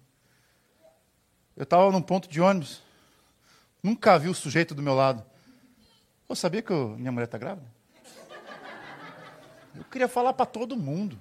Eu 1.56 1.62
estava 1.62 1.92
num 1.92 2.02
ponto 2.02 2.28
de 2.28 2.40
ônibus. 2.40 2.82
Nunca 3.80 4.18
vi 4.18 4.28
o 4.28 4.34
sujeito 4.34 4.74
do 4.74 4.82
meu 4.82 4.94
lado. 4.94 5.24
Eu 6.28 6.34
sabia 6.34 6.60
que 6.60 6.72
eu, 6.72 6.96
minha 6.98 7.12
mulher 7.12 7.26
está 7.26 7.38
grávida? 7.38 7.64
Eu 9.76 9.84
queria 9.84 10.08
falar 10.08 10.32
para 10.32 10.44
todo 10.44 10.76
mundo. 10.76 11.16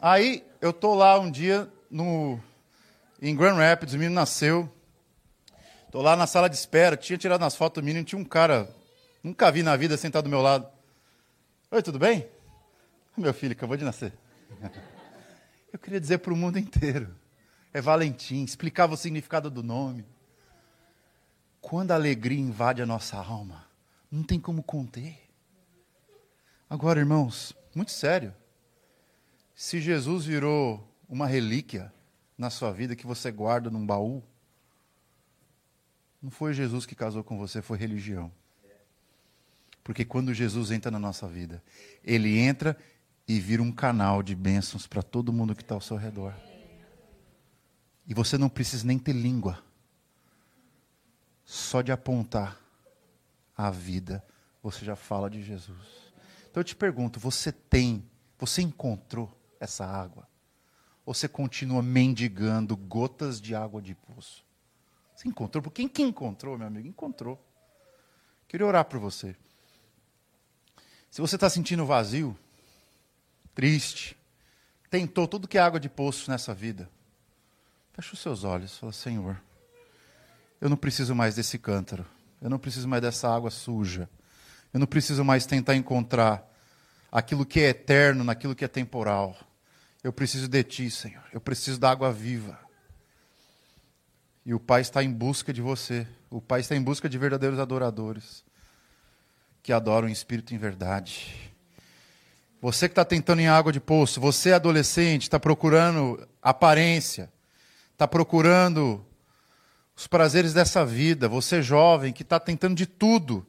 Aí 0.00 0.46
eu 0.60 0.72
tô 0.72 0.94
lá 0.94 1.18
um 1.18 1.28
dia 1.28 1.68
no 1.90 2.38
em 3.20 3.34
Grand 3.34 3.56
Rapids, 3.56 3.94
o 3.94 3.98
menino 3.98 4.14
nasceu. 4.14 4.72
Tô 5.90 6.00
lá 6.00 6.14
na 6.14 6.28
sala 6.28 6.48
de 6.48 6.54
espera, 6.54 6.96
tinha 6.96 7.18
tirado 7.18 7.42
as 7.44 7.56
fotos 7.56 7.82
do 7.82 7.84
menino, 7.84 8.04
tinha 8.04 8.20
um 8.20 8.24
cara, 8.24 8.72
nunca 9.24 9.50
vi 9.50 9.64
na 9.64 9.74
vida 9.74 9.96
sentado 9.96 10.24
do 10.24 10.30
meu 10.30 10.40
lado. 10.40 10.68
Oi, 11.72 11.82
tudo 11.82 11.98
bem? 11.98 12.37
Meu 13.18 13.34
filho 13.34 13.52
acabou 13.52 13.76
de 13.76 13.84
nascer. 13.84 14.12
Eu 15.72 15.78
queria 15.78 16.00
dizer 16.00 16.18
para 16.18 16.32
o 16.32 16.36
mundo 16.36 16.58
inteiro. 16.58 17.14
É 17.72 17.80
Valentim, 17.80 18.44
explicava 18.44 18.94
o 18.94 18.96
significado 18.96 19.50
do 19.50 19.62
nome. 19.62 20.06
Quando 21.60 21.90
a 21.90 21.96
alegria 21.96 22.38
invade 22.38 22.80
a 22.80 22.86
nossa 22.86 23.16
alma, 23.16 23.66
não 24.10 24.22
tem 24.22 24.40
como 24.40 24.62
conter. 24.62 25.18
Agora, 26.70 27.00
irmãos, 27.00 27.54
muito 27.74 27.90
sério. 27.90 28.34
Se 29.54 29.80
Jesus 29.80 30.24
virou 30.24 30.88
uma 31.08 31.26
relíquia 31.26 31.92
na 32.36 32.50
sua 32.50 32.72
vida 32.72 32.94
que 32.94 33.06
você 33.06 33.32
guarda 33.32 33.68
num 33.68 33.84
baú, 33.84 34.22
não 36.22 36.30
foi 36.30 36.54
Jesus 36.54 36.86
que 36.86 36.94
casou 36.94 37.24
com 37.24 37.36
você, 37.36 37.60
foi 37.60 37.76
religião. 37.76 38.32
Porque 39.82 40.04
quando 40.04 40.34
Jesus 40.34 40.70
entra 40.70 40.90
na 40.90 40.98
nossa 40.98 41.26
vida, 41.26 41.62
ele 42.04 42.38
entra 42.38 42.76
e 43.28 43.38
vira 43.38 43.62
um 43.62 43.70
canal 43.70 44.22
de 44.22 44.34
bênçãos 44.34 44.86
para 44.86 45.02
todo 45.02 45.32
mundo 45.34 45.54
que 45.54 45.60
está 45.60 45.74
ao 45.74 45.82
seu 45.82 45.98
redor. 45.98 46.34
E 48.06 48.14
você 48.14 48.38
não 48.38 48.48
precisa 48.48 48.86
nem 48.86 48.98
ter 48.98 49.12
língua. 49.12 49.62
Só 51.44 51.82
de 51.82 51.92
apontar 51.92 52.58
a 53.54 53.70
vida, 53.70 54.24
você 54.62 54.82
já 54.82 54.96
fala 54.96 55.28
de 55.28 55.42
Jesus. 55.42 55.76
Então 56.50 56.62
eu 56.62 56.64
te 56.64 56.74
pergunto: 56.74 57.20
você 57.20 57.52
tem, 57.52 58.02
você 58.38 58.62
encontrou 58.62 59.30
essa 59.60 59.84
água? 59.84 60.26
Ou 61.04 61.12
você 61.12 61.28
continua 61.28 61.82
mendigando 61.82 62.74
gotas 62.76 63.40
de 63.40 63.54
água 63.54 63.82
de 63.82 63.94
poço? 63.94 64.42
Você 65.14 65.28
encontrou? 65.28 65.62
Porque 65.62 65.82
quem 65.82 65.88
que 65.88 66.02
encontrou, 66.02 66.56
meu 66.56 66.66
amigo? 66.66 66.88
Encontrou. 66.88 67.38
Queria 68.46 68.66
orar 68.66 68.84
por 68.86 68.98
você. 68.98 69.36
Se 71.10 71.20
você 71.20 71.34
está 71.34 71.50
sentindo 71.50 71.84
vazio, 71.84 72.38
triste, 73.58 74.16
tentou 74.88 75.26
tudo 75.26 75.48
que 75.48 75.58
é 75.58 75.60
água 75.60 75.80
de 75.80 75.88
poço 75.88 76.30
nessa 76.30 76.54
vida, 76.54 76.88
fecha 77.92 78.14
os 78.14 78.20
seus 78.20 78.44
olhos 78.44 78.78
fala: 78.78 78.92
Senhor, 78.92 79.42
eu 80.60 80.68
não 80.68 80.76
preciso 80.76 81.12
mais 81.12 81.34
desse 81.34 81.58
cântaro, 81.58 82.06
eu 82.40 82.48
não 82.48 82.56
preciso 82.56 82.86
mais 82.86 83.02
dessa 83.02 83.28
água 83.28 83.50
suja, 83.50 84.08
eu 84.72 84.78
não 84.78 84.86
preciso 84.86 85.24
mais 85.24 85.44
tentar 85.44 85.74
encontrar 85.74 86.48
aquilo 87.10 87.44
que 87.44 87.58
é 87.58 87.70
eterno 87.70 88.22
naquilo 88.22 88.54
que 88.54 88.64
é 88.64 88.68
temporal. 88.68 89.36
Eu 90.04 90.12
preciso 90.12 90.46
de 90.46 90.62
Ti, 90.62 90.88
Senhor. 90.88 91.24
Eu 91.32 91.40
preciso 91.40 91.80
da 91.80 91.90
água 91.90 92.12
viva. 92.12 92.56
E 94.46 94.54
o 94.54 94.60
Pai 94.60 94.82
está 94.82 95.02
em 95.02 95.12
busca 95.12 95.52
de 95.52 95.60
você. 95.60 96.06
O 96.30 96.40
Pai 96.40 96.60
está 96.60 96.76
em 96.76 96.82
busca 96.82 97.08
de 97.08 97.18
verdadeiros 97.18 97.58
adoradores 97.58 98.44
que 99.64 99.72
adoram 99.72 100.08
em 100.08 100.12
espírito 100.12 100.54
em 100.54 100.58
verdade. 100.58 101.47
Você 102.60 102.88
que 102.88 102.92
está 102.92 103.04
tentando 103.04 103.40
em 103.40 103.48
água 103.48 103.72
de 103.72 103.78
poço, 103.78 104.20
você 104.20 104.52
adolescente, 104.52 105.22
está 105.22 105.38
procurando 105.38 106.26
aparência, 106.42 107.30
está 107.92 108.06
procurando 108.08 109.04
os 109.96 110.06
prazeres 110.08 110.52
dessa 110.52 110.84
vida. 110.84 111.28
Você 111.28 111.62
jovem 111.62 112.12
que 112.12 112.22
está 112.22 112.40
tentando 112.40 112.74
de 112.74 112.86
tudo 112.86 113.46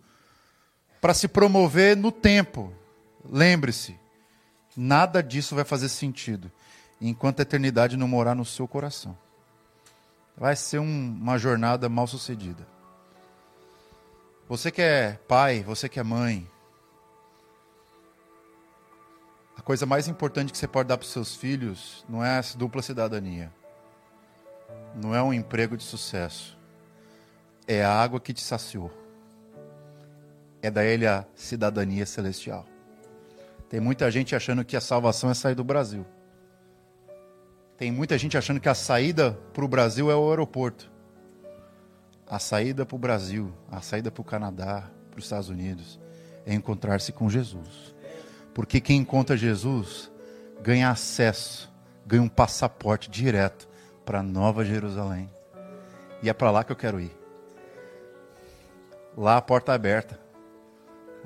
para 1.02 1.14
se 1.14 1.28
promover 1.28 1.98
no 1.98 2.12
tempo. 2.12 2.72
Lembre-se, 3.28 3.98
nada 4.78 5.24
disso 5.24 5.56
vai 5.56 5.66
fazer 5.66 5.90
sentido 5.90 6.52
enquanto 7.02 7.40
a 7.40 7.44
eternidade 7.44 7.98
não 7.98 8.08
morar 8.08 8.36
no 8.36 8.46
seu 8.46 8.68
coração. 8.68 9.18
Vai 10.38 10.56
ser 10.56 10.80
um, 10.80 11.18
uma 11.20 11.38
jornada 11.38 11.90
mal 11.90 12.06
sucedida. 12.06 12.68
Você 14.48 14.72
que 14.72 14.82
é 14.82 15.20
pai, 15.28 15.64
você 15.64 15.90
que 15.90 16.00
é 16.00 16.04
mãe, 16.04 16.48
coisa 19.70 19.86
mais 19.86 20.08
importante 20.08 20.52
que 20.52 20.58
você 20.58 20.68
pode 20.68 20.90
dar 20.90 20.98
para 20.98 21.06
os 21.06 21.12
seus 21.12 21.36
filhos 21.36 22.04
não 22.10 22.26
é 22.26 22.40
essa 22.40 22.58
dupla 22.58 22.82
cidadania, 22.82 23.54
não 24.96 25.14
é 25.14 25.22
um 25.22 25.32
emprego 25.32 25.78
de 25.78 25.84
sucesso, 25.84 26.58
é 27.68 27.86
a 27.86 27.94
água 27.94 28.20
que 28.20 28.34
te 28.34 28.42
saciou, 28.42 28.92
é 30.60 30.72
da 30.72 30.84
ele 30.84 31.06
a 31.06 31.24
cidadania 31.36 32.04
celestial. 32.08 32.66
Tem 33.70 33.80
muita 33.80 34.10
gente 34.10 34.36
achando 34.36 34.66
que 34.66 34.76
a 34.76 34.82
salvação 34.82 35.30
é 35.30 35.36
sair 35.36 35.54
do 35.54 35.64
Brasil. 35.64 36.04
Tem 37.78 37.92
muita 37.92 38.18
gente 38.18 38.36
achando 38.36 38.60
que 38.60 38.70
a 38.70 38.74
saída 38.74 39.34
para 39.54 39.64
o 39.64 39.68
Brasil 39.68 40.10
é 40.10 40.16
o 40.16 40.32
aeroporto. 40.32 40.92
A 42.26 42.40
saída 42.40 42.88
para 42.88 42.96
o 42.96 43.00
Brasil, 43.00 43.54
a 43.70 43.82
saída 43.82 44.10
para 44.10 44.22
o 44.22 44.26
Canadá, 44.26 44.90
para 45.12 45.20
os 45.20 45.26
Estados 45.26 45.48
Unidos, 45.48 46.00
é 46.44 46.56
encontrar-se 46.56 47.12
com 47.12 47.30
Jesus. 47.30 47.99
Porque 48.60 48.82
quem 48.82 48.98
encontra 48.98 49.38
Jesus 49.38 50.12
ganha 50.62 50.90
acesso, 50.90 51.72
ganha 52.06 52.22
um 52.22 52.28
passaporte 52.28 53.10
direto 53.10 53.70
para 54.04 54.22
Nova 54.22 54.66
Jerusalém. 54.66 55.30
E 56.22 56.30
é 56.30 56.34
para 56.34 56.52
lá 56.52 56.62
que 56.62 56.72
eu 56.74 56.76
quero 56.76 57.00
ir. 57.00 57.18
Lá 59.16 59.38
a 59.38 59.42
porta 59.42 59.72
é 59.72 59.76
aberta. 59.76 60.20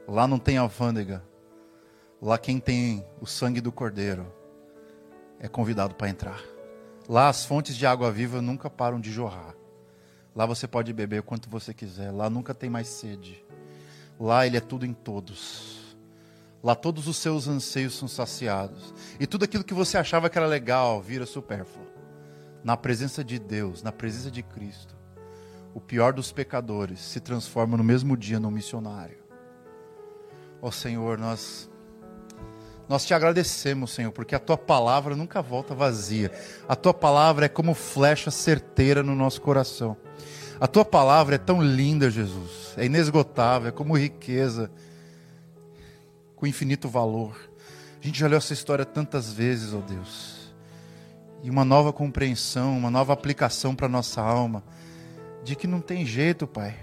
Lá 0.07 0.27
não 0.27 0.38
tem 0.38 0.57
alfândega. 0.57 1.23
Lá 2.21 2.38
quem 2.38 2.59
tem 2.59 3.03
o 3.19 3.25
sangue 3.25 3.61
do 3.61 3.71
cordeiro 3.71 4.31
é 5.39 5.47
convidado 5.47 5.95
para 5.95 6.09
entrar. 6.09 6.39
Lá 7.09 7.29
as 7.29 7.43
fontes 7.43 7.75
de 7.75 7.88
água 7.88 8.11
viva 8.11 8.43
nunca 8.43 8.69
param 8.69 8.99
de 8.99 9.11
jorrar. 9.11 9.55
Lá 10.36 10.45
você 10.45 10.67
pode 10.67 10.93
beber 10.93 11.21
o 11.21 11.23
quanto 11.23 11.49
você 11.49 11.73
quiser. 11.73 12.11
Lá 12.11 12.29
nunca 12.29 12.53
tem 12.53 12.69
mais 12.69 12.89
sede. 12.89 13.43
Lá 14.19 14.45
ele 14.45 14.55
é 14.55 14.61
tudo 14.61 14.86
em 14.86 14.93
todos. 14.93 15.82
Lá 16.64 16.74
todos 16.76 17.07
os 17.09 17.18
seus 17.18 17.47
anseios 17.47 17.97
são 17.97 18.07
saciados. 18.07 18.93
E 19.20 19.28
tudo 19.28 19.43
aquilo 19.43 19.66
que 19.66 19.74
você 19.74 19.97
achava 19.97 20.30
que 20.30 20.38
era 20.38 20.47
legal 20.47 21.01
vira 21.01 21.26
supérfluo. 21.26 21.86
Na 22.64 22.78
presença 22.78 23.22
de 23.22 23.38
Deus, 23.38 23.84
na 23.84 23.91
presença 23.91 24.32
de 24.32 24.41
Cristo, 24.41 24.95
o 25.74 25.82
pior 25.82 26.14
dos 26.14 26.32
pecadores 26.32 27.01
se 27.01 27.20
transforma 27.20 27.76
no 27.76 27.84
mesmo 27.84 28.16
dia 28.16 28.39
num 28.39 28.49
missionário. 28.49 29.18
Ó 30.61 30.70
oh, 30.70 30.72
Senhor, 30.72 31.18
nós 31.18 31.70
nós 32.88 33.05
te 33.05 33.14
agradecemos, 33.14 33.91
Senhor, 33.91 34.11
porque 34.11 34.36
a 34.36 34.39
tua 34.39 34.57
palavra 34.57 35.16
nunca 35.16 35.41
volta 35.41 35.74
vazia. 35.74 36.32
A 36.68 36.76
tua 36.76 36.93
palavra 36.93 37.45
é 37.45 37.49
como 37.49 37.74
flecha 37.74 38.30
certeira 38.30 39.01
no 39.01 39.16
nosso 39.16 39.41
coração. 39.41 39.97
A 40.59 40.68
tua 40.68 40.86
palavra 40.86 41.36
é 41.36 41.38
tão 41.38 41.61
linda, 41.61 42.09
Jesus. 42.09 42.74
É 42.78 42.86
inesgotável, 42.86 43.70
é 43.70 43.72
como 43.72 43.97
riqueza. 43.97 44.70
Com 46.44 46.48
infinito 46.48 46.89
valor. 46.89 47.38
A 48.02 48.06
gente 48.06 48.20
já 48.20 48.28
leu 48.28 48.38
essa 48.38 48.52
história 48.52 48.84
tantas 48.84 49.32
vezes, 49.32 49.74
ó 49.74 49.78
Deus. 49.78 50.54
E 51.41 51.50
uma 51.50 51.64
nova 51.64 51.94
compreensão, 51.94 52.78
uma 52.78 52.91
nova 52.91 53.14
aplicação 53.14 53.74
para 53.74 53.88
nossa 53.88 54.22
alma, 54.22 54.62
de 55.41 55.56
que 55.56 55.68
não 55.68 55.80
tem 55.80 56.06
jeito, 56.06 56.46
Pai. 56.46 56.76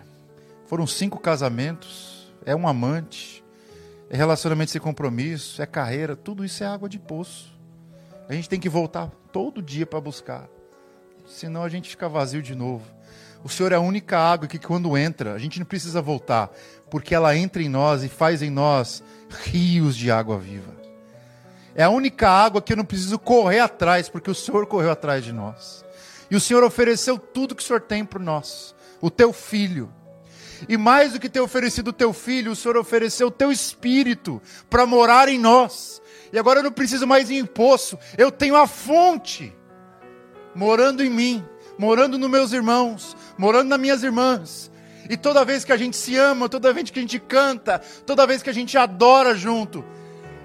Foram 0.64 0.86
cinco 0.86 1.18
casamentos, 1.20 2.32
é 2.46 2.56
um 2.56 2.66
amante, 2.66 3.44
é 4.08 4.16
relacionamento 4.16 4.70
sem 4.70 4.80
compromisso, 4.80 5.60
é 5.60 5.66
carreira, 5.66 6.16
tudo 6.16 6.42
isso 6.42 6.64
é 6.64 6.66
água 6.66 6.88
de 6.88 6.98
poço. 6.98 7.52
A 8.30 8.32
gente 8.32 8.48
tem 8.48 8.58
que 8.58 8.68
voltar 8.68 9.10
todo 9.30 9.60
dia 9.60 9.84
para 9.84 10.00
buscar, 10.00 10.48
senão 11.26 11.62
a 11.62 11.68
gente 11.68 11.90
fica 11.90 12.08
vazio 12.08 12.40
de 12.40 12.54
novo. 12.54 12.86
O 13.44 13.48
Senhor 13.50 13.72
é 13.72 13.74
a 13.74 13.80
única 13.80 14.18
água 14.18 14.48
que 14.48 14.58
quando 14.58 14.96
entra, 14.96 15.34
a 15.34 15.38
gente 15.38 15.58
não 15.58 15.66
precisa 15.66 16.00
voltar, 16.00 16.50
porque 16.90 17.14
ela 17.14 17.36
entra 17.36 17.62
em 17.62 17.68
nós 17.68 18.02
e 18.02 18.08
faz 18.08 18.40
em 18.40 18.50
nós 18.50 19.02
rios 19.30 19.96
de 19.96 20.10
água 20.10 20.38
viva. 20.38 20.74
É 21.74 21.84
a 21.84 21.90
única 21.90 22.28
água 22.28 22.60
que 22.60 22.72
eu 22.72 22.76
não 22.76 22.84
preciso 22.84 23.18
correr 23.18 23.60
atrás, 23.60 24.08
porque 24.08 24.30
o 24.30 24.34
Senhor 24.34 24.66
correu 24.66 24.90
atrás 24.90 25.24
de 25.24 25.32
nós. 25.32 25.84
E 26.30 26.36
o 26.36 26.40
Senhor 26.40 26.62
ofereceu 26.62 27.18
tudo 27.18 27.54
que 27.54 27.62
o 27.62 27.66
Senhor 27.66 27.80
tem 27.80 28.04
para 28.04 28.22
nós, 28.22 28.74
o 29.00 29.10
teu 29.10 29.32
filho. 29.32 29.92
E 30.68 30.76
mais 30.76 31.12
do 31.12 31.20
que 31.20 31.28
ter 31.28 31.40
oferecido 31.40 31.88
o 31.88 31.92
teu 31.92 32.12
filho, 32.12 32.52
o 32.52 32.56
Senhor 32.56 32.76
ofereceu 32.76 33.28
o 33.28 33.30
teu 33.30 33.50
espírito 33.50 34.42
para 34.68 34.84
morar 34.84 35.28
em 35.28 35.38
nós. 35.38 36.02
E 36.32 36.38
agora 36.38 36.60
eu 36.60 36.64
não 36.64 36.72
preciso 36.72 37.06
mais 37.06 37.30
ir 37.30 37.36
em 37.36 37.46
poço, 37.46 37.98
eu 38.18 38.30
tenho 38.30 38.56
a 38.56 38.66
fonte 38.66 39.52
morando 40.54 41.02
em 41.02 41.10
mim 41.10 41.44
morando 41.80 42.18
nos 42.18 42.28
meus 42.28 42.52
irmãos, 42.52 43.16
morando 43.38 43.70
nas 43.70 43.80
minhas 43.80 44.02
irmãs. 44.02 44.70
E 45.10 45.16
toda 45.16 45.44
vez 45.44 45.64
que 45.64 45.72
a 45.72 45.76
gente 45.76 45.96
se 45.96 46.16
ama, 46.16 46.48
toda 46.48 46.72
vez 46.72 46.88
que 46.88 46.98
a 47.00 47.02
gente 47.02 47.18
canta, 47.18 47.80
toda 48.06 48.26
vez 48.28 48.44
que 48.44 48.48
a 48.48 48.52
gente 48.52 48.78
adora 48.78 49.34
junto, 49.34 49.84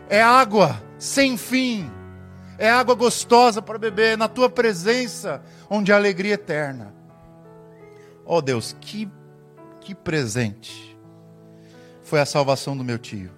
é 0.10 0.22
água 0.22 0.84
sem 0.98 1.38
fim, 1.38 1.90
é 2.58 2.68
água 2.68 2.96
gostosa 2.96 3.62
para 3.62 3.78
beber, 3.78 4.18
na 4.18 4.28
tua 4.28 4.50
presença, 4.50 5.44
onde 5.70 5.94
há 5.94 5.96
alegria 5.96 6.34
eterna. 6.34 6.96
Oh 8.26 8.42
Deus, 8.42 8.76
que, 8.82 9.08
que 9.82 9.94
presente 9.94 10.98
foi 12.02 12.20
a 12.20 12.26
salvação 12.26 12.76
do 12.76 12.84
meu 12.84 12.98
tio. 12.98 13.32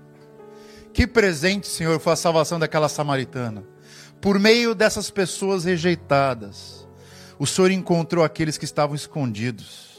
Que 0.93 1.05
presente, 1.05 1.67
Senhor, 1.67 1.99
foi 1.99 2.13
a 2.13 2.15
salvação 2.15 2.57
daquela 2.57 2.87
samaritana. 2.87 3.65
Por 4.21 4.39
meio 4.39 4.73
dessas 4.73 5.09
pessoas 5.09 5.65
rejeitadas 5.65 6.87
o 7.39 7.45
Senhor 7.45 7.69
encontrou 7.69 8.23
aqueles 8.23 8.57
que 8.57 8.65
estavam 8.65 8.95
escondidos. 8.95 9.96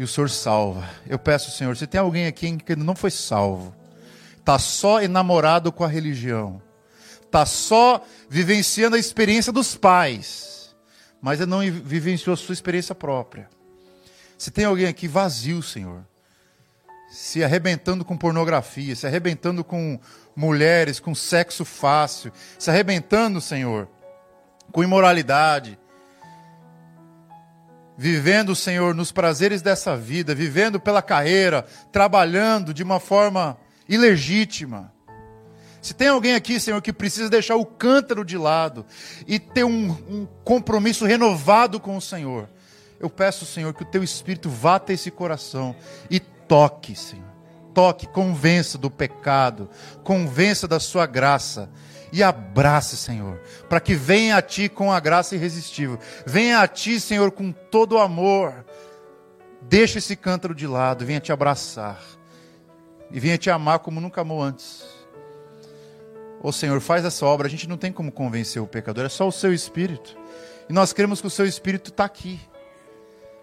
E 0.00 0.02
o 0.02 0.08
Senhor 0.08 0.30
salva. 0.30 0.88
Eu 1.06 1.18
peço, 1.18 1.50
Senhor, 1.50 1.76
se 1.76 1.86
tem 1.86 2.00
alguém 2.00 2.26
aqui 2.26 2.56
que 2.56 2.74
não 2.74 2.96
foi 2.96 3.10
salvo, 3.10 3.76
está 4.38 4.58
só 4.58 5.02
enamorado 5.02 5.70
com 5.70 5.84
a 5.84 5.88
religião, 5.88 6.62
está 7.22 7.44
só 7.44 8.02
vivenciando 8.26 8.96
a 8.96 8.98
experiência 8.98 9.52
dos 9.52 9.76
pais, 9.76 10.74
mas 11.20 11.38
não 11.40 11.60
vivenciou 11.60 12.32
a 12.32 12.36
sua 12.38 12.54
experiência 12.54 12.94
própria. 12.94 13.46
Se 14.38 14.50
tem 14.50 14.64
alguém 14.64 14.86
aqui 14.86 15.06
vazio, 15.06 15.62
Senhor, 15.62 16.02
se 17.10 17.44
arrebentando 17.44 18.02
com 18.02 18.16
pornografia, 18.16 18.96
se 18.96 19.06
arrebentando 19.06 19.62
com 19.62 20.00
mulheres, 20.34 20.98
com 20.98 21.14
sexo 21.14 21.62
fácil, 21.62 22.32
se 22.58 22.70
arrebentando, 22.70 23.38
Senhor, 23.38 23.86
com 24.72 24.82
imoralidade, 24.82 25.78
vivendo, 28.00 28.56
Senhor, 28.56 28.94
nos 28.94 29.12
prazeres 29.12 29.60
dessa 29.60 29.94
vida, 29.94 30.34
vivendo 30.34 30.80
pela 30.80 31.02
carreira, 31.02 31.66
trabalhando 31.92 32.72
de 32.72 32.82
uma 32.82 32.98
forma 32.98 33.58
ilegítima. 33.86 34.90
Se 35.82 35.92
tem 35.92 36.08
alguém 36.08 36.34
aqui, 36.34 36.58
Senhor, 36.58 36.80
que 36.80 36.94
precisa 36.94 37.28
deixar 37.28 37.56
o 37.56 37.66
cântaro 37.66 38.24
de 38.24 38.38
lado 38.38 38.86
e 39.26 39.38
ter 39.38 39.64
um, 39.64 39.90
um 40.08 40.26
compromisso 40.42 41.04
renovado 41.04 41.78
com 41.78 41.94
o 41.94 42.00
Senhor, 42.00 42.48
eu 42.98 43.10
peço, 43.10 43.44
Senhor, 43.44 43.74
que 43.74 43.82
o 43.82 43.90
teu 43.90 44.02
Espírito 44.02 44.48
vá 44.48 44.76
até 44.76 44.94
esse 44.94 45.10
coração 45.10 45.76
e 46.10 46.18
toque, 46.18 46.96
Senhor. 46.96 47.28
Toque, 47.74 48.08
convença 48.08 48.78
do 48.78 48.90
pecado, 48.90 49.68
convença 50.02 50.66
da 50.66 50.80
sua 50.80 51.04
graça 51.04 51.68
e 52.12 52.22
abrace, 52.22 52.96
Senhor, 52.96 53.40
para 53.68 53.80
que 53.80 53.94
venha 53.94 54.36
a 54.36 54.42
Ti 54.42 54.68
com 54.68 54.92
a 54.92 54.98
graça 54.98 55.34
irresistível. 55.34 55.98
Venha 56.26 56.60
a 56.60 56.68
Ti, 56.68 57.00
Senhor, 57.00 57.30
com 57.30 57.52
todo 57.52 57.92
o 57.92 57.98
amor. 57.98 58.64
Deixa 59.62 59.98
esse 59.98 60.16
cântaro 60.16 60.54
de 60.54 60.66
lado, 60.66 61.04
venha 61.04 61.20
te 61.20 61.32
abraçar 61.32 62.00
e 63.10 63.20
venha 63.20 63.36
te 63.36 63.50
amar 63.50 63.80
como 63.80 64.00
nunca 64.00 64.22
amou 64.22 64.42
antes. 64.42 64.82
Ô 66.42 66.48
oh, 66.48 66.52
Senhor, 66.52 66.80
faz 66.80 67.04
essa 67.04 67.26
obra. 67.26 67.46
A 67.46 67.50
gente 67.50 67.68
não 67.68 67.76
tem 67.76 67.92
como 67.92 68.10
convencer 68.10 68.62
o 68.62 68.66
pecador, 68.66 69.04
é 69.04 69.08
só 69.08 69.28
o 69.28 69.32
Seu 69.32 69.52
Espírito. 69.52 70.16
E 70.68 70.72
nós 70.72 70.92
cremos 70.92 71.20
que 71.20 71.26
o 71.26 71.30
Seu 71.30 71.44
Espírito 71.44 71.90
está 71.90 72.04
aqui, 72.04 72.40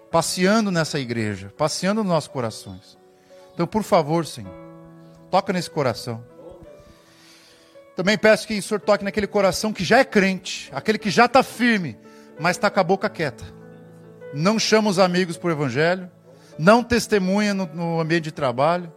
passeando 0.10 0.72
nessa 0.72 1.00
igreja, 1.00 1.54
passeando 1.58 2.02
nos 2.04 2.12
nossos 2.12 2.30
corações. 2.30 2.98
Então, 3.54 3.68
por 3.68 3.84
favor, 3.84 4.26
Senhor, 4.26 4.54
toca 5.30 5.54
nesse 5.54 5.70
coração. 5.70 6.24
Também 7.98 8.16
peço 8.16 8.48
que 8.48 8.60
o 8.60 8.62
Senhor 8.62 8.80
toque 8.80 9.04
naquele 9.04 9.26
coração 9.26 9.74
que 9.74 9.84
já 9.84 9.98
é 9.98 10.06
crente, 10.06 10.70
aquele 10.72 11.00
que 11.00 11.10
já 11.10 11.26
está 11.26 11.42
firme, 11.42 11.98
mas 12.40 12.56
está 12.56 12.70
com 12.70 12.80
a 12.80 12.84
boca 12.84 13.10
quieta. 13.10 13.44
Não 14.36 14.60
chama 14.60 14.88
os 14.88 15.00
amigos 15.00 15.36
para 15.36 15.48
o 15.48 15.52
Evangelho, 15.52 16.08
não 16.60 16.84
testemunha 16.84 17.56
no, 17.56 17.66
no 17.66 18.00
ambiente 18.00 18.26
de 18.26 18.32
trabalho, 18.32 18.94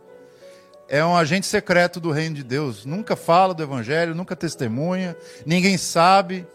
é 0.86 1.02
um 1.02 1.16
agente 1.16 1.46
secreto 1.46 1.98
do 1.98 2.10
reino 2.10 2.34
de 2.34 2.44
Deus. 2.44 2.84
Nunca 2.84 3.16
fala 3.16 3.54
do 3.54 3.62
Evangelho, 3.62 4.14
nunca 4.14 4.36
testemunha, 4.36 5.16
ninguém 5.46 5.78
sabe. 5.78 6.46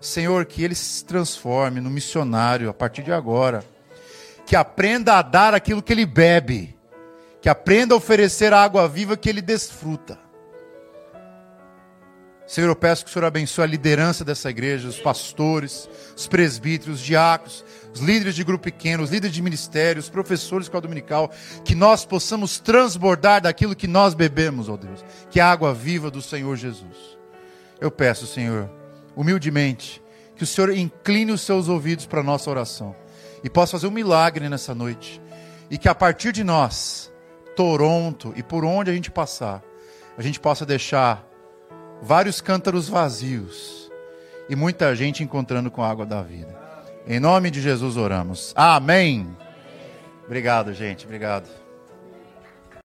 Senhor, 0.00 0.46
que 0.46 0.64
ele 0.64 0.74
se 0.74 1.04
transforme 1.04 1.82
no 1.82 1.90
missionário 1.90 2.70
a 2.70 2.72
partir 2.72 3.02
de 3.02 3.12
agora. 3.12 3.62
Que 4.46 4.56
aprenda 4.56 5.18
a 5.18 5.22
dar 5.22 5.52
aquilo 5.52 5.82
que 5.82 5.92
ele 5.92 6.06
bebe. 6.06 6.74
Que 7.42 7.48
aprenda 7.50 7.92
a 7.92 7.98
oferecer 7.98 8.54
a 8.54 8.62
água 8.62 8.88
viva 8.88 9.18
que 9.18 9.28
ele 9.28 9.42
desfruta. 9.42 10.29
Senhor, 12.50 12.66
eu 12.66 12.74
peço 12.74 13.04
que 13.04 13.10
o 13.10 13.12
Senhor 13.12 13.26
abençoe 13.26 13.62
a 13.62 13.66
liderança 13.68 14.24
dessa 14.24 14.50
igreja, 14.50 14.88
os 14.88 14.98
pastores, 14.98 15.88
os 16.16 16.26
presbíteros, 16.26 16.96
os 16.96 17.00
diáconos, 17.00 17.64
os 17.94 18.00
líderes 18.00 18.34
de 18.34 18.42
grupo 18.42 18.64
pequeno, 18.64 19.04
os 19.04 19.10
líderes 19.10 19.32
de 19.32 19.40
ministério, 19.40 20.00
os 20.00 20.08
professores 20.08 20.64
de 20.64 20.68
escola 20.68 20.82
dominical, 20.82 21.30
que 21.64 21.76
nós 21.76 22.04
possamos 22.04 22.58
transbordar 22.58 23.40
daquilo 23.40 23.76
que 23.76 23.86
nós 23.86 24.14
bebemos, 24.14 24.68
ó 24.68 24.76
Deus, 24.76 25.04
que 25.30 25.38
é 25.38 25.44
a 25.44 25.48
água 25.48 25.72
viva 25.72 26.10
do 26.10 26.20
Senhor 26.20 26.56
Jesus. 26.56 27.16
Eu 27.80 27.88
peço, 27.88 28.26
Senhor, 28.26 28.68
humildemente, 29.14 30.02
que 30.34 30.42
o 30.42 30.46
Senhor 30.46 30.76
incline 30.76 31.30
os 31.30 31.42
seus 31.42 31.68
ouvidos 31.68 32.04
para 32.04 32.18
a 32.18 32.24
nossa 32.24 32.50
oração 32.50 32.96
e 33.44 33.48
possa 33.48 33.78
fazer 33.78 33.86
um 33.86 33.92
milagre 33.92 34.48
nessa 34.48 34.74
noite, 34.74 35.22
e 35.70 35.78
que 35.78 35.88
a 35.88 35.94
partir 35.94 36.32
de 36.32 36.42
nós, 36.42 37.12
Toronto 37.54 38.34
e 38.34 38.42
por 38.42 38.64
onde 38.64 38.90
a 38.90 38.92
gente 38.92 39.08
passar, 39.08 39.62
a 40.18 40.20
gente 40.20 40.40
possa 40.40 40.66
deixar 40.66 41.29
vários 42.02 42.40
cântaros 42.40 42.88
vazios 42.88 43.90
e 44.48 44.56
muita 44.56 44.94
gente 44.94 45.22
encontrando 45.22 45.70
com 45.70 45.82
a 45.82 45.90
água 45.90 46.06
da 46.06 46.22
vida. 46.22 46.58
Em 47.06 47.20
nome 47.20 47.50
de 47.50 47.60
Jesus 47.60 47.96
oramos. 47.96 48.52
Amém. 48.56 49.36
Obrigado, 50.26 50.72
gente. 50.72 51.04
Obrigado. 51.04 51.59